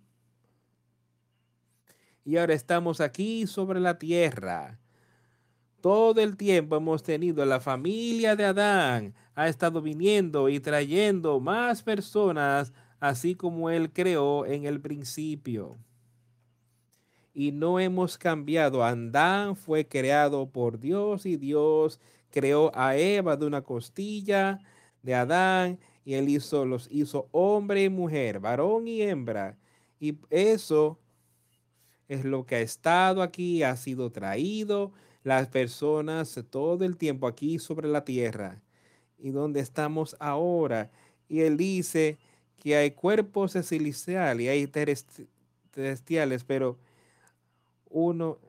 Y 2.29 2.37
ahora 2.37 2.53
estamos 2.53 3.01
aquí 3.01 3.47
sobre 3.47 3.79
la 3.79 3.97
tierra. 3.97 4.77
Todo 5.81 6.21
el 6.21 6.37
tiempo 6.37 6.75
hemos 6.75 7.01
tenido 7.01 7.43
la 7.43 7.59
familia 7.59 8.35
de 8.35 8.45
Adán, 8.45 9.15
ha 9.33 9.47
estado 9.47 9.81
viniendo 9.81 10.47
y 10.47 10.59
trayendo 10.59 11.39
más 11.39 11.81
personas, 11.81 12.71
así 12.99 13.33
como 13.33 13.71
él 13.71 13.91
creó 13.91 14.45
en 14.45 14.65
el 14.65 14.79
principio. 14.79 15.79
Y 17.33 17.51
no 17.51 17.79
hemos 17.79 18.15
cambiado. 18.15 18.83
Adán 18.83 19.55
fue 19.55 19.87
creado 19.87 20.51
por 20.51 20.79
Dios 20.79 21.25
y 21.25 21.35
Dios 21.35 21.99
creó 22.29 22.69
a 22.75 22.95
Eva 22.95 23.37
de 23.37 23.47
una 23.47 23.63
costilla 23.63 24.59
de 25.01 25.15
Adán 25.15 25.79
y 26.05 26.13
él 26.13 26.29
hizo 26.29 26.63
los 26.63 26.87
hizo 26.91 27.27
hombre 27.31 27.85
y 27.85 27.89
mujer, 27.89 28.39
varón 28.39 28.87
y 28.87 29.01
hembra. 29.01 29.57
Y 29.99 30.15
eso 30.29 30.99
es 32.09 32.25
lo 32.25 32.45
que 32.45 32.55
ha 32.55 32.61
estado 32.61 33.21
aquí, 33.21 33.63
ha 33.63 33.77
sido 33.77 34.11
traído 34.11 34.91
las 35.23 35.47
personas 35.47 36.37
todo 36.49 36.83
el 36.83 36.97
tiempo 36.97 37.27
aquí 37.27 37.59
sobre 37.59 37.87
la 37.87 38.03
tierra 38.03 38.59
y 39.19 39.29
donde 39.29 39.59
estamos 39.59 40.17
ahora. 40.19 40.89
Y 41.29 41.41
él 41.41 41.55
dice 41.55 42.17
que 42.57 42.75
hay 42.75 42.91
cuerpos 42.91 43.53
celestiales 43.53 44.45
y 44.45 44.49
hay 44.49 44.67
terrestriales, 45.71 46.43
pero 46.43 46.77
uno, 47.89 48.39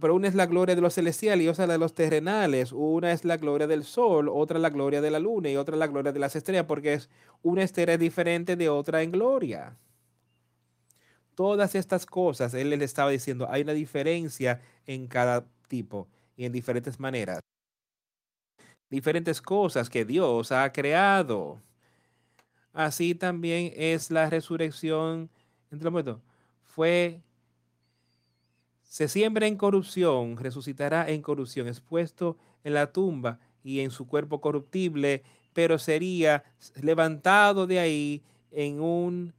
pero 0.00 0.14
una 0.14 0.28
es 0.28 0.34
la 0.34 0.46
gloria 0.46 0.74
de 0.74 0.80
los 0.80 0.94
celestiales 0.94 1.44
y 1.44 1.48
otra 1.48 1.66
de 1.66 1.78
los 1.78 1.92
terrenales. 1.92 2.72
Una 2.72 3.10
es 3.10 3.24
la 3.24 3.36
gloria 3.36 3.66
del 3.66 3.84
sol, 3.84 4.28
otra 4.28 4.60
la 4.60 4.70
gloria 4.70 5.00
de 5.00 5.10
la 5.10 5.18
luna 5.18 5.50
y 5.50 5.56
otra 5.56 5.76
la 5.76 5.88
gloria 5.88 6.12
de 6.12 6.20
las 6.20 6.36
estrellas, 6.36 6.66
porque 6.66 6.94
es 6.94 7.10
una 7.42 7.64
estrella 7.64 7.98
diferente 7.98 8.54
de 8.54 8.68
otra 8.68 9.02
en 9.02 9.10
gloria. 9.10 9.76
Todas 11.36 11.74
estas 11.74 12.06
cosas, 12.06 12.54
él 12.54 12.70
le 12.70 12.82
estaba 12.82 13.10
diciendo, 13.10 13.46
hay 13.50 13.60
una 13.60 13.74
diferencia 13.74 14.62
en 14.86 15.06
cada 15.06 15.46
tipo 15.68 16.08
y 16.34 16.46
en 16.46 16.52
diferentes 16.52 16.98
maneras. 16.98 17.40
Diferentes 18.88 19.42
cosas 19.42 19.90
que 19.90 20.06
Dios 20.06 20.50
ha 20.50 20.72
creado. 20.72 21.60
Así 22.72 23.14
también 23.14 23.70
es 23.76 24.10
la 24.10 24.30
resurrección 24.30 25.28
entre 25.70 25.84
los 25.84 25.92
muertos. 25.92 26.20
Fue, 26.64 27.20
se 28.82 29.06
siembra 29.06 29.46
en 29.46 29.56
corrupción, 29.58 30.38
resucitará 30.38 31.06
en 31.10 31.20
corrupción, 31.20 31.68
expuesto 31.68 32.38
en 32.64 32.72
la 32.72 32.92
tumba 32.92 33.40
y 33.62 33.80
en 33.80 33.90
su 33.90 34.06
cuerpo 34.06 34.40
corruptible, 34.40 35.22
pero 35.52 35.78
sería 35.78 36.44
levantado 36.80 37.66
de 37.66 37.78
ahí 37.78 38.22
en 38.50 38.80
un 38.80 39.34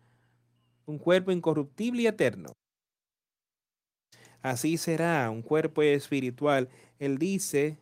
un 0.87 0.97
cuerpo 0.97 1.31
incorruptible 1.31 2.01
y 2.01 2.07
eterno. 2.07 2.53
Así 4.41 4.77
será 4.77 5.29
un 5.29 5.41
cuerpo 5.41 5.81
espiritual. 5.81 6.69
Él 6.97 7.17
dice, 7.17 7.77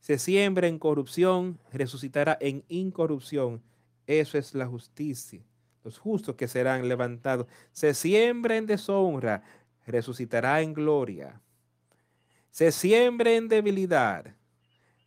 se 0.00 0.18
siembra 0.18 0.66
en 0.66 0.78
corrupción, 0.78 1.60
resucitará 1.72 2.36
en 2.40 2.64
incorrupción. 2.68 3.62
Eso 4.06 4.38
es 4.38 4.54
la 4.54 4.66
justicia. 4.66 5.42
Los 5.84 5.98
justos 5.98 6.34
que 6.36 6.48
serán 6.48 6.88
levantados. 6.88 7.46
Se 7.72 7.92
siembra 7.92 8.56
en 8.56 8.66
deshonra, 8.66 9.42
resucitará 9.86 10.62
en 10.62 10.72
gloria. 10.72 11.42
Se 12.50 12.72
siembra 12.72 13.32
en 13.32 13.48
debilidad, 13.48 14.34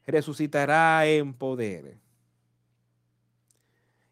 resucitará 0.05 1.07
en 1.07 1.33
poder 1.33 1.97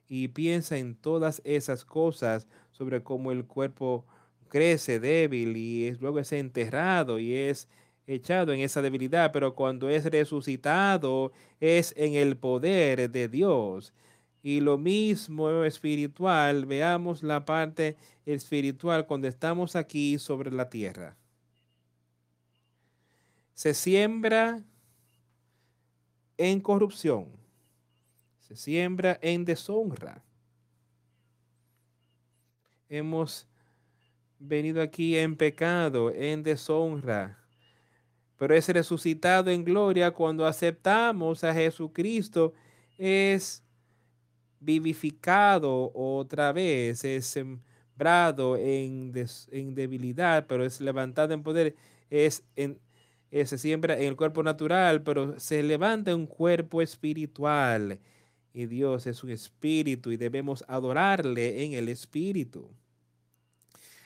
y 0.07 0.27
piensa 0.29 0.77
en 0.77 0.95
todas 0.95 1.41
esas 1.43 1.85
cosas 1.85 2.47
sobre 2.71 3.03
cómo 3.03 3.31
el 3.31 3.45
cuerpo 3.45 4.05
crece 4.49 4.99
débil 4.99 5.57
y 5.57 5.91
luego 5.99 6.19
es 6.19 6.31
enterrado 6.31 7.19
y 7.19 7.33
es 7.33 7.67
echado 8.07 8.53
en 8.53 8.59
esa 8.59 8.81
debilidad, 8.81 9.31
pero 9.31 9.55
cuando 9.55 9.89
es 9.89 10.05
resucitado 10.05 11.31
es 11.59 11.93
en 11.97 12.13
el 12.13 12.37
poder 12.37 13.09
de 13.09 13.27
Dios. 13.27 13.93
Y 14.43 14.59
lo 14.61 14.77
mismo 14.77 15.63
espiritual, 15.63 16.65
veamos 16.65 17.23
la 17.23 17.45
parte 17.45 17.97
espiritual 18.25 19.07
cuando 19.07 19.27
estamos 19.27 19.75
aquí 19.75 20.19
sobre 20.19 20.51
la 20.51 20.69
tierra. 20.69 21.17
Se 23.55 23.73
siembra 23.73 24.61
en 26.37 26.59
corrupción 26.59 27.44
se 28.47 28.55
siembra 28.55 29.17
en 29.23 29.43
deshonra. 29.43 30.23
Hemos 32.87 33.47
venido 34.37 34.81
aquí 34.83 35.17
en 35.17 35.35
pecado, 35.35 36.11
en 36.11 36.43
deshonra, 36.43 37.39
pero 38.37 38.53
es 38.53 38.69
resucitado 38.69 39.49
en 39.49 39.63
gloria 39.63 40.11
cuando 40.11 40.45
aceptamos 40.45 41.43
a 41.43 41.53
Jesucristo, 41.53 42.53
es 42.99 43.63
vivificado 44.59 45.91
otra 45.95 46.51
vez, 46.51 47.03
es 47.03 47.25
sembrado 47.25 48.57
en, 48.57 49.11
en 49.51 49.73
debilidad, 49.73 50.45
pero 50.45 50.63
es 50.63 50.79
levantado 50.79 51.33
en 51.33 51.41
poder, 51.41 51.75
es 52.11 52.43
en, 52.55 52.79
se 53.31 53.57
siembra 53.57 53.97
en 53.97 54.03
el 54.03 54.15
cuerpo 54.15 54.43
natural, 54.43 55.01
pero 55.01 55.39
se 55.39 55.63
levanta 55.63 56.15
un 56.15 56.27
cuerpo 56.27 56.83
espiritual 56.83 57.99
y 58.55 58.67
Dios 58.67 59.05
es 59.05 59.21
un 59.21 59.31
espíritu 59.31 60.11
y 60.11 60.17
debemos 60.17 60.63
adorarle 60.69 61.65
en 61.65 61.73
el 61.73 61.89
espíritu. 61.89 62.69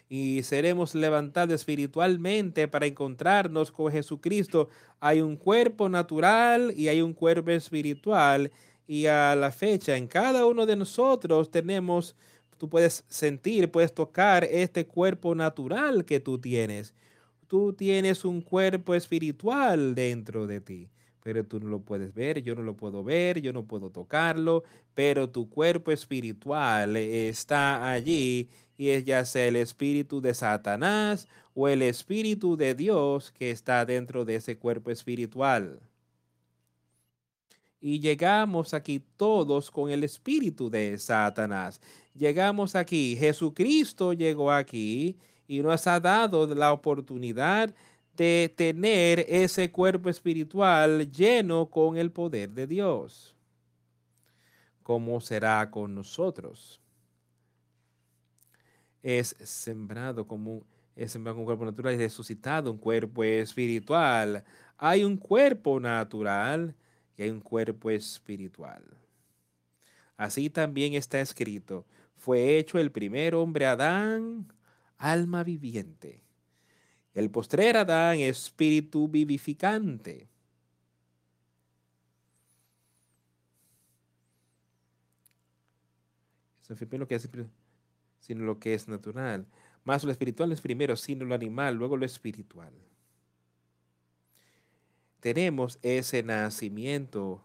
Y 0.09 0.41
seremos 0.41 0.95
levantados 0.95 1.53
espiritualmente 1.53 2.67
para 2.67 2.87
encontrarnos 2.87 3.71
con 3.71 3.91
Jesucristo. 3.91 4.69
Hay 4.99 5.21
un 5.21 5.37
cuerpo 5.37 5.87
natural 5.87 6.73
y 6.75 6.87
hay 6.87 6.99
un 7.03 7.13
cuerpo 7.13 7.51
espiritual. 7.51 8.51
Y 8.87 9.05
a 9.05 9.35
la 9.35 9.51
fecha, 9.51 9.95
en 9.95 10.07
cada 10.07 10.47
uno 10.47 10.65
de 10.65 10.75
nosotros 10.75 11.51
tenemos, 11.51 12.15
tú 12.57 12.67
puedes 12.67 13.05
sentir, 13.07 13.69
puedes 13.69 13.93
tocar 13.93 14.43
este 14.45 14.87
cuerpo 14.87 15.35
natural 15.35 16.05
que 16.05 16.19
tú 16.19 16.39
tienes. 16.39 16.95
Tú 17.47 17.73
tienes 17.73 18.25
un 18.25 18.41
cuerpo 18.41 18.95
espiritual 18.95 19.93
dentro 19.93 20.47
de 20.47 20.59
ti 20.59 20.89
pero 21.23 21.45
tú 21.45 21.59
no 21.59 21.69
lo 21.69 21.79
puedes 21.79 22.13
ver, 22.13 22.41
yo 22.41 22.55
no 22.55 22.63
lo 22.63 22.75
puedo 22.75 23.03
ver, 23.03 23.41
yo 23.41 23.53
no 23.53 23.65
puedo 23.65 23.89
tocarlo, 23.89 24.63
pero 24.93 25.29
tu 25.29 25.49
cuerpo 25.49 25.91
espiritual 25.91 26.95
está 26.95 27.91
allí 27.91 28.49
y 28.77 28.89
es 28.89 29.03
ya 29.05 29.25
sea 29.25 29.47
el 29.47 29.57
espíritu 29.57 30.21
de 30.21 30.33
Satanás 30.33 31.27
o 31.53 31.67
el 31.67 31.81
espíritu 31.81 32.55
de 32.55 32.73
Dios 32.73 33.31
que 33.31 33.51
está 33.51 33.85
dentro 33.85 34.23
de 34.23 34.35
ese 34.35 34.57
cuerpo 34.57 34.91
espiritual. 34.91 35.79
Y 37.81 37.99
llegamos 37.99 38.73
aquí 38.73 39.01
todos 39.17 39.71
con 39.71 39.89
el 39.89 40.03
espíritu 40.03 40.69
de 40.69 40.97
Satanás. 40.97 41.79
Llegamos 42.13 42.75
aquí, 42.75 43.15
Jesucristo 43.17 44.13
llegó 44.13 44.51
aquí 44.51 45.17
y 45.47 45.61
nos 45.61 45.87
ha 45.87 45.99
dado 45.99 46.53
la 46.53 46.73
oportunidad 46.73 47.73
de 48.19 48.53
tener 48.53 49.25
ese 49.29 49.71
cuerpo 49.71 50.09
espiritual 50.09 51.09
lleno 51.09 51.69
con 51.69 51.95
el 51.95 52.11
poder 52.11 52.49
de 52.49 52.67
Dios. 52.67 53.33
¿Cómo 54.83 55.21
será 55.21 55.71
con 55.71 55.95
nosotros? 55.95 56.81
Es 59.01 59.37
sembrado 59.41 60.27
como 60.27 60.65
es 60.97 61.13
sembrado 61.13 61.39
un 61.39 61.45
cuerpo 61.45 61.63
natural 61.63 61.93
y 61.93 61.97
resucitado 61.97 62.73
un 62.73 62.77
cuerpo 62.77 63.23
espiritual. 63.23 64.43
Hay 64.77 65.05
un 65.05 65.15
cuerpo 65.15 65.79
natural 65.79 66.75
y 67.15 67.23
hay 67.23 67.29
un 67.29 67.39
cuerpo 67.39 67.89
espiritual. 67.89 68.83
Así 70.17 70.49
también 70.49 70.93
está 70.93 71.21
escrito, 71.21 71.85
fue 72.17 72.57
hecho 72.57 72.79
el 72.79 72.91
primer 72.91 73.33
hombre 73.33 73.65
Adán, 73.65 74.51
alma 74.97 75.45
viviente 75.45 76.28
el 77.13 77.29
postrer 77.29 77.77
Adán, 77.77 78.19
espíritu 78.19 79.07
vivificante. 79.07 80.27
Eso 86.63 86.73
es 86.73 86.99
lo 86.99 87.07
que 87.07 87.15
es, 87.15 87.27
sino 88.19 88.45
lo 88.45 88.59
que 88.59 88.75
es 88.75 88.87
natural. 88.87 89.47
Más 89.83 90.03
lo 90.03 90.11
espiritual 90.11 90.51
es 90.51 90.61
primero, 90.61 90.95
sino 90.95 91.25
lo 91.25 91.33
animal, 91.33 91.75
luego 91.75 91.97
lo 91.97 92.05
espiritual. 92.05 92.73
Tenemos 95.19 95.79
ese 95.81 96.21
nacimiento 96.21 97.43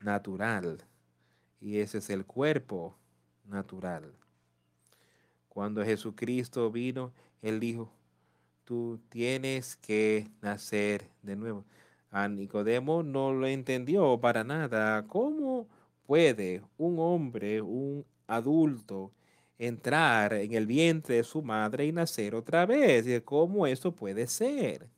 natural 0.00 0.82
y 1.60 1.78
ese 1.78 1.98
es 1.98 2.10
el 2.10 2.24
cuerpo 2.24 2.96
natural. 3.44 4.12
Cuando 5.48 5.84
Jesucristo 5.84 6.70
vino, 6.70 7.12
Él 7.42 7.60
dijo, 7.60 7.92
tú 8.66 9.00
tienes 9.08 9.76
que 9.76 10.28
nacer 10.42 11.10
de 11.22 11.36
nuevo. 11.36 11.64
A 12.10 12.28
Nicodemo 12.28 13.02
no 13.02 13.32
lo 13.32 13.46
entendió 13.46 14.20
para 14.20 14.44
nada. 14.44 15.06
¿Cómo 15.06 15.68
puede 16.06 16.62
un 16.76 16.98
hombre, 16.98 17.62
un 17.62 18.04
adulto, 18.26 19.12
entrar 19.58 20.34
en 20.34 20.52
el 20.52 20.66
vientre 20.66 21.16
de 21.16 21.24
su 21.24 21.42
madre 21.42 21.86
y 21.86 21.92
nacer 21.92 22.34
otra 22.34 22.66
vez. 22.66 23.22
¿Cómo 23.24 23.66
eso 23.66 23.92
puede 23.92 24.26
ser? 24.26 24.88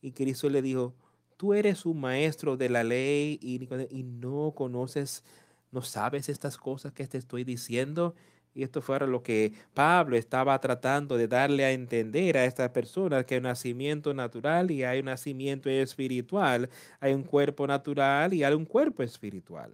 Y 0.00 0.12
Cristo 0.12 0.48
le 0.48 0.62
dijo, 0.62 0.94
tú 1.36 1.54
eres 1.54 1.86
un 1.86 2.00
maestro 2.00 2.56
de 2.56 2.68
la 2.68 2.82
ley 2.82 3.38
y, 3.40 3.68
y 3.90 4.02
no 4.02 4.52
conoces, 4.54 5.22
no 5.70 5.82
sabes 5.82 6.28
estas 6.28 6.58
cosas 6.58 6.92
que 6.92 7.06
te 7.06 7.18
estoy 7.18 7.44
diciendo. 7.44 8.14
Y 8.54 8.62
esto 8.62 8.82
fue 8.82 8.98
lo 9.06 9.22
que 9.22 9.52
Pablo 9.72 10.16
estaba 10.16 10.58
tratando 10.60 11.16
de 11.16 11.26
darle 11.26 11.64
a 11.64 11.72
entender 11.72 12.36
a 12.36 12.44
estas 12.44 12.70
personas, 12.70 13.24
que 13.24 13.34
hay 13.34 13.38
un 13.38 13.44
nacimiento 13.44 14.12
natural 14.12 14.70
y 14.70 14.84
hay 14.84 15.00
un 15.00 15.06
nacimiento 15.06 15.70
espiritual, 15.70 16.68
hay 17.00 17.14
un 17.14 17.22
cuerpo 17.22 17.66
natural 17.66 18.34
y 18.34 18.44
hay 18.44 18.52
un 18.54 18.66
cuerpo 18.66 19.02
espiritual. 19.02 19.72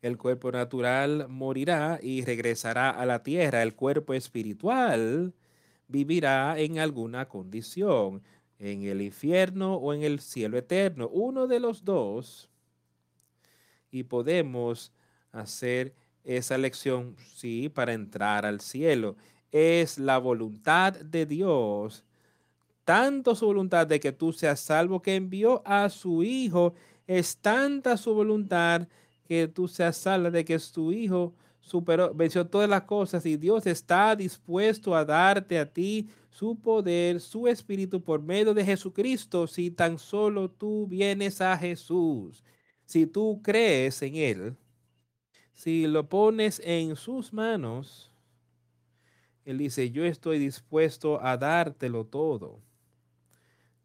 El 0.00 0.18
cuerpo 0.18 0.52
natural 0.52 1.28
morirá 1.28 1.98
y 2.02 2.24
regresará 2.24 2.90
a 2.90 3.06
la 3.06 3.22
tierra. 3.22 3.62
El 3.62 3.74
cuerpo 3.74 4.12
espiritual 4.14 5.34
vivirá 5.88 6.58
en 6.58 6.78
alguna 6.78 7.26
condición, 7.26 8.22
en 8.58 8.82
el 8.82 9.00
infierno 9.00 9.76
o 9.76 9.94
en 9.94 10.02
el 10.02 10.20
cielo 10.20 10.58
eterno, 10.58 11.08
uno 11.08 11.46
de 11.46 11.60
los 11.60 11.84
dos. 11.84 12.50
Y 13.90 14.02
podemos 14.02 14.92
hacer 15.32 15.94
esa 16.24 16.58
lección, 16.58 17.16
sí, 17.34 17.68
para 17.68 17.92
entrar 17.92 18.44
al 18.46 18.60
cielo. 18.60 19.16
Es 19.52 19.98
la 19.98 20.18
voluntad 20.18 20.94
de 20.94 21.26
Dios, 21.26 22.04
tanto 22.84 23.34
su 23.34 23.46
voluntad 23.46 23.86
de 23.86 24.00
que 24.00 24.12
tú 24.12 24.32
seas 24.32 24.60
salvo 24.60 25.00
que 25.00 25.14
envió 25.14 25.62
a 25.64 25.88
su 25.88 26.22
Hijo, 26.22 26.74
es 27.06 27.36
tanta 27.36 27.96
su 27.96 28.14
voluntad 28.14 28.88
que 29.24 29.48
tú 29.48 29.68
seas 29.68 29.96
salva 29.96 30.30
de 30.30 30.44
que 30.44 30.58
tu 30.58 30.92
hijo 30.92 31.34
superó, 31.60 32.14
venció 32.14 32.46
todas 32.46 32.68
las 32.68 32.82
cosas 32.82 33.24
y 33.26 33.36
Dios 33.36 33.66
está 33.66 34.14
dispuesto 34.14 34.94
a 34.94 35.04
darte 35.04 35.58
a 35.58 35.70
ti 35.70 36.08
su 36.30 36.56
poder, 36.56 37.20
su 37.20 37.48
espíritu 37.48 38.02
por 38.02 38.20
medio 38.20 38.52
de 38.54 38.64
Jesucristo, 38.64 39.46
si 39.46 39.70
tan 39.70 39.98
solo 39.98 40.50
tú 40.50 40.86
vienes 40.86 41.40
a 41.40 41.56
Jesús, 41.56 42.42
si 42.84 43.06
tú 43.06 43.40
crees 43.42 44.02
en 44.02 44.16
Él, 44.16 44.56
si 45.54 45.86
lo 45.86 46.08
pones 46.08 46.60
en 46.64 46.96
sus 46.96 47.32
manos, 47.32 48.10
Él 49.44 49.58
dice, 49.58 49.90
yo 49.90 50.04
estoy 50.04 50.38
dispuesto 50.38 51.20
a 51.22 51.36
dártelo 51.36 52.04
todo. 52.04 52.60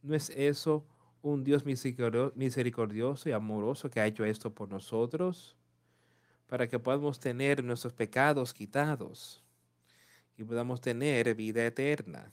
¿No 0.01 0.15
es 0.15 0.30
eso 0.32 0.86
un 1.22 1.43
Dios 1.43 1.63
misericordioso 1.65 3.30
y 3.30 3.32
amoroso 3.32 3.89
que 3.89 3.99
ha 3.99 4.07
hecho 4.07 4.24
esto 4.24 4.53
por 4.53 4.70
nosotros, 4.70 5.55
para 6.47 6.67
que 6.67 6.80
podamos 6.80 7.20
tener 7.20 7.63
nuestros 7.63 7.93
pecados 7.93 8.53
quitados 8.53 9.43
y 10.38 10.43
podamos 10.43 10.82
tener 10.82 11.36
vida 11.36 11.65
eterna. 11.65 12.32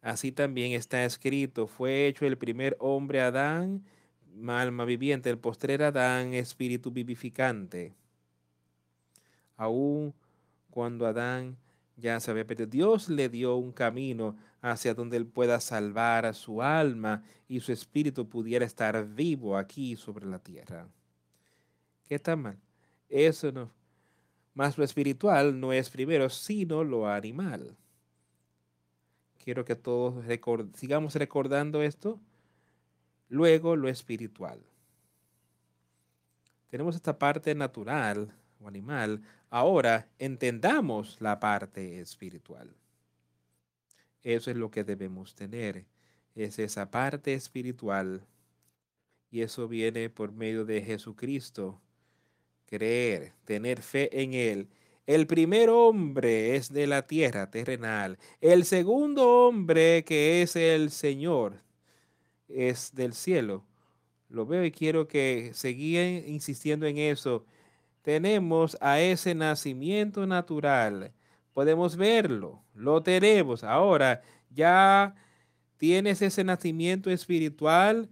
Así 0.00 0.32
también 0.32 0.72
está 0.72 1.04
escrito, 1.04 1.66
fue 1.66 2.06
hecho 2.06 2.26
el 2.26 2.38
primer 2.38 2.76
hombre 2.78 3.20
Adán, 3.20 3.84
alma 4.48 4.84
viviente, 4.84 5.30
el 5.30 5.38
postrer 5.38 5.82
Adán, 5.82 6.34
espíritu 6.34 6.90
vivificante. 6.90 7.94
Aún 9.56 10.14
cuando 10.70 11.06
Adán 11.06 11.56
ya 11.96 12.20
se 12.20 12.30
había 12.30 12.46
perdido. 12.46 12.68
Dios 12.68 13.08
le 13.08 13.28
dio 13.28 13.56
un 13.56 13.72
camino 13.72 14.36
hacia 14.60 14.94
donde 14.94 15.16
él 15.16 15.26
pueda 15.26 15.60
salvar 15.60 16.26
a 16.26 16.32
su 16.32 16.62
alma 16.62 17.22
y 17.48 17.60
su 17.60 17.72
espíritu 17.72 18.28
pudiera 18.28 18.64
estar 18.64 19.06
vivo 19.06 19.56
aquí 19.56 19.96
sobre 19.96 20.26
la 20.26 20.38
tierra. 20.38 20.86
¿Qué 22.06 22.16
está 22.16 22.36
mal? 22.36 22.58
Eso 23.08 23.50
no. 23.52 23.70
Más 24.54 24.78
lo 24.78 24.84
espiritual 24.84 25.58
no 25.58 25.72
es 25.72 25.90
primero, 25.90 26.28
sino 26.30 26.84
lo 26.84 27.08
animal. 27.08 27.76
Quiero 29.42 29.64
que 29.64 29.76
todos 29.76 30.24
sigamos 30.74 31.14
recordando 31.14 31.82
esto. 31.82 32.18
Luego 33.28 33.76
lo 33.76 33.88
espiritual. 33.88 34.60
Tenemos 36.68 36.94
esta 36.94 37.18
parte 37.18 37.54
natural 37.54 38.32
o 38.60 38.68
animal 38.68 39.22
Ahora 39.50 40.08
entendamos 40.18 41.16
la 41.20 41.38
parte 41.38 42.00
espiritual. 42.00 42.74
Eso 44.22 44.50
es 44.50 44.56
lo 44.56 44.70
que 44.70 44.84
debemos 44.84 45.34
tener. 45.34 45.86
Es 46.34 46.58
esa 46.58 46.90
parte 46.90 47.32
espiritual. 47.34 48.26
Y 49.30 49.42
eso 49.42 49.68
viene 49.68 50.10
por 50.10 50.32
medio 50.32 50.64
de 50.64 50.82
Jesucristo. 50.82 51.80
Creer, 52.66 53.32
tener 53.44 53.82
fe 53.82 54.22
en 54.22 54.34
Él. 54.34 54.68
El 55.06 55.28
primer 55.28 55.70
hombre 55.70 56.56
es 56.56 56.72
de 56.72 56.88
la 56.88 57.06
tierra 57.06 57.48
terrenal. 57.48 58.18
El 58.40 58.64
segundo 58.64 59.46
hombre, 59.46 60.02
que 60.04 60.42
es 60.42 60.56
el 60.56 60.90
Señor, 60.90 61.62
es 62.48 62.94
del 62.94 63.12
cielo. 63.14 63.64
Lo 64.28 64.46
veo 64.46 64.64
y 64.64 64.72
quiero 64.72 65.06
que 65.08 65.50
seguían 65.54 66.28
insistiendo 66.28 66.86
en 66.86 66.98
eso 66.98 67.44
tenemos 68.06 68.78
a 68.80 69.00
ese 69.00 69.34
nacimiento 69.34 70.28
natural. 70.28 71.12
Podemos 71.52 71.96
verlo, 71.96 72.62
lo 72.72 73.02
tenemos. 73.02 73.64
Ahora 73.64 74.22
ya 74.48 75.12
tienes 75.76 76.22
ese 76.22 76.44
nacimiento 76.44 77.10
espiritual. 77.10 78.08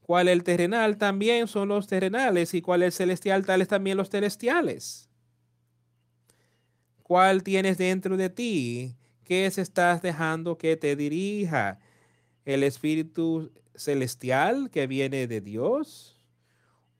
Cual 0.00 0.26
el 0.26 0.42
terrenal 0.42 0.98
también 0.98 1.46
son 1.46 1.68
los 1.68 1.86
terrenales 1.86 2.52
y 2.54 2.62
cual 2.62 2.82
el 2.82 2.90
celestial 2.90 3.46
tales 3.46 3.68
también 3.68 3.96
los 3.96 4.10
celestiales. 4.10 5.08
¿Cuál 7.04 7.44
tienes 7.44 7.78
dentro 7.78 8.16
de 8.16 8.28
ti? 8.28 8.96
¿Qué 9.22 9.46
estás 9.46 10.02
dejando 10.02 10.58
que 10.58 10.76
te 10.76 10.96
dirija? 10.96 11.78
¿El 12.44 12.62
espíritu 12.62 13.52
celestial 13.74 14.70
que 14.70 14.86
viene 14.86 15.26
de 15.26 15.40
Dios? 15.40 16.12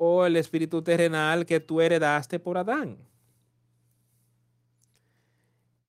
o 0.05 0.26
el 0.26 0.34
espíritu 0.36 0.82
terrenal 0.82 1.47
que 1.47 1.61
tú 1.61 1.80
heredaste 1.80 2.40
por 2.40 2.59
Adán? 2.59 2.99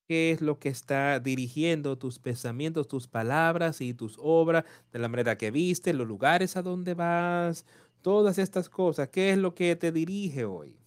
¿Qué 0.07 0.29
es 0.29 0.39
lo 0.39 0.59
que 0.59 0.69
está 0.69 1.19
dirigiendo 1.19 1.97
tus 1.97 2.19
pensamientos, 2.19 2.87
tus 2.87 3.07
palabras 3.07 3.81
y 3.81 3.95
tus 3.95 4.15
obras, 4.19 4.65
de 4.91 4.99
la 4.99 5.07
manera 5.07 5.35
que 5.35 5.49
viste, 5.49 5.93
los 5.93 6.07
lugares 6.07 6.55
a 6.55 6.61
donde 6.61 6.93
vas, 6.93 7.65
todas 8.03 8.37
estas 8.37 8.69
cosas? 8.69 9.09
¿Qué 9.09 9.31
es 9.31 9.37
lo 9.39 9.55
que 9.55 9.75
te 9.75 9.91
dirige 9.91 10.45
hoy? 10.45 10.77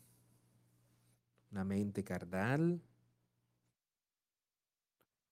¿Una 1.51 1.65
mente 1.65 2.05
carnal? 2.05 2.81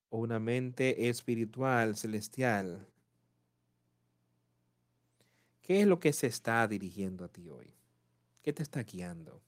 ¿O 0.09 0.19
una 0.19 0.41
mente 0.41 1.09
espiritual, 1.09 1.97
celestial? 1.97 2.89
¿Qué 5.65 5.81
es 5.81 5.87
lo 5.87 5.99
que 5.99 6.13
se 6.13 6.27
está 6.27 6.69
dirigiendo 6.69 7.25
a 7.25 7.29
ti 7.29 7.49
hoy? 7.49 7.73
¿Qué 8.43 8.53
te 8.53 8.63
está 8.63 8.83
guiando? 8.83 9.41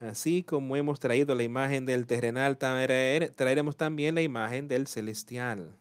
Así 0.00 0.42
como 0.42 0.74
hemos 0.74 0.98
traído 0.98 1.34
la 1.34 1.42
imagen 1.42 1.84
del 1.84 2.06
terrenal, 2.06 2.56
traeremos 2.56 3.76
también 3.76 4.14
la 4.14 4.22
imagen 4.22 4.66
del 4.66 4.86
celestial. 4.86 5.76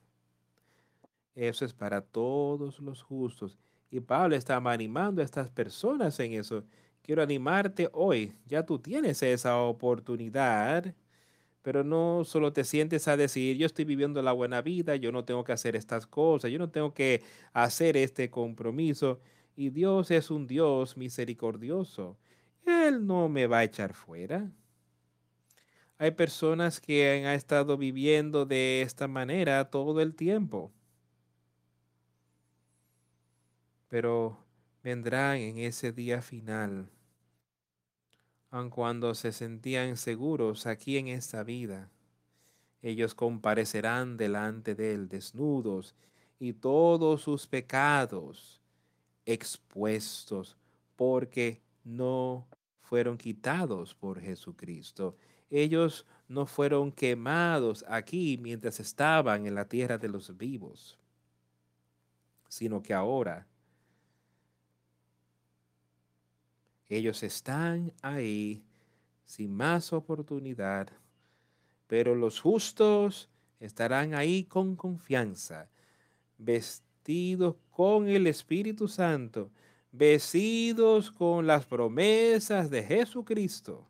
Eso 1.35 1.63
es 1.63 1.73
para 1.73 2.01
todos 2.01 2.81
los 2.81 3.01
justos. 3.01 3.57
Y 3.89 4.01
Pablo 4.01 4.35
estaba 4.35 4.73
animando 4.73 5.21
a 5.21 5.25
estas 5.25 5.47
personas 5.47 6.19
en 6.19 6.33
eso. 6.33 6.65
Quiero 7.01 7.23
animarte 7.23 7.89
hoy. 7.93 8.35
Ya 8.45 8.65
tú 8.65 8.77
tienes 8.77 9.23
esa 9.23 9.57
oportunidad 9.57 10.93
pero 11.61 11.83
no 11.83 12.23
solo 12.25 12.53
te 12.53 12.63
sientes 12.63 13.07
a 13.07 13.17
decir, 13.17 13.57
yo 13.57 13.65
estoy 13.65 13.85
viviendo 13.85 14.21
la 14.21 14.31
buena 14.31 14.61
vida, 14.61 14.95
yo 14.95 15.11
no 15.11 15.25
tengo 15.25 15.43
que 15.43 15.51
hacer 15.51 15.75
estas 15.75 16.07
cosas, 16.07 16.51
yo 16.51 16.59
no 16.59 16.69
tengo 16.69 16.93
que 16.93 17.23
hacer 17.53 17.97
este 17.97 18.29
compromiso. 18.29 19.19
Y 19.55 19.69
Dios 19.69 20.11
es 20.11 20.31
un 20.31 20.47
Dios 20.47 20.97
misericordioso. 20.97 22.17
Él 22.65 23.05
no 23.05 23.29
me 23.29 23.47
va 23.47 23.59
a 23.59 23.63
echar 23.63 23.93
fuera. 23.93 24.49
Hay 25.97 26.11
personas 26.11 26.81
que 26.81 27.23
han 27.25 27.35
estado 27.35 27.77
viviendo 27.77 28.45
de 28.45 28.81
esta 28.81 29.07
manera 29.07 29.69
todo 29.69 30.01
el 30.01 30.15
tiempo. 30.15 30.71
Pero 33.87 34.37
vendrán 34.83 35.37
en 35.37 35.59
ese 35.59 35.91
día 35.91 36.23
final 36.23 36.89
aun 38.51 38.69
cuando 38.69 39.15
se 39.15 39.31
sentían 39.31 39.97
seguros 39.97 40.67
aquí 40.67 40.97
en 40.97 41.07
esta 41.07 41.43
vida. 41.43 41.89
Ellos 42.81 43.15
comparecerán 43.15 44.17
delante 44.17 44.75
de 44.75 44.93
él 44.93 45.07
desnudos 45.07 45.95
y 46.39 46.53
todos 46.53 47.21
sus 47.21 47.47
pecados 47.47 48.61
expuestos 49.25 50.57
porque 50.95 51.61
no 51.83 52.47
fueron 52.81 53.17
quitados 53.17 53.95
por 53.95 54.19
Jesucristo. 54.19 55.15
Ellos 55.49 56.05
no 56.27 56.45
fueron 56.45 56.91
quemados 56.91 57.85
aquí 57.87 58.37
mientras 58.41 58.79
estaban 58.79 59.45
en 59.45 59.55
la 59.55 59.67
tierra 59.67 59.97
de 59.97 60.09
los 60.09 60.35
vivos. 60.37 60.97
sino 62.49 62.81
que 62.83 62.93
ahora 62.93 63.47
ellos 66.97 67.23
están 67.23 67.93
ahí 68.01 68.65
sin 69.23 69.55
más 69.55 69.93
oportunidad, 69.93 70.89
pero 71.87 72.15
los 72.15 72.41
justos 72.41 73.29
estarán 73.61 74.13
ahí 74.13 74.43
con 74.43 74.75
confianza, 74.75 75.69
vestidos 76.37 77.55
con 77.69 78.09
el 78.09 78.27
Espíritu 78.27 78.89
Santo, 78.89 79.51
vestidos 79.93 81.11
con 81.11 81.47
las 81.47 81.65
promesas 81.65 82.69
de 82.69 82.83
Jesucristo. 82.83 83.87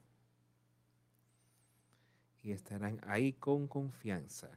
Y 2.43 2.51
estarán 2.51 3.01
ahí 3.07 3.33
con 3.33 3.67
confianza, 3.67 4.51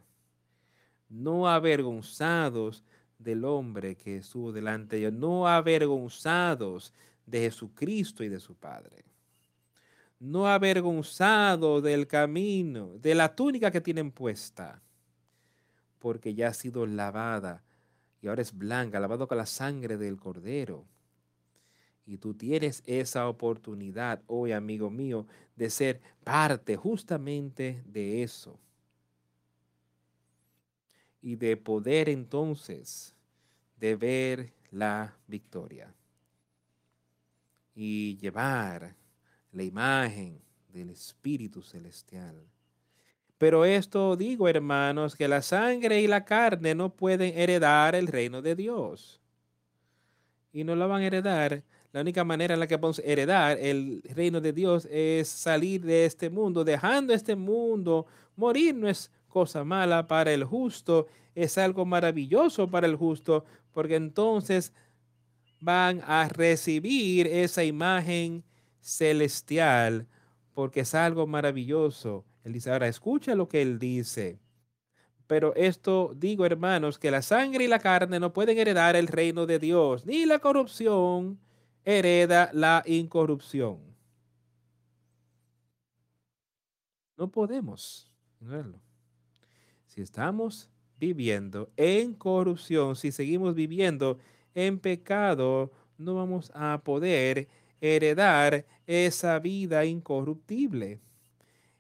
no 1.09 1.49
avergonzados 1.49 2.85
del 3.19 3.47
hombre 3.47 3.97
que 3.97 4.19
estuvo 4.19 4.53
delante 4.53 4.97
de 4.97 5.03
ellos, 5.03 5.15
no 5.15 5.49
avergonzados 5.49 6.93
de 7.27 7.41
Jesucristo 7.41 8.23
y 8.25 8.29
de 8.29 8.41
su 8.41 8.55
Padre, 8.55 9.05
no 10.19 10.47
avergonzados 10.47 11.83
del 11.83 12.07
camino, 12.07 12.99
de 12.99 13.15
la 13.15 13.35
túnica 13.35 13.71
que 13.71 13.81
tienen 13.81 14.11
puesta, 14.11 14.83
porque 15.99 16.35
ya 16.35 16.49
ha 16.49 16.55
sido 16.55 16.87
lavada 16.87 17.63
y 18.25 18.29
ahora 18.29 18.41
es 18.41 18.57
blanca, 18.57 19.01
lavado 19.01 19.29
con 19.29 19.37
la 19.37 19.45
sangre 19.45 19.99
del 19.99 20.17
cordero. 20.17 20.87
Y 22.07 22.17
tú 22.17 22.33
tienes 22.33 22.83
esa 22.87 23.29
oportunidad 23.29 24.23
hoy, 24.27 24.53
amigo 24.53 24.89
mío, 24.89 25.27
de 25.57 25.69
ser 25.69 26.01
parte 26.23 26.77
justamente 26.77 27.83
de 27.87 28.23
eso. 28.23 28.59
Y 31.21 31.37
de 31.37 31.59
poder 31.59 32.09
entonces 32.09 33.15
de 33.77 33.97
ver 33.97 34.53
la 34.71 35.17
victoria. 35.27 35.95
Y 37.75 38.17
llevar 38.19 38.95
la 39.53 39.63
imagen 39.63 40.41
del 40.73 40.91
Espíritu 40.91 41.63
Celestial 41.63 42.37
pero 43.39 43.65
esto 43.67 44.17
digo, 44.17 44.49
hermanos, 44.49 45.17
que 45.17 45.29
la 45.29 45.43
sangre 45.43 46.01
y 46.01 46.07
la 46.07 46.25
carne 46.25 46.75
no 46.75 46.89
pueden 46.89 47.37
heredar 47.37 47.95
el 47.95 48.07
reino 48.07 48.41
de 48.41 48.55
Dios. 48.55 49.21
Y 50.53 50.65
no 50.65 50.75
lo 50.75 50.89
van 50.89 51.03
a 51.03 51.07
heredar. 51.07 51.63
La 51.93 52.01
única 52.01 52.25
manera 52.25 52.55
en 52.55 52.61
la 52.61 52.67
que 52.67 52.79
podemos 52.79 53.01
heredar 53.01 53.59
el 53.59 54.03
reino 54.15 54.41
de 54.41 54.55
Dios 54.55 54.89
es 54.91 55.29
salir 55.29 55.83
de 55.83 56.07
este 56.07 56.31
mundo, 56.31 56.65
dejando 56.65 57.13
este 57.13 57.37
mundo. 57.37 58.07
Morir 58.37 58.75
no 58.75 58.89
es 58.89 59.11
cosa 59.29 59.63
mala 59.63 60.07
para 60.07 60.33
el 60.33 60.45
justo, 60.45 61.09
es 61.35 61.59
algo 61.59 61.85
maravilloso 61.85 62.71
para 62.71 62.87
el 62.87 62.97
justo, 62.97 63.45
porque 63.73 63.97
entonces 63.97 64.73
van 65.65 66.03
a 66.07 66.29
recibir 66.29 67.27
esa 67.27 67.65
imagen 67.65 68.45
celestial, 68.81 70.07
porque 70.53 70.81
es 70.81 70.95
algo 70.95 71.27
maravilloso 71.27 72.25
él 72.45 72.53
dice, 72.53 72.71
ahora 72.71 72.89
escucha 72.89 73.35
lo 73.35 73.49
que 73.49 73.63
él 73.63 73.79
dice. 73.79 74.39
Pero 75.27 75.55
esto 75.57 76.13
digo, 76.15 76.45
hermanos, 76.45 76.99
que 76.99 77.11
la 77.11 77.23
sangre 77.23 77.65
y 77.65 77.69
la 77.69 77.79
carne 77.79 78.21
no 78.21 78.35
pueden 78.35 78.59
heredar 78.59 78.95
el 78.95 79.09
reino 79.09 79.47
de 79.47 79.59
Dios, 79.59 80.05
ni 80.05 80.27
la 80.27 80.39
corrupción 80.39 81.41
hereda 81.85 82.51
la 82.53 82.83
incorrupción. 82.87 83.79
No 87.17 87.31
podemos 87.31 88.11
Si 89.87 90.03
estamos 90.03 90.69
viviendo 90.99 91.71
en 91.77 92.13
corrupción, 92.13 92.95
si 92.97 93.11
seguimos 93.11 93.55
viviendo 93.55 94.19
en 94.55 94.79
pecado, 94.79 95.73
no 95.99 96.15
vamos 96.15 96.51
a 96.55 96.81
poder 96.85 97.49
heredar 97.81 98.65
esa 98.87 99.39
vida 99.39 99.85
incorruptible 99.85 101.01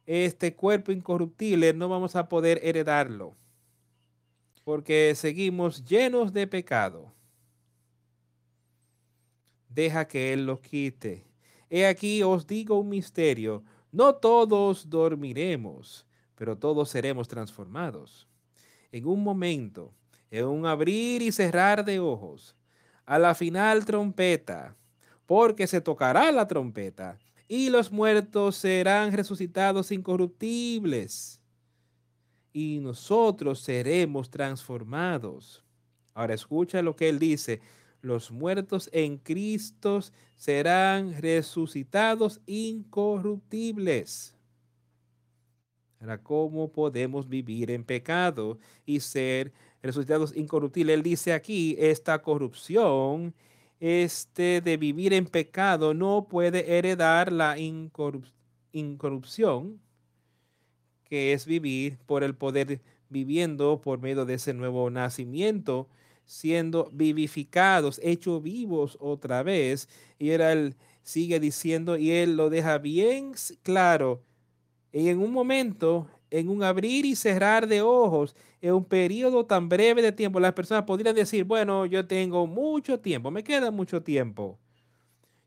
este 0.07 0.55
cuerpo 0.55 0.93
incorruptible 0.93 1.72
no 1.72 1.89
vamos 1.89 2.14
a 2.14 2.29
poder 2.29 2.61
heredarlo, 2.62 3.35
porque 4.64 5.14
seguimos 5.14 5.85
llenos 5.85 6.33
de 6.33 6.47
pecado. 6.47 7.12
Deja 9.68 10.07
que 10.07 10.33
Él 10.33 10.47
lo 10.47 10.61
quite. 10.61 11.25
He 11.70 11.87
aquí 11.87 12.22
os 12.22 12.47
digo 12.47 12.79
un 12.79 12.91
misterio, 12.91 13.64
no 13.91 14.14
todos 14.14 14.89
dormiremos, 14.91 16.07
pero 16.35 16.57
todos 16.57 16.91
seremos 16.91 17.27
transformados. 17.27 18.29
En 18.93 19.07
un 19.07 19.25
momento, 19.25 19.93
en 20.31 20.45
un 20.45 20.66
abrir 20.66 21.22
y 21.22 21.33
cerrar 21.33 21.85
de 21.85 21.99
ojos, 21.99 22.55
a 23.07 23.19
la 23.19 23.35
final 23.35 23.85
trompeta, 23.85 24.77
porque 25.27 25.67
se 25.67 25.81
tocará 25.81 26.31
la 26.33 26.47
trompeta 26.47 27.19
y 27.49 27.71
los 27.71 27.93
muertos 27.93 28.57
serán 28.57 29.13
resucitados 29.13 29.93
incorruptibles 29.93 31.41
y 32.53 32.79
nosotros 32.81 33.61
seremos 33.61 34.31
transformados. 34.31 35.63
Ahora 36.15 36.35
escucha 36.35 36.81
lo 36.83 36.95
que 36.97 37.09
él 37.09 37.19
dice. 37.19 37.61
Los 38.01 38.31
muertos 38.31 38.89
en 38.93 39.19
Cristo 39.19 40.01
serán 40.37 41.21
resucitados 41.21 42.41
incorruptibles. 42.47 44.35
Ahora, 46.01 46.23
¿cómo 46.23 46.71
podemos 46.71 47.29
vivir 47.29 47.71
en 47.71 47.83
pecado 47.83 48.59
y 48.85 49.01
ser 49.01 49.53
resucitados 49.85 50.37
incorruptibles? 50.37 50.95
Él 50.95 51.03
dice 51.03 51.32
aquí, 51.32 51.76
esta 51.78 52.20
corrupción 52.20 53.35
este 53.80 54.61
de 54.61 54.76
vivir 54.76 55.12
en 55.12 55.26
pecado 55.26 55.93
no 55.95 56.26
puede 56.28 56.78
heredar 56.78 57.32
la 57.32 57.57
incorrupción, 58.72 59.80
que 61.05 61.32
es 61.32 61.45
vivir 61.45 61.99
por 62.07 62.24
el 62.24 62.35
poder 62.35 62.80
viviendo 63.11 63.80
por 63.80 64.01
medio 64.01 64.24
de 64.24 64.35
ese 64.35 64.55
nuevo 64.55 64.89
nacimiento, 64.91 65.89
siendo 66.24 66.91
vivificados, 66.93 68.01
hechos 68.03 68.43
vivos 68.43 68.97
otra 69.01 69.43
vez. 69.43 69.89
Y 70.18 70.30
él 70.30 70.74
sigue 71.03 71.39
diciendo, 71.39 71.97
y 71.99 72.11
él 72.11 72.37
lo 72.37 72.51
deja 72.51 72.78
bien 72.78 73.35
claro. 73.62 74.22
Y 74.93 75.09
en 75.11 75.20
un 75.20 75.32
momento, 75.32 76.09
en 76.35 76.49
un 76.49 76.64
abrir 76.64 77.07
y 77.07 77.14
cerrar 77.14 77.68
de 77.68 77.80
ojos, 77.80 78.35
en 78.61 78.74
un 78.74 78.85
periodo 78.85 79.47
tan 79.47 79.68
breve 79.68 80.03
de 80.03 80.11
tiempo, 80.11 80.41
las 80.41 80.53
personas 80.53 80.82
podrían 80.82 81.14
decir, 81.14 81.45
bueno, 81.45 81.87
yo 81.87 82.05
tengo 82.09 82.49
mucho 82.49 82.99
tiempo, 82.99 83.30
me 83.30 83.45
queda 83.45 83.70
mucho 83.70 84.03
tiempo. 84.03 84.59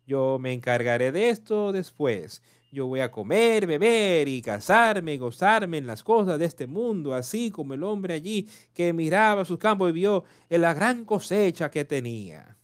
Yo 0.05 0.39
me 0.39 0.53
encargaré 0.53 1.11
de 1.11 1.29
esto 1.29 1.73
después. 1.73 2.41
Yo 2.71 2.87
voy 2.87 3.01
a 3.01 3.11
comer, 3.11 3.67
beber 3.67 4.29
y 4.29 4.41
casarme, 4.41 5.17
gozarme 5.17 5.79
en 5.79 5.87
las 5.87 6.01
cosas 6.03 6.39
de 6.39 6.45
este 6.45 6.67
mundo, 6.67 7.13
así 7.13 7.51
como 7.51 7.73
el 7.73 7.83
hombre 7.83 8.13
allí 8.13 8.47
que 8.73 8.93
miraba 8.93 9.43
sus 9.43 9.59
campos 9.59 9.89
y 9.89 9.93
vio 9.93 10.23
en 10.49 10.61
la 10.61 10.73
gran 10.73 11.03
cosecha 11.03 11.69
que 11.69 11.83
tenía. 11.83 12.55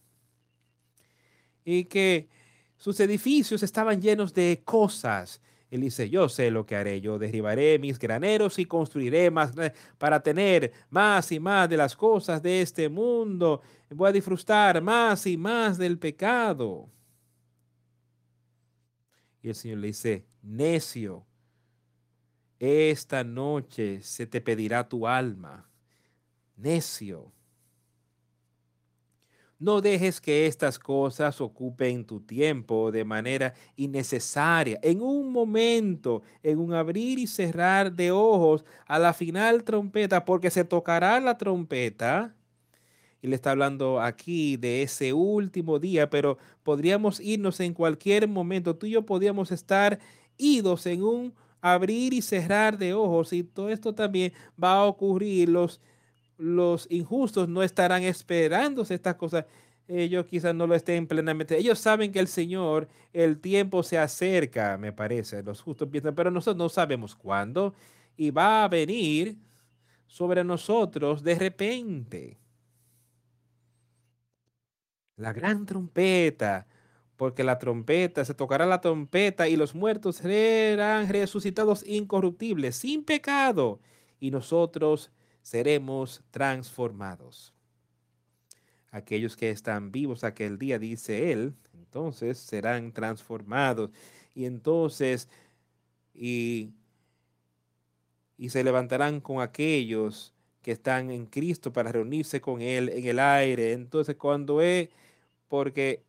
Y 1.62 1.84
que 1.84 2.30
sus 2.78 2.98
edificios 3.00 3.62
estaban 3.62 4.00
llenos 4.00 4.32
de 4.32 4.62
cosas 4.64 5.42
él 5.74 5.80
dice, 5.80 6.08
yo 6.08 6.28
sé 6.28 6.52
lo 6.52 6.64
que 6.64 6.76
haré, 6.76 7.00
yo 7.00 7.18
derribaré 7.18 7.80
mis 7.80 7.98
graneros 7.98 8.60
y 8.60 8.64
construiré 8.64 9.28
más 9.30 9.52
para 9.98 10.22
tener 10.22 10.72
más 10.88 11.32
y 11.32 11.40
más 11.40 11.68
de 11.68 11.76
las 11.76 11.96
cosas 11.96 12.40
de 12.40 12.60
este 12.60 12.88
mundo. 12.88 13.60
Voy 13.90 14.08
a 14.08 14.12
disfrutar 14.12 14.80
más 14.80 15.26
y 15.26 15.36
más 15.36 15.76
del 15.76 15.98
pecado. 15.98 16.88
Y 19.42 19.48
el 19.48 19.54
Señor 19.56 19.78
le 19.78 19.88
dice, 19.88 20.24
necio, 20.42 21.26
esta 22.60 23.24
noche 23.24 24.00
se 24.00 24.26
te 24.28 24.40
pedirá 24.40 24.88
tu 24.88 25.08
alma. 25.08 25.68
Necio. 26.56 27.33
No 29.58 29.80
dejes 29.80 30.20
que 30.20 30.46
estas 30.46 30.78
cosas 30.78 31.40
ocupen 31.40 32.04
tu 32.04 32.20
tiempo 32.20 32.90
de 32.90 33.04
manera 33.04 33.54
innecesaria. 33.76 34.78
En 34.82 35.00
un 35.00 35.32
momento, 35.32 36.22
en 36.42 36.58
un 36.58 36.74
abrir 36.74 37.18
y 37.18 37.26
cerrar 37.26 37.92
de 37.92 38.10
ojos, 38.10 38.64
a 38.86 38.98
la 38.98 39.14
final 39.14 39.62
trompeta, 39.64 40.24
porque 40.24 40.50
se 40.50 40.64
tocará 40.64 41.20
la 41.20 41.38
trompeta. 41.38 42.34
Y 43.22 43.28
le 43.28 43.36
está 43.36 43.52
hablando 43.52 44.00
aquí 44.00 44.56
de 44.56 44.82
ese 44.82 45.12
último 45.12 45.78
día, 45.78 46.10
pero 46.10 46.36
podríamos 46.62 47.20
irnos 47.20 47.60
en 47.60 47.72
cualquier 47.74 48.28
momento. 48.28 48.76
Tú 48.76 48.86
y 48.86 48.90
yo 48.90 49.06
podríamos 49.06 49.50
estar 49.52 49.98
idos 50.36 50.84
en 50.86 51.02
un 51.04 51.34
abrir 51.62 52.12
y 52.12 52.20
cerrar 52.20 52.76
de 52.76 52.92
ojos. 52.92 53.32
Y 53.32 53.44
todo 53.44 53.70
esto 53.70 53.94
también 53.94 54.32
va 54.62 54.74
a 54.74 54.84
ocurrir 54.84 55.48
los 55.48 55.80
los 56.38 56.86
injustos 56.90 57.48
no 57.48 57.62
estarán 57.62 58.02
esperándose 58.02 58.94
estas 58.94 59.16
cosas. 59.16 59.46
Ellos 59.88 60.26
quizás 60.26 60.54
no 60.54 60.66
lo 60.66 60.74
estén 60.74 61.06
plenamente. 61.06 61.58
Ellos 61.58 61.78
saben 61.78 62.12
que 62.12 62.20
el 62.20 62.28
Señor, 62.28 62.88
el 63.12 63.38
tiempo 63.40 63.82
se 63.82 63.98
acerca, 63.98 64.78
me 64.78 64.92
parece. 64.92 65.42
Los 65.42 65.60
justos 65.62 65.88
piensan, 65.88 66.14
pero 66.14 66.30
nosotros 66.30 66.56
no 66.56 66.68
sabemos 66.68 67.14
cuándo. 67.14 67.74
Y 68.16 68.30
va 68.30 68.64
a 68.64 68.68
venir 68.68 69.36
sobre 70.06 70.44
nosotros 70.44 71.22
de 71.22 71.34
repente. 71.36 72.38
la 75.16 75.32
gran 75.32 75.66
trompeta, 75.66 76.66
porque 77.16 77.44
la 77.44 77.58
trompeta, 77.58 78.24
se 78.24 78.34
tocará 78.34 78.66
la 78.66 78.80
trompeta 78.80 79.48
y 79.48 79.56
los 79.56 79.74
muertos 79.74 80.16
serán 80.16 81.08
resucitados 81.08 81.86
incorruptibles, 81.86 82.76
sin 82.76 83.04
pecado, 83.04 83.80
y 84.20 84.30
nosotros 84.30 85.10
seremos 85.44 86.22
transformados. 86.30 87.52
Aquellos 88.90 89.36
que 89.36 89.50
están 89.50 89.92
vivos 89.92 90.24
aquel 90.24 90.58
día, 90.58 90.78
dice 90.78 91.32
él, 91.32 91.54
entonces 91.74 92.38
serán 92.38 92.92
transformados. 92.92 93.90
Y 94.34 94.46
entonces, 94.46 95.28
y, 96.14 96.72
y 98.38 98.48
se 98.48 98.64
levantarán 98.64 99.20
con 99.20 99.42
aquellos 99.42 100.32
que 100.62 100.72
están 100.72 101.10
en 101.10 101.26
Cristo 101.26 101.72
para 101.74 101.92
reunirse 101.92 102.40
con 102.40 102.62
Él 102.62 102.88
en 102.88 103.04
el 103.04 103.18
aire. 103.18 103.72
Entonces, 103.72 104.16
cuando 104.16 104.62
es, 104.62 104.88
porque 105.48 106.02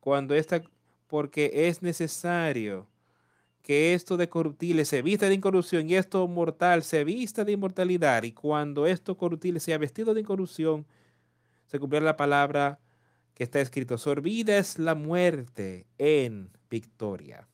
cuando 0.00 0.34
esta, 0.34 0.60
porque 1.06 1.68
es 1.68 1.82
necesario 1.82 2.88
que 3.66 3.94
esto 3.94 4.16
de 4.16 4.28
corruptible 4.28 4.84
se 4.84 5.02
vista 5.02 5.28
de 5.28 5.34
incorrupción 5.34 5.90
y 5.90 5.96
esto 5.96 6.28
mortal 6.28 6.84
se 6.84 7.02
vista 7.02 7.44
de 7.44 7.50
inmortalidad. 7.50 8.22
Y 8.22 8.30
cuando 8.30 8.86
esto 8.86 9.16
corruptible 9.16 9.58
sea 9.58 9.76
vestido 9.76 10.14
de 10.14 10.20
incorrupción, 10.20 10.86
se 11.66 11.80
cumplirá 11.80 12.04
la 12.04 12.16
palabra 12.16 12.78
que 13.34 13.42
está 13.42 13.60
escrito, 13.60 13.98
sorbida 13.98 14.56
es 14.56 14.78
la 14.78 14.94
muerte 14.94 15.84
en 15.98 16.48
victoria. 16.70 17.48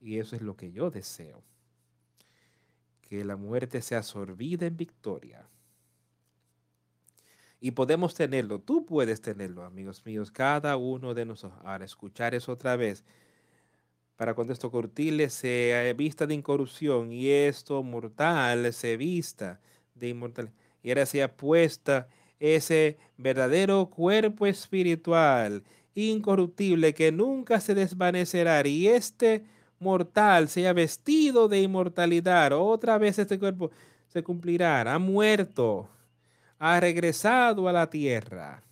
Y 0.00 0.18
eso 0.18 0.34
es 0.34 0.40
lo 0.40 0.56
que 0.56 0.72
yo 0.72 0.90
deseo 0.90 1.42
que 3.02 3.22
la 3.22 3.36
muerte 3.36 3.82
sea 3.82 3.98
absorbida 3.98 4.64
en 4.64 4.78
victoria. 4.78 5.46
Y 7.60 7.72
podemos 7.72 8.14
tenerlo, 8.14 8.60
tú 8.60 8.86
puedes 8.86 9.20
tenerlo, 9.20 9.62
amigos 9.62 10.06
míos, 10.06 10.30
cada 10.30 10.78
uno 10.78 11.12
de 11.12 11.26
nosotros. 11.26 11.60
Ahora, 11.66 11.84
escuchar 11.84 12.34
eso 12.34 12.50
otra 12.50 12.76
vez, 12.76 13.04
para 14.16 14.34
cuando 14.34 14.52
esto 14.52 14.70
cortile 14.70 15.30
se 15.30 15.94
vista 15.96 16.26
de 16.26 16.34
incorrupción 16.34 17.12
y 17.12 17.28
esto 17.28 17.82
mortal 17.82 18.72
se 18.72 18.96
vista 18.96 19.60
de 19.94 20.08
inmortal. 20.08 20.50
Y 20.82 20.90
ahora 20.90 21.06
sea 21.06 21.34
puesta 21.34 22.08
ese 22.38 22.98
verdadero 23.16 23.86
cuerpo 23.90 24.46
espiritual, 24.46 25.62
incorruptible, 25.94 26.94
que 26.94 27.12
nunca 27.12 27.60
se 27.60 27.74
desvanecerá. 27.74 28.66
Y 28.66 28.88
este 28.88 29.44
mortal 29.78 30.48
sea 30.48 30.72
vestido 30.72 31.48
de 31.48 31.60
inmortalidad. 31.60 32.52
Otra 32.52 32.98
vez 32.98 33.18
este 33.18 33.38
cuerpo 33.38 33.70
se 34.08 34.22
cumplirá. 34.22 34.80
Ha 34.92 34.98
muerto. 34.98 35.88
Ha 36.58 36.80
regresado 36.80 37.68
a 37.68 37.72
la 37.72 37.88
tierra. 37.90 38.62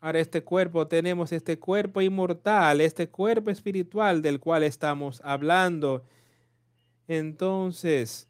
Ahora 0.00 0.20
este 0.20 0.42
cuerpo, 0.42 0.86
tenemos 0.88 1.30
este 1.30 1.58
cuerpo 1.58 2.00
inmortal, 2.00 2.80
este 2.80 3.08
cuerpo 3.10 3.50
espiritual 3.50 4.22
del 4.22 4.40
cual 4.40 4.62
estamos 4.62 5.20
hablando. 5.22 6.04
Entonces, 7.06 8.26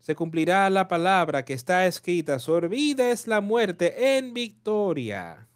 se 0.00 0.14
cumplirá 0.14 0.68
la 0.68 0.86
palabra 0.86 1.46
que 1.46 1.54
está 1.54 1.86
escrita, 1.86 2.38
sorbida 2.38 3.10
es 3.10 3.26
la 3.26 3.40
muerte 3.40 4.18
en 4.18 4.34
victoria. 4.34 5.48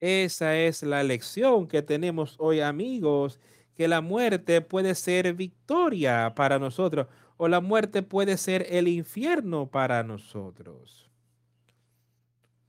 Esa 0.00 0.56
es 0.56 0.82
la 0.82 1.02
lección 1.02 1.68
que 1.68 1.82
tenemos 1.82 2.36
hoy, 2.38 2.60
amigos, 2.60 3.40
que 3.74 3.88
la 3.88 4.00
muerte 4.00 4.62
puede 4.62 4.94
ser 4.94 5.34
victoria 5.34 6.32
para 6.34 6.58
nosotros 6.58 7.08
o 7.36 7.48
la 7.48 7.60
muerte 7.60 8.02
puede 8.02 8.38
ser 8.38 8.66
el 8.70 8.88
infierno 8.88 9.66
para 9.66 10.02
nosotros. 10.02 11.10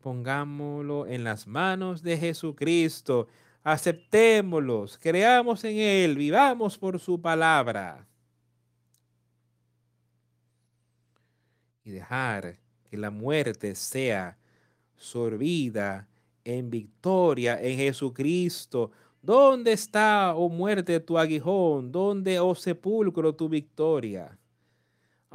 Pongámoslo 0.06 1.08
en 1.08 1.24
las 1.24 1.48
manos 1.48 2.04
de 2.04 2.16
Jesucristo, 2.16 3.28
aceptémoslos, 3.64 5.00
creamos 5.00 5.64
en 5.64 5.78
Él, 5.80 6.16
vivamos 6.16 6.78
por 6.78 7.00
su 7.00 7.20
palabra. 7.20 8.06
Y 11.84 11.90
dejar 11.90 12.60
que 12.88 12.98
la 12.98 13.10
muerte 13.10 13.74
sea 13.74 14.38
sorbida 14.96 16.08
en 16.44 16.70
victoria 16.70 17.60
en 17.60 17.80
Jesucristo. 17.80 18.92
¿Dónde 19.24 19.72
está, 19.72 20.36
oh 20.36 20.50
muerte, 20.50 21.00
tu 21.00 21.18
aguijón? 21.18 21.92
¿Dónde, 21.92 22.40
oh 22.40 22.54
sepulcro, 22.54 23.34
tu 23.34 23.50
victoria? 23.50 24.38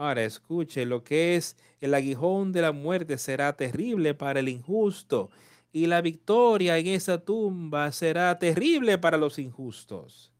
Ahora 0.01 0.24
escuche, 0.24 0.86
lo 0.86 1.05
que 1.05 1.36
es 1.36 1.57
el 1.82 1.92
aguijón 1.92 2.53
de 2.53 2.62
la 2.62 2.72
muerte 2.72 3.18
será 3.18 3.53
terrible 3.53 4.14
para 4.14 4.40
el 4.40 4.48
injusto 4.48 5.30
y 5.72 5.84
la 5.84 6.01
victoria 6.01 6.78
en 6.78 6.86
esa 6.86 7.18
tumba 7.18 7.92
será 7.92 8.38
terrible 8.38 8.96
para 8.96 9.18
los 9.18 9.38
injustos. 9.38 10.32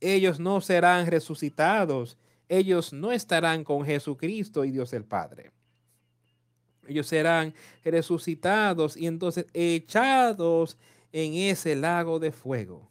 Ellos 0.00 0.40
no 0.40 0.60
serán 0.60 1.06
resucitados, 1.06 2.18
ellos 2.48 2.92
no 2.92 3.12
estarán 3.12 3.62
con 3.62 3.84
Jesucristo 3.84 4.64
y 4.64 4.72
Dios 4.72 4.92
el 4.94 5.04
Padre 5.04 5.52
ellos 6.88 7.06
serán 7.06 7.54
resucitados 7.84 8.96
y 8.96 9.06
entonces 9.06 9.46
echados 9.52 10.76
en 11.12 11.34
ese 11.34 11.76
lago 11.76 12.18
de 12.18 12.32
fuego, 12.32 12.90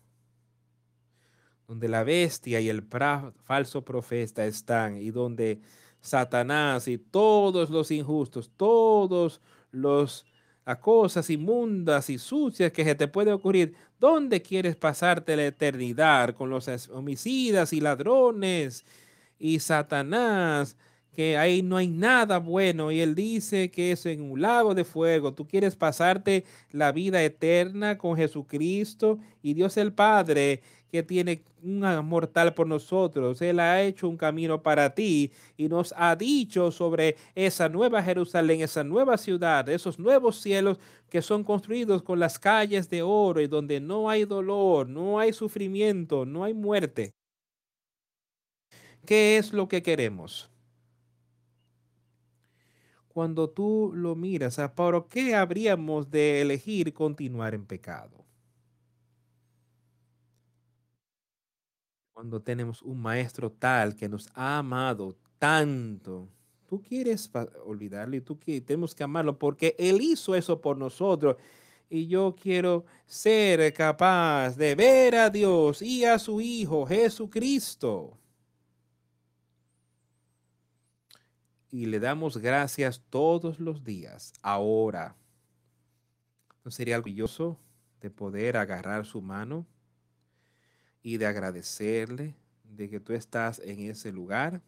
donde 1.72 1.88
la 1.88 2.04
bestia 2.04 2.60
y 2.60 2.68
el 2.68 2.84
falso 3.46 3.86
profeta 3.86 4.46
están 4.46 4.98
y 4.98 5.10
donde 5.10 5.62
Satanás 6.02 6.90
y 6.90 6.98
todos 6.98 7.70
los 7.70 7.92
injustos, 7.92 8.52
todos 8.58 9.40
los 9.72 10.26
a 10.66 10.78
cosas 10.82 11.30
inmundas 11.30 12.10
y 12.10 12.18
sucias 12.18 12.74
que 12.74 12.84
se 12.84 12.94
te 12.94 13.08
puede 13.08 13.32
ocurrir. 13.32 13.74
¿Dónde 14.02 14.42
quieres 14.42 14.76
pasarte 14.76 15.38
la 15.38 15.46
eternidad 15.46 16.36
con 16.36 16.50
los 16.50 16.68
homicidas 16.90 17.72
y 17.72 17.80
ladrones 17.80 18.84
y 19.40 19.62
Satanás? 19.62 20.76
Que 21.16 21.38
ahí 21.38 21.62
no 21.62 21.78
hay 21.78 21.88
nada 21.88 22.39
bueno 22.39 22.91
y 22.91 23.01
él 23.01 23.16
dice 23.16 23.70
que 23.70 23.91
es 23.91 24.05
en 24.05 24.22
un 24.32 24.41
lago 24.41 24.74
de 24.74 24.86
fuego. 24.86 25.34
Tú 25.34 25.47
quieres 25.47 25.75
pasarte 25.75 26.46
la 26.71 26.92
vida 26.92 27.21
eterna 27.24 27.97
con 27.97 28.16
Jesucristo 28.16 29.20
y 29.42 29.54
Dios 29.54 29.78
el 29.78 29.93
Padre 29.93 30.62
que 30.92 31.04
tiene 31.04 31.43
un 31.63 31.86
amor 31.86 32.28
tal 32.28 32.54
por 32.54 32.67
nosotros. 32.67 33.42
Él 33.42 33.59
ha 33.59 33.82
hecho 33.82 34.09
un 34.09 34.17
camino 34.17 34.62
para 34.62 34.93
ti 34.93 35.32
y 35.58 35.70
nos 35.70 35.93
ha 35.97 36.16
dicho 36.16 36.70
sobre 36.71 37.16
esa 37.33 37.70
nueva 37.70 38.04
Jerusalén, 38.04 38.62
esa 38.62 38.83
nueva 38.83 39.17
ciudad, 39.17 39.67
esos 39.70 40.00
nuevos 40.00 40.42
cielos 40.42 40.79
que 41.09 41.21
son 41.21 41.43
construidos 41.43 42.04
con 42.04 42.20
las 42.20 42.39
calles 42.39 42.89
de 42.89 43.01
oro 43.04 43.42
y 43.42 43.47
donde 43.47 43.79
no 43.79 44.09
hay 44.09 44.25
dolor, 44.25 44.88
no 44.89 45.20
hay 45.20 45.33
sufrimiento, 45.33 46.25
no 46.25 46.43
hay 46.43 46.54
muerte. 46.54 47.13
¿Qué 49.05 49.38
es 49.38 49.54
lo 49.54 49.67
que 49.67 49.82
queremos? 49.82 50.51
Cuando 53.13 53.50
tú 53.50 53.92
lo 53.93 54.16
miras, 54.16 54.58
¿por 54.75 55.08
qué 55.08 55.36
habríamos 55.36 56.09
de 56.09 56.42
elegir 56.42 56.93
continuar 56.93 57.54
en 57.54 57.66
pecado? 57.66 58.25
Cuando 62.13 62.42
tenemos 62.42 62.82
un 62.82 63.01
maestro 63.01 63.51
tal 63.51 63.96
que 63.96 64.08
nos 64.08 64.29
ha 64.33 64.59
amado 64.59 65.17
tanto, 65.38 66.29
tú 66.70 66.82
quieres 66.82 67.29
olvidarlo 67.66 68.16
y 68.16 68.21
tú 68.21 68.39
quieres, 68.39 68.66
tenemos 68.66 68.96
que 68.96 69.04
amarlo 69.04 69.38
porque 69.38 69.75
Él 69.78 70.00
hizo 70.01 70.36
eso 70.36 70.62
por 70.62 70.78
nosotros. 70.78 71.36
Y 71.89 72.08
yo 72.08 72.36
quiero 72.42 72.86
ser 73.05 73.74
capaz 73.74 74.55
de 74.55 74.75
ver 74.75 75.16
a 75.16 75.29
Dios 75.29 75.82
y 75.82 76.05
a 76.05 76.17
su 76.17 76.39
Hijo 76.39 76.86
Jesucristo 76.86 78.21
y 81.72 81.86
le 81.86 82.02
damos 82.02 82.38
gracias 82.38 83.02
todos 83.10 83.60
los 83.60 83.84
días, 83.86 84.34
ahora. 84.42 85.16
¿No 86.66 86.70
sería 86.70 86.98
orgulloso 86.98 87.58
de 88.02 88.12
poder 88.12 88.58
agarrar 88.58 89.06
su 89.06 89.22
mano 89.22 89.66
y 91.02 91.18
de 91.18 91.26
agradecerle 91.26 92.36
de 92.66 92.89
que 92.89 93.00
tú 93.00 93.14
estás 93.14 93.60
en 93.60 93.80
ese 93.89 94.12
lugar 94.12 94.62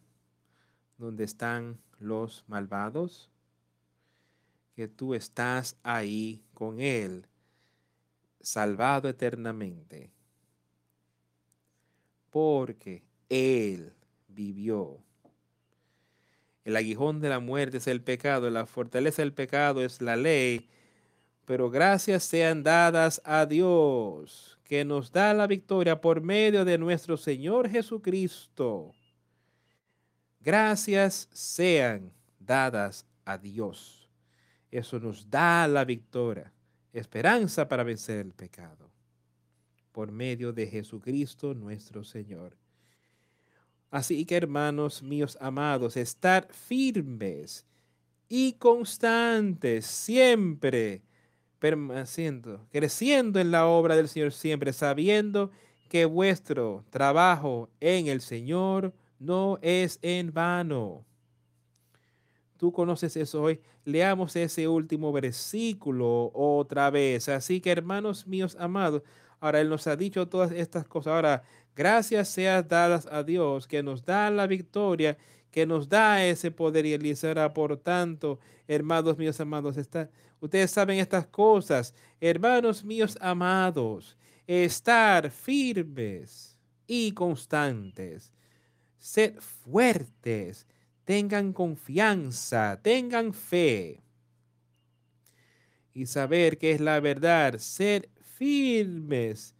donde 0.96 1.24
están 1.24 1.78
los 1.98 2.42
malvados? 2.48 3.30
Que 4.74 4.88
tú 4.88 5.14
estás 5.14 5.76
ahí 5.82 6.42
con 6.54 6.80
Él, 6.80 7.26
salvado 8.40 9.10
eternamente. 9.10 10.10
Porque 12.30 13.04
Él 13.28 13.92
vivió 14.26 15.00
el 16.64 16.76
aguijón 16.76 17.20
de 17.20 17.28
la 17.28 17.40
muerte 17.40 17.76
es 17.76 17.86
el 17.86 18.00
pecado, 18.00 18.48
la 18.48 18.66
fortaleza 18.66 19.22
del 19.22 19.34
pecado 19.34 19.84
es 19.84 20.00
la 20.00 20.16
ley, 20.16 20.68
pero 21.44 21.70
gracias 21.70 22.24
sean 22.24 22.62
dadas 22.62 23.20
a 23.24 23.44
Dios, 23.44 24.58
que 24.64 24.84
nos 24.84 25.12
da 25.12 25.34
la 25.34 25.46
victoria 25.46 26.00
por 26.00 26.22
medio 26.22 26.64
de 26.64 26.78
nuestro 26.78 27.18
Señor 27.18 27.68
Jesucristo. 27.68 28.94
Gracias 30.40 31.28
sean 31.32 32.12
dadas 32.38 33.06
a 33.26 33.36
Dios. 33.36 34.08
Eso 34.70 34.98
nos 34.98 35.28
da 35.30 35.68
la 35.68 35.84
victoria, 35.84 36.50
esperanza 36.92 37.68
para 37.68 37.84
vencer 37.84 38.18
el 38.18 38.32
pecado, 38.32 38.90
por 39.92 40.10
medio 40.10 40.52
de 40.52 40.66
Jesucristo 40.66 41.54
nuestro 41.54 42.02
Señor. 42.04 42.56
Así 43.94 44.26
que 44.26 44.36
hermanos 44.36 45.04
míos 45.04 45.38
amados, 45.40 45.96
estar 45.96 46.48
firmes 46.50 47.64
y 48.28 48.54
constantes 48.54 49.86
siempre, 49.86 51.02
permaneciendo, 51.60 52.66
creciendo 52.72 53.38
en 53.38 53.52
la 53.52 53.68
obra 53.68 53.94
del 53.94 54.08
Señor 54.08 54.32
siempre, 54.32 54.72
sabiendo 54.72 55.52
que 55.88 56.06
vuestro 56.06 56.84
trabajo 56.90 57.70
en 57.78 58.08
el 58.08 58.20
Señor 58.20 58.92
no 59.20 59.60
es 59.62 60.00
en 60.02 60.34
vano. 60.34 61.04
Tú 62.56 62.72
conoces 62.72 63.16
eso 63.16 63.42
hoy. 63.42 63.60
Leamos 63.84 64.34
ese 64.34 64.66
último 64.66 65.12
versículo 65.12 66.32
otra 66.34 66.90
vez. 66.90 67.28
Así 67.28 67.60
que, 67.60 67.70
hermanos 67.70 68.26
míos 68.26 68.56
amados, 68.58 69.04
ahora 69.38 69.60
Él 69.60 69.68
nos 69.68 69.86
ha 69.86 69.94
dicho 69.94 70.26
todas 70.26 70.50
estas 70.50 70.84
cosas. 70.84 71.12
Ahora, 71.12 71.44
gracias 71.74 72.28
sean 72.28 72.66
dadas 72.68 73.06
a 73.10 73.22
Dios 73.22 73.66
que 73.66 73.82
nos 73.82 74.04
da 74.04 74.30
la 74.30 74.46
victoria, 74.46 75.16
que 75.50 75.66
nos 75.66 75.88
da 75.88 76.24
ese 76.24 76.50
poder 76.50 76.86
y 76.86 76.92
Él 76.92 77.16
por 77.54 77.76
tanto, 77.76 78.40
hermanos 78.66 79.16
míos 79.18 79.40
amados, 79.40 79.76
está, 79.76 80.10
ustedes 80.40 80.70
saben 80.70 80.98
estas 80.98 81.26
cosas. 81.26 81.94
Hermanos 82.20 82.84
míos 82.84 83.16
amados, 83.20 84.16
estar 84.46 85.30
firmes 85.30 86.58
y 86.86 87.12
constantes 87.12 88.32
Sed 89.04 89.38
fuertes, 89.38 90.66
tengan 91.04 91.52
confianza, 91.52 92.80
tengan 92.82 93.34
fe. 93.34 94.02
Y 95.92 96.06
saber 96.06 96.56
que 96.56 96.72
es 96.72 96.80
la 96.80 97.00
verdad, 97.00 97.58
ser 97.58 98.08
firmes 98.38 99.54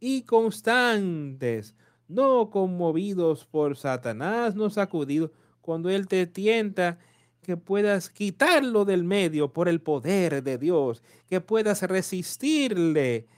y 0.00 0.22
constantes, 0.22 1.74
no 2.08 2.50
conmovidos 2.50 3.44
por 3.44 3.76
Satanás, 3.76 4.54
no 4.54 4.70
sacudidos 4.70 5.30
cuando 5.60 5.90
Él 5.90 6.06
te 6.06 6.26
tienta, 6.26 6.98
que 7.44 7.56
puedas 7.56 8.10
quitarlo 8.10 8.84
del 8.84 9.04
medio 9.04 9.52
por 9.52 9.68
el 9.68 9.80
poder 9.80 10.42
de 10.42 10.58
Dios, 10.58 11.02
que 11.28 11.40
puedas 11.40 11.82
resistirle, 11.82 13.28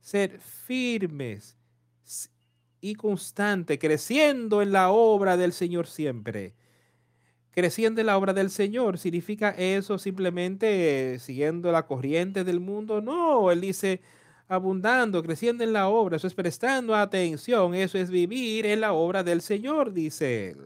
ser 0.00 0.38
firmes 0.38 1.56
y 2.80 2.94
constante, 2.94 3.78
creciendo 3.78 4.62
en 4.62 4.70
la 4.70 4.90
obra 4.90 5.36
del 5.36 5.52
Señor 5.52 5.86
siempre. 5.86 6.54
Creciendo 7.50 8.00
en 8.00 8.08
la 8.08 8.18
obra 8.18 8.34
del 8.34 8.50
Señor, 8.50 8.98
¿significa 8.98 9.50
eso 9.50 9.98
simplemente 9.98 11.18
siguiendo 11.18 11.72
la 11.72 11.86
corriente 11.86 12.44
del 12.44 12.60
mundo? 12.60 13.00
No, 13.00 13.50
Él 13.50 13.60
dice 13.60 14.02
abundando, 14.48 15.22
creciendo 15.22 15.64
en 15.64 15.72
la 15.72 15.88
obra, 15.88 16.16
eso 16.16 16.26
es 16.26 16.34
prestando 16.34 16.94
atención, 16.94 17.74
eso 17.74 17.98
es 17.98 18.10
vivir 18.10 18.66
en 18.66 18.80
la 18.80 18.92
obra 18.92 19.22
del 19.22 19.40
Señor, 19.40 19.92
dice 19.92 20.50
Él. 20.50 20.58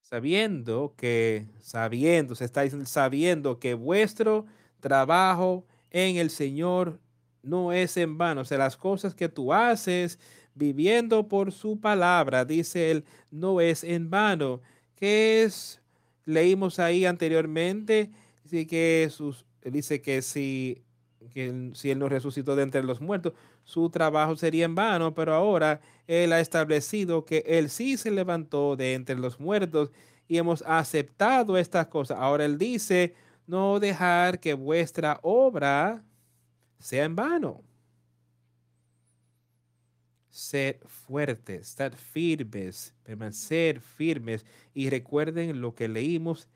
Sabiendo 0.00 0.94
que, 0.96 1.46
sabiendo, 1.60 2.34
se 2.34 2.44
está 2.44 2.68
sabiendo 2.84 3.58
que 3.58 3.72
vuestro 3.74 4.44
trabajo 4.80 5.64
en 5.90 6.16
el 6.16 6.28
Señor 6.28 7.00
no 7.42 7.72
es 7.72 7.96
en 7.96 8.18
vano. 8.18 8.42
O 8.42 8.44
sea, 8.44 8.58
las 8.58 8.76
cosas 8.76 9.14
que 9.14 9.28
tú 9.28 9.52
haces 9.52 10.18
viviendo 10.54 11.28
por 11.28 11.52
su 11.52 11.80
palabra, 11.80 12.44
dice 12.44 12.90
él, 12.90 13.04
no 13.30 13.60
es 13.60 13.84
en 13.84 14.10
vano. 14.10 14.60
¿Qué 14.96 15.44
es? 15.44 15.80
Leímos 16.24 16.78
ahí 16.78 17.04
anteriormente, 17.04 18.10
dice 18.44 18.66
que, 18.66 19.08
sus, 19.10 19.44
dice 19.70 20.00
que 20.00 20.22
si, 20.22 20.82
que 21.32 21.70
si 21.74 21.90
él 21.90 21.98
no 21.98 22.08
resucitó 22.08 22.56
de 22.56 22.62
entre 22.62 22.82
los 22.82 23.00
muertos, 23.00 23.32
su 23.64 23.90
trabajo 23.90 24.36
sería 24.36 24.64
en 24.64 24.74
vano, 24.74 25.14
pero 25.14 25.34
ahora 25.34 25.80
él 26.06 26.32
ha 26.32 26.40
establecido 26.40 27.24
que 27.24 27.44
él 27.46 27.70
sí 27.70 27.96
se 27.96 28.10
levantó 28.10 28.76
de 28.76 28.94
entre 28.94 29.16
los 29.16 29.38
muertos 29.38 29.90
y 30.28 30.38
hemos 30.38 30.62
aceptado 30.62 31.56
estas 31.58 31.86
cosas. 31.86 32.18
Ahora 32.18 32.44
él 32.44 32.58
dice, 32.58 33.14
no 33.46 33.80
dejar 33.80 34.40
que 34.40 34.54
vuestra 34.54 35.20
obra 35.22 36.02
sea 36.78 37.04
en 37.04 37.16
vano. 37.16 37.62
Ser 40.30 40.80
fuertes, 40.86 41.68
estar 41.68 41.94
firmes, 41.94 42.94
permanecer 43.02 43.80
firmes 43.80 44.46
y 44.74 44.88
recuerden 44.88 45.60
lo 45.60 45.74
que 45.74 45.88
leímos 45.88 46.48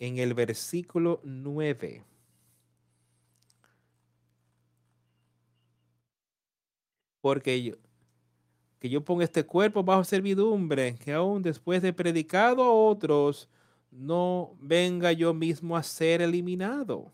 en 0.00 0.18
el 0.18 0.34
versículo 0.34 1.20
9. 1.22 2.02
Porque 7.20 7.62
yo, 7.62 7.74
que 8.78 8.88
yo 8.88 9.04
ponga 9.04 9.24
este 9.24 9.44
cuerpo 9.44 9.84
bajo 9.84 10.02
servidumbre, 10.04 10.96
que 10.96 11.12
aún 11.12 11.42
después 11.42 11.82
de 11.82 11.92
predicado 11.92 12.64
a 12.64 12.72
otros, 12.72 13.48
no 13.90 14.56
venga 14.58 15.12
yo 15.12 15.34
mismo 15.34 15.76
a 15.76 15.82
ser 15.82 16.22
eliminado. 16.22 17.12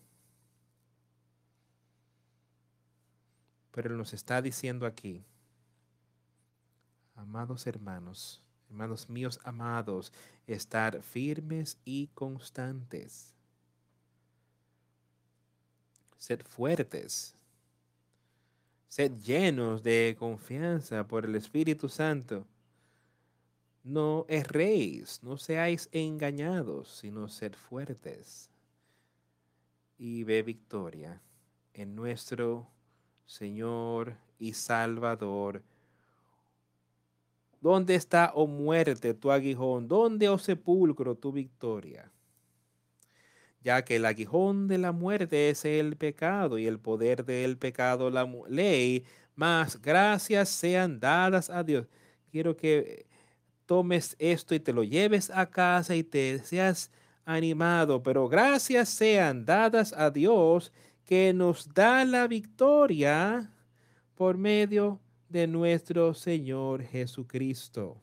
Pero 3.72 3.96
nos 3.96 4.14
está 4.14 4.40
diciendo 4.40 4.86
aquí, 4.86 5.24
amados 7.16 7.66
hermanos, 7.66 8.45
hermanos 8.68 9.08
míos 9.08 9.40
amados, 9.44 10.12
estar 10.46 11.02
firmes 11.02 11.78
y 11.84 12.08
constantes. 12.08 13.34
Sed 16.18 16.42
fuertes. 16.42 17.34
Sed 18.88 19.12
llenos 19.22 19.82
de 19.82 20.16
confianza 20.18 21.06
por 21.06 21.24
el 21.24 21.34
Espíritu 21.36 21.88
Santo. 21.88 22.46
No 23.84 24.26
erréis, 24.28 25.22
no 25.22 25.38
seáis 25.38 25.88
engañados, 25.92 26.88
sino 26.88 27.28
sed 27.28 27.54
fuertes. 27.54 28.50
Y 29.98 30.24
ve 30.24 30.42
victoria 30.42 31.20
en 31.72 31.94
nuestro 31.94 32.66
Señor 33.26 34.16
y 34.38 34.54
Salvador. 34.54 35.62
¿Dónde 37.66 37.96
está, 37.96 38.30
oh 38.36 38.46
muerte, 38.46 39.12
tu 39.12 39.32
aguijón? 39.32 39.88
¿Dónde, 39.88 40.28
oh 40.28 40.38
sepulcro, 40.38 41.16
tu 41.16 41.32
victoria? 41.32 42.12
Ya 43.60 43.84
que 43.84 43.96
el 43.96 44.04
aguijón 44.04 44.68
de 44.68 44.78
la 44.78 44.92
muerte 44.92 45.50
es 45.50 45.64
el 45.64 45.96
pecado 45.96 46.58
y 46.58 46.68
el 46.68 46.78
poder 46.78 47.24
del 47.24 47.58
pecado 47.58 48.08
la 48.08 48.24
ley, 48.48 49.04
más 49.34 49.82
gracias 49.82 50.48
sean 50.48 51.00
dadas 51.00 51.50
a 51.50 51.64
Dios. 51.64 51.88
Quiero 52.30 52.56
que 52.56 53.06
tomes 53.66 54.14
esto 54.20 54.54
y 54.54 54.60
te 54.60 54.72
lo 54.72 54.84
lleves 54.84 55.28
a 55.30 55.50
casa 55.50 55.96
y 55.96 56.04
te 56.04 56.38
seas 56.44 56.92
animado, 57.24 58.00
pero 58.00 58.28
gracias 58.28 58.90
sean 58.90 59.44
dadas 59.44 59.92
a 59.92 60.12
Dios 60.12 60.72
que 61.04 61.32
nos 61.32 61.74
da 61.74 62.04
la 62.04 62.28
victoria 62.28 63.50
por 64.14 64.38
medio 64.38 65.00
de 65.28 65.46
nuestro 65.46 66.14
Señor 66.14 66.82
Jesucristo. 66.82 68.00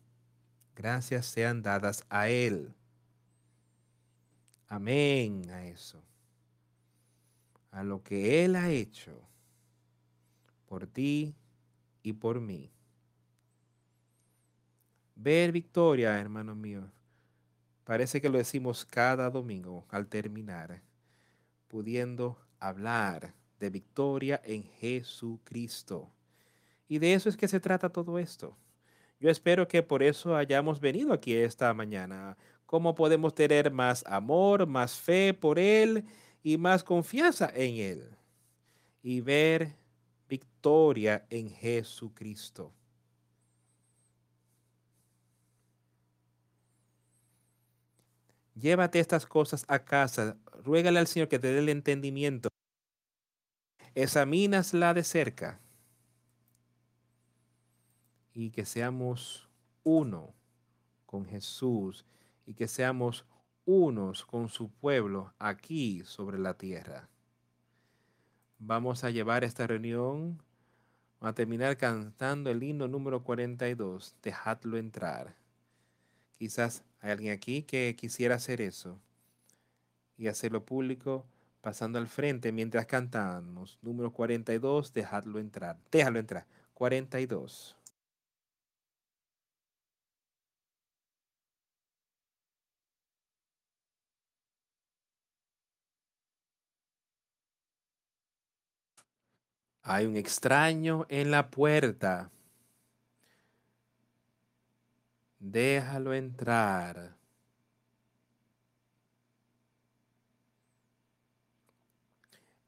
Gracias 0.76 1.26
sean 1.28 1.62
dadas 1.62 2.04
a 2.10 2.30
Él. 2.30 2.74
Amén 4.68 5.50
a 5.50 5.66
eso. 5.66 6.02
A 7.72 7.84
lo 7.84 8.04
que 8.04 8.44
Él 8.44 8.56
ha 8.56 8.70
hecho 8.70 9.22
por 10.66 10.88
ti 10.88 11.36
y 12.02 12.14
por 12.14 12.42
mí. 12.42 12.72
Ver 15.16 15.52
victoria, 15.52 16.20
hermano 16.20 16.56
mío. 16.56 16.90
Parece 17.84 18.22
que 18.22 18.30
lo 18.30 18.38
decimos 18.38 18.86
cada 18.86 19.30
domingo 19.30 19.86
al 19.90 20.08
terminar, 20.08 20.82
pudiendo 21.68 22.40
hablar 22.60 23.34
de 23.60 23.70
victoria 23.70 24.42
en 24.44 24.64
Jesucristo. 24.64 26.10
Y 26.88 27.00
de 27.00 27.14
eso 27.14 27.30
es 27.30 27.38
que 27.38 27.48
se 27.48 27.60
trata 27.60 27.90
todo 27.90 28.20
esto. 28.20 28.58
Yo 29.20 29.30
espero 29.30 29.68
que 29.68 29.84
por 29.84 30.04
eso 30.04 30.36
hayamos 30.36 30.80
venido 30.80 31.14
aquí 31.14 31.34
esta 31.34 31.74
mañana. 31.74 32.38
¿Cómo 32.66 32.96
podemos 32.96 33.34
tener 33.34 33.72
más 33.72 34.04
amor, 34.06 34.68
más 34.68 34.96
fe 34.96 35.34
por 35.34 35.60
Él 35.60 36.06
y 36.44 36.58
más 36.58 36.84
confianza 36.84 37.50
en 37.54 37.76
Él? 37.76 38.18
Y 39.02 39.22
ver 39.22 39.76
victoria 40.28 41.26
en 41.30 41.50
Jesucristo. 41.50 42.74
Llévate 48.56 49.00
estas 49.00 49.26
cosas 49.26 49.66
a 49.68 49.80
casa. 49.80 50.38
Ruégale 50.64 51.00
al 51.00 51.08
Señor 51.08 51.28
que 51.28 51.40
te 51.40 51.48
dé 51.48 51.60
el 51.60 51.70
entendimiento 51.70 52.50
examínasla 53.96 54.94
de 54.94 55.04
cerca 55.04 55.60
y 58.34 58.50
que 58.50 58.66
seamos 58.66 59.48
uno 59.84 60.34
con 61.06 61.26
Jesús, 61.26 62.06
y 62.46 62.54
que 62.54 62.68
seamos 62.68 63.26
unos 63.66 64.26
con 64.26 64.50
su 64.50 64.70
pueblo 64.70 65.34
aquí 65.40 66.02
sobre 66.06 66.38
la 66.40 66.56
tierra. 66.56 67.08
Vamos 68.60 69.04
a 69.04 69.10
llevar 69.10 69.44
esta 69.44 69.68
reunión 69.68 70.42
a 71.22 71.34
terminar 71.34 71.78
cantando 71.78 72.50
el 72.50 72.62
himno 72.64 72.88
número 72.88 73.24
42, 73.24 74.16
Dejadlo 74.22 74.78
entrar. 74.78 75.36
Quizás 76.38 76.84
hay 77.00 77.12
alguien 77.12 77.34
aquí 77.34 77.64
que 77.64 77.96
quisiera 77.96 78.36
hacer 78.36 78.60
eso 78.60 79.00
y 80.18 80.28
hacerlo 80.28 80.66
público 80.66 81.26
pasando 81.62 81.98
al 81.98 82.08
frente 82.08 82.52
mientras 82.52 82.86
cantamos. 82.86 83.80
Número 83.82 84.12
42, 84.12 84.94
dejadlo 84.94 85.40
entrar. 85.40 85.78
Déjalo 85.92 86.20
entrar. 86.20 86.46
42. 86.74 87.78
Hay 99.84 100.06
un 100.06 100.16
extraño 100.16 101.06
en 101.10 101.30
la 101.30 101.50
puerta. 101.50 102.32
Déjalo 105.40 106.14
entrar. 106.14 107.18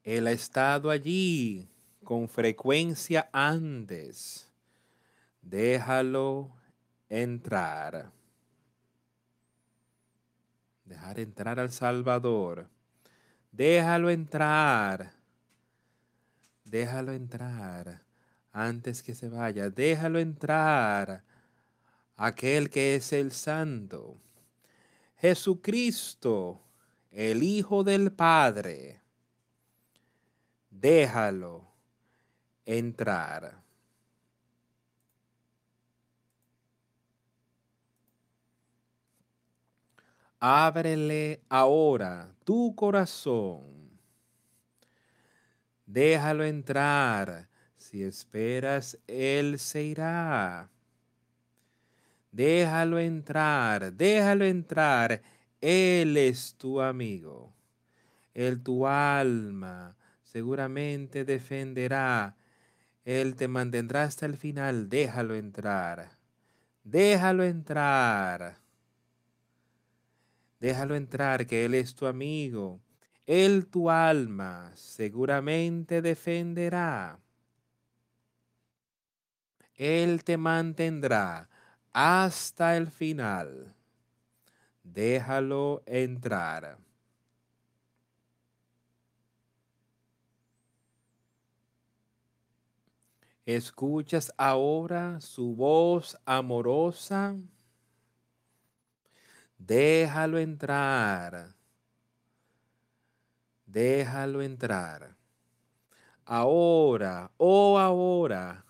Él 0.03 0.27
ha 0.27 0.31
estado 0.31 0.91
allí 0.91 1.69
con 2.03 2.27
frecuencia 2.27 3.29
antes. 3.31 4.51
Déjalo 5.41 6.51
entrar. 7.07 8.11
Dejar 10.83 11.19
entrar 11.19 11.59
al 11.61 11.71
Salvador. 11.71 12.67
Déjalo 13.51 14.09
entrar. 14.09 15.14
Déjalo 16.65 17.13
entrar 17.13 18.03
antes 18.51 19.01
que 19.01 19.15
se 19.15 19.29
vaya. 19.29 19.69
Déjalo 19.69 20.19
entrar. 20.19 21.23
Aquel 22.17 22.69
que 22.69 22.95
es 22.95 23.13
el 23.13 23.31
Santo. 23.31 24.17
Jesucristo, 25.17 26.61
el 27.11 27.43
Hijo 27.43 27.85
del 27.85 28.11
Padre 28.11 29.05
déjalo 30.81 31.65
entrar. 32.65 33.63
Ábrele 40.39 41.41
ahora 41.49 42.29
tu 42.43 42.75
corazón. 42.75 43.84
Déjalo 45.95 46.43
entrar. 46.43 47.47
Si 47.77 48.03
esperas, 48.03 48.99
Él 49.07 49.59
se 49.59 49.81
irá. 49.81 50.69
Déjalo 52.33 52.99
entrar, 52.99 53.93
déjalo 53.93 54.43
entrar. 54.43 55.21
Él 55.61 56.17
es 56.17 56.55
tu 56.57 56.81
amigo. 56.81 57.53
Él 58.33 58.61
tu 58.61 58.85
alma 58.85 59.95
seguramente 60.25 61.23
defenderá. 61.23 62.35
Él 63.05 63.37
te 63.37 63.47
mantendrá 63.47 64.03
hasta 64.03 64.25
el 64.25 64.35
final. 64.35 64.89
Déjalo 64.89 65.33
entrar. 65.33 66.09
Déjalo 66.83 67.45
entrar. 67.45 68.57
Déjalo 70.59 70.95
entrar, 70.95 71.47
que 71.47 71.63
Él 71.63 71.73
es 71.73 71.95
tu 71.95 72.05
amigo. 72.05 72.81
Él 73.25 73.67
tu 73.67 73.89
alma 73.89 74.71
seguramente 74.75 76.01
defenderá. 76.01 77.19
Él 79.75 80.23
te 80.23 80.37
mantendrá 80.37 81.49
hasta 81.91 82.77
el 82.77 82.91
final. 82.91 83.73
Déjalo 84.83 85.81
entrar. 85.85 86.77
¿Escuchas 93.45 94.33
ahora 94.37 95.19
su 95.21 95.55
voz 95.55 96.17
amorosa? 96.25 97.35
Déjalo 99.57 100.39
entrar. 100.39 101.55
Déjalo 103.65 104.41
entrar. 104.41 105.15
Ahora, 106.25 107.31
oh 107.37 107.77
ahora, 107.77 108.65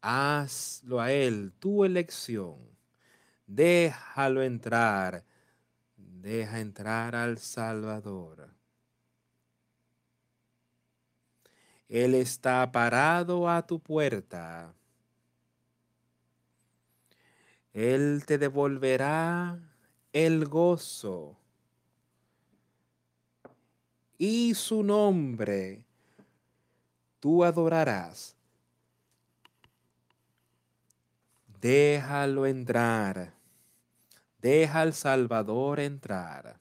hazlo 0.00 1.00
a 1.00 1.12
Él 1.12 1.52
tu 1.58 1.84
elección. 1.84 2.56
Déjalo 3.46 4.42
entrar. 4.42 5.24
Deja 5.96 6.60
entrar 6.60 7.14
al 7.14 7.38
Salvador. 7.38 8.50
Él 11.88 12.14
está 12.14 12.70
parado 12.70 13.48
a 13.48 13.66
tu 13.66 13.80
puerta. 13.80 14.74
Él 17.72 18.24
te 18.26 18.36
devolverá 18.36 19.58
el 20.12 20.46
gozo 20.46 21.38
y 24.18 24.54
su 24.54 24.82
nombre 24.82 25.84
tú 27.20 27.44
adorarás. 27.44 28.36
Déjalo 31.60 32.46
entrar. 32.46 33.32
Deja 34.40 34.80
al 34.80 34.92
Salvador 34.92 35.80
entrar. 35.80 36.58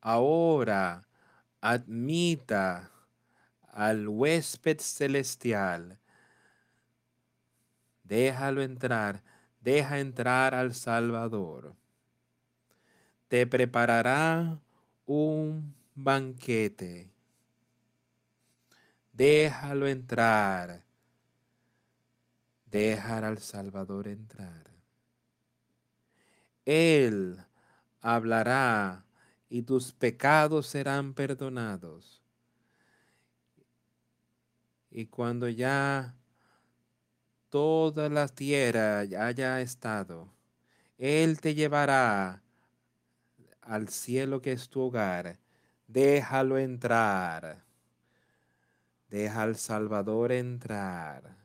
Ahora 0.00 1.02
admita 1.60 2.90
al 3.72 4.08
huésped 4.08 4.80
celestial. 4.80 5.98
Déjalo 8.02 8.62
entrar, 8.62 9.22
deja 9.60 9.98
entrar 10.00 10.54
al 10.54 10.74
Salvador. 10.74 11.74
Te 13.28 13.46
preparará 13.46 14.58
un 15.06 15.74
banquete. 15.94 17.10
Déjalo 19.12 19.86
entrar. 19.86 20.82
Dejar 22.66 23.24
al 23.24 23.38
Salvador 23.38 24.08
entrar. 24.08 24.70
Él 26.64 27.38
hablará 28.00 29.04
y 29.50 29.62
tus 29.62 29.92
pecados 29.92 30.66
serán 30.68 31.12
perdonados 31.12 32.22
y 34.94 35.06
cuando 35.06 35.48
ya 35.48 36.14
toda 37.48 38.08
la 38.08 38.28
tierra 38.28 39.00
haya 39.00 39.60
estado, 39.60 40.28
Él 40.98 41.40
te 41.40 41.54
llevará 41.54 42.42
al 43.62 43.88
cielo 43.88 44.42
que 44.42 44.52
es 44.52 44.68
tu 44.68 44.80
hogar. 44.80 45.38
Déjalo 45.86 46.58
entrar. 46.58 47.62
Deja 49.08 49.42
al 49.42 49.56
Salvador 49.56 50.32
entrar. 50.32 51.36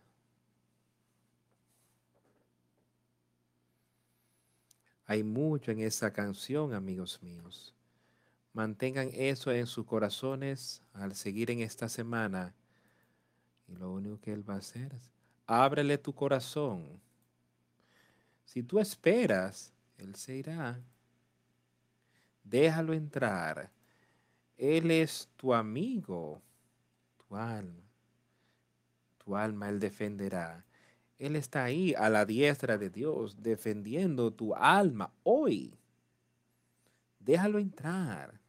Hay 5.05 5.23
mucho 5.23 5.71
en 5.71 5.79
esa 5.79 6.11
canción, 6.11 6.73
amigos 6.73 7.21
míos. 7.21 7.73
Mantengan 8.53 9.09
eso 9.13 9.51
en 9.51 9.67
sus 9.67 9.85
corazones 9.85 10.81
al 10.93 11.15
seguir 11.15 11.51
en 11.51 11.61
esta 11.61 11.87
semana 11.87 12.53
y 13.67 13.75
lo 13.75 13.91
único 13.91 14.19
que 14.19 14.33
Él 14.33 14.49
va 14.49 14.55
a 14.55 14.59
hacer 14.59 14.93
es, 14.93 15.11
ábrele 15.45 15.97
tu 15.97 16.13
corazón. 16.13 16.99
Si 18.45 18.63
tú 18.63 18.79
esperas, 18.79 19.73
Él 19.97 20.15
se 20.15 20.35
irá. 20.35 20.79
Déjalo 22.49 22.93
entrar. 22.93 23.69
Él 24.57 24.91
es 24.91 25.29
tu 25.35 25.53
amigo, 25.53 26.41
tu 27.17 27.35
alma. 27.35 27.83
Tu 29.17 29.35
alma 29.35 29.69
Él 29.69 29.79
defenderá. 29.79 30.63
Él 31.19 31.35
está 31.35 31.63
ahí 31.63 31.93
a 31.95 32.09
la 32.09 32.25
diestra 32.25 32.77
de 32.77 32.89
Dios 32.89 33.41
defendiendo 33.41 34.31
tu 34.31 34.53
alma 34.55 35.11
hoy. 35.23 35.73
Déjalo 37.19 37.59
entrar. 37.59 38.39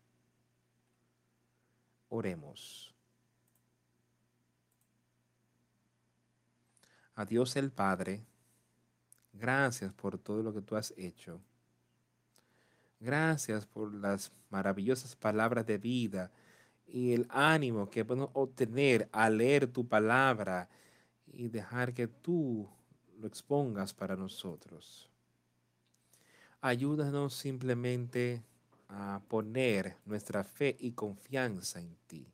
Oremos. 2.09 2.89
a 7.19 7.25
Dios 7.25 7.57
el 7.57 7.73
Padre, 7.73 8.25
gracias 9.33 9.93
por 9.93 10.19
todo 10.19 10.41
lo 10.41 10.55
que 10.55 10.63
tú 10.63 10.77
has 10.77 10.95
hecho. 10.97 11.41
Gracias 13.01 13.65
por 13.67 13.95
las 13.95 14.33
maravillosas 14.51 15.15
palabras 15.15 15.67
de 15.67 15.79
vida 15.79 16.33
y 16.87 17.13
el 17.13 17.27
ánimo 17.31 17.89
que 17.91 18.05
podemos 18.05 18.31
obtener 18.33 19.09
al 19.13 19.39
leer 19.39 19.69
tu 19.69 19.87
palabra 19.87 20.69
y 21.27 21.49
dejar 21.49 21.95
que 21.95 22.09
tú 22.09 22.69
lo 23.21 23.27
expongas 23.27 23.95
para 23.95 24.17
nosotros. 24.17 25.09
Ayúdanos 26.61 27.35
simplemente 27.35 28.43
a 28.89 29.21
poner 29.29 29.97
nuestra 30.05 30.43
fe 30.43 30.77
y 30.81 30.93
confianza 30.93 31.81
en 31.81 31.95
ti. 32.07 32.27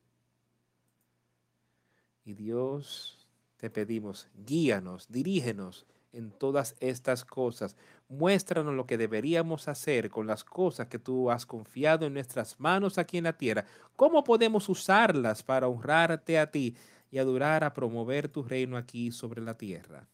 Y 2.24 2.32
Dios, 2.32 3.28
te 3.58 3.68
pedimos, 3.68 4.28
guíanos, 4.46 5.06
dirígenos 5.10 5.86
en 6.14 6.30
todas 6.30 6.76
estas 6.80 7.24
cosas. 7.24 7.76
Muéstranos 8.08 8.74
lo 8.74 8.86
que 8.86 8.96
deberíamos 8.96 9.68
hacer 9.68 10.10
con 10.10 10.26
las 10.26 10.44
cosas 10.44 10.86
que 10.86 10.98
tú 10.98 11.30
has 11.30 11.44
confiado 11.44 12.06
en 12.06 12.14
nuestras 12.14 12.58
manos 12.58 12.98
aquí 12.98 13.18
en 13.18 13.24
la 13.24 13.36
tierra. 13.36 13.66
¿Cómo 13.96 14.24
podemos 14.24 14.68
usarlas 14.68 15.42
para 15.42 15.68
honrarte 15.68 16.38
a 16.38 16.50
ti 16.50 16.76
y 17.10 17.18
adorar 17.18 17.64
a 17.64 17.74
promover 17.74 18.28
tu 18.28 18.42
reino 18.42 18.76
aquí 18.76 19.10
sobre 19.10 19.42
la 19.42 19.56
tierra? 19.56 20.06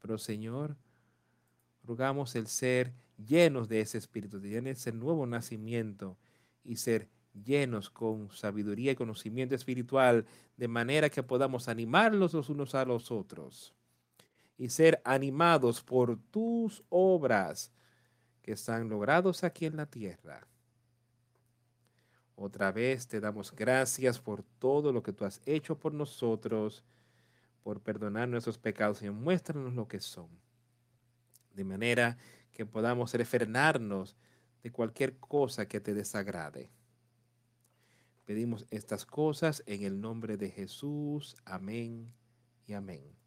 Pero 0.00 0.18
Señor, 0.18 0.76
rogamos 1.84 2.34
el 2.34 2.46
ser 2.46 2.92
llenos 3.16 3.68
de 3.68 3.80
ese 3.80 3.98
espíritu, 3.98 4.40
de 4.40 4.70
ese 4.70 4.92
nuevo 4.92 5.26
nacimiento 5.26 6.16
y 6.64 6.76
ser 6.76 7.08
llenos 7.44 7.90
con 7.90 8.30
sabiduría 8.30 8.92
y 8.92 8.96
conocimiento 8.96 9.54
espiritual, 9.54 10.26
de 10.56 10.68
manera 10.68 11.10
que 11.10 11.22
podamos 11.22 11.68
animarlos 11.68 12.32
los 12.32 12.48
unos 12.48 12.74
a 12.74 12.86
los 12.86 13.10
otros 13.10 13.75
y 14.58 14.70
ser 14.70 15.00
animados 15.04 15.82
por 15.82 16.18
tus 16.30 16.82
obras 16.88 17.70
que 18.42 18.52
están 18.52 18.88
logrados 18.88 19.44
aquí 19.44 19.66
en 19.66 19.76
la 19.76 19.86
tierra. 19.86 20.46
Otra 22.36 22.70
vez 22.70 23.08
te 23.08 23.18
damos 23.18 23.52
gracias 23.54 24.20
por 24.20 24.42
todo 24.58 24.92
lo 24.92 25.02
que 25.02 25.12
tú 25.12 25.24
has 25.24 25.40
hecho 25.46 25.78
por 25.78 25.94
nosotros, 25.94 26.84
por 27.62 27.80
perdonar 27.80 28.28
nuestros 28.28 28.58
pecados 28.58 29.02
y 29.02 29.10
muéstranos 29.10 29.74
lo 29.74 29.88
que 29.88 30.00
son. 30.00 30.28
De 31.54 31.64
manera 31.64 32.18
que 32.52 32.66
podamos 32.66 33.12
refrenarnos 33.14 34.16
de 34.62 34.70
cualquier 34.70 35.18
cosa 35.18 35.66
que 35.66 35.80
te 35.80 35.94
desagrade. 35.94 36.70
Pedimos 38.26 38.66
estas 38.70 39.06
cosas 39.06 39.62
en 39.66 39.82
el 39.82 40.00
nombre 40.00 40.36
de 40.36 40.50
Jesús. 40.50 41.36
Amén 41.44 42.12
y 42.66 42.74
amén. 42.74 43.25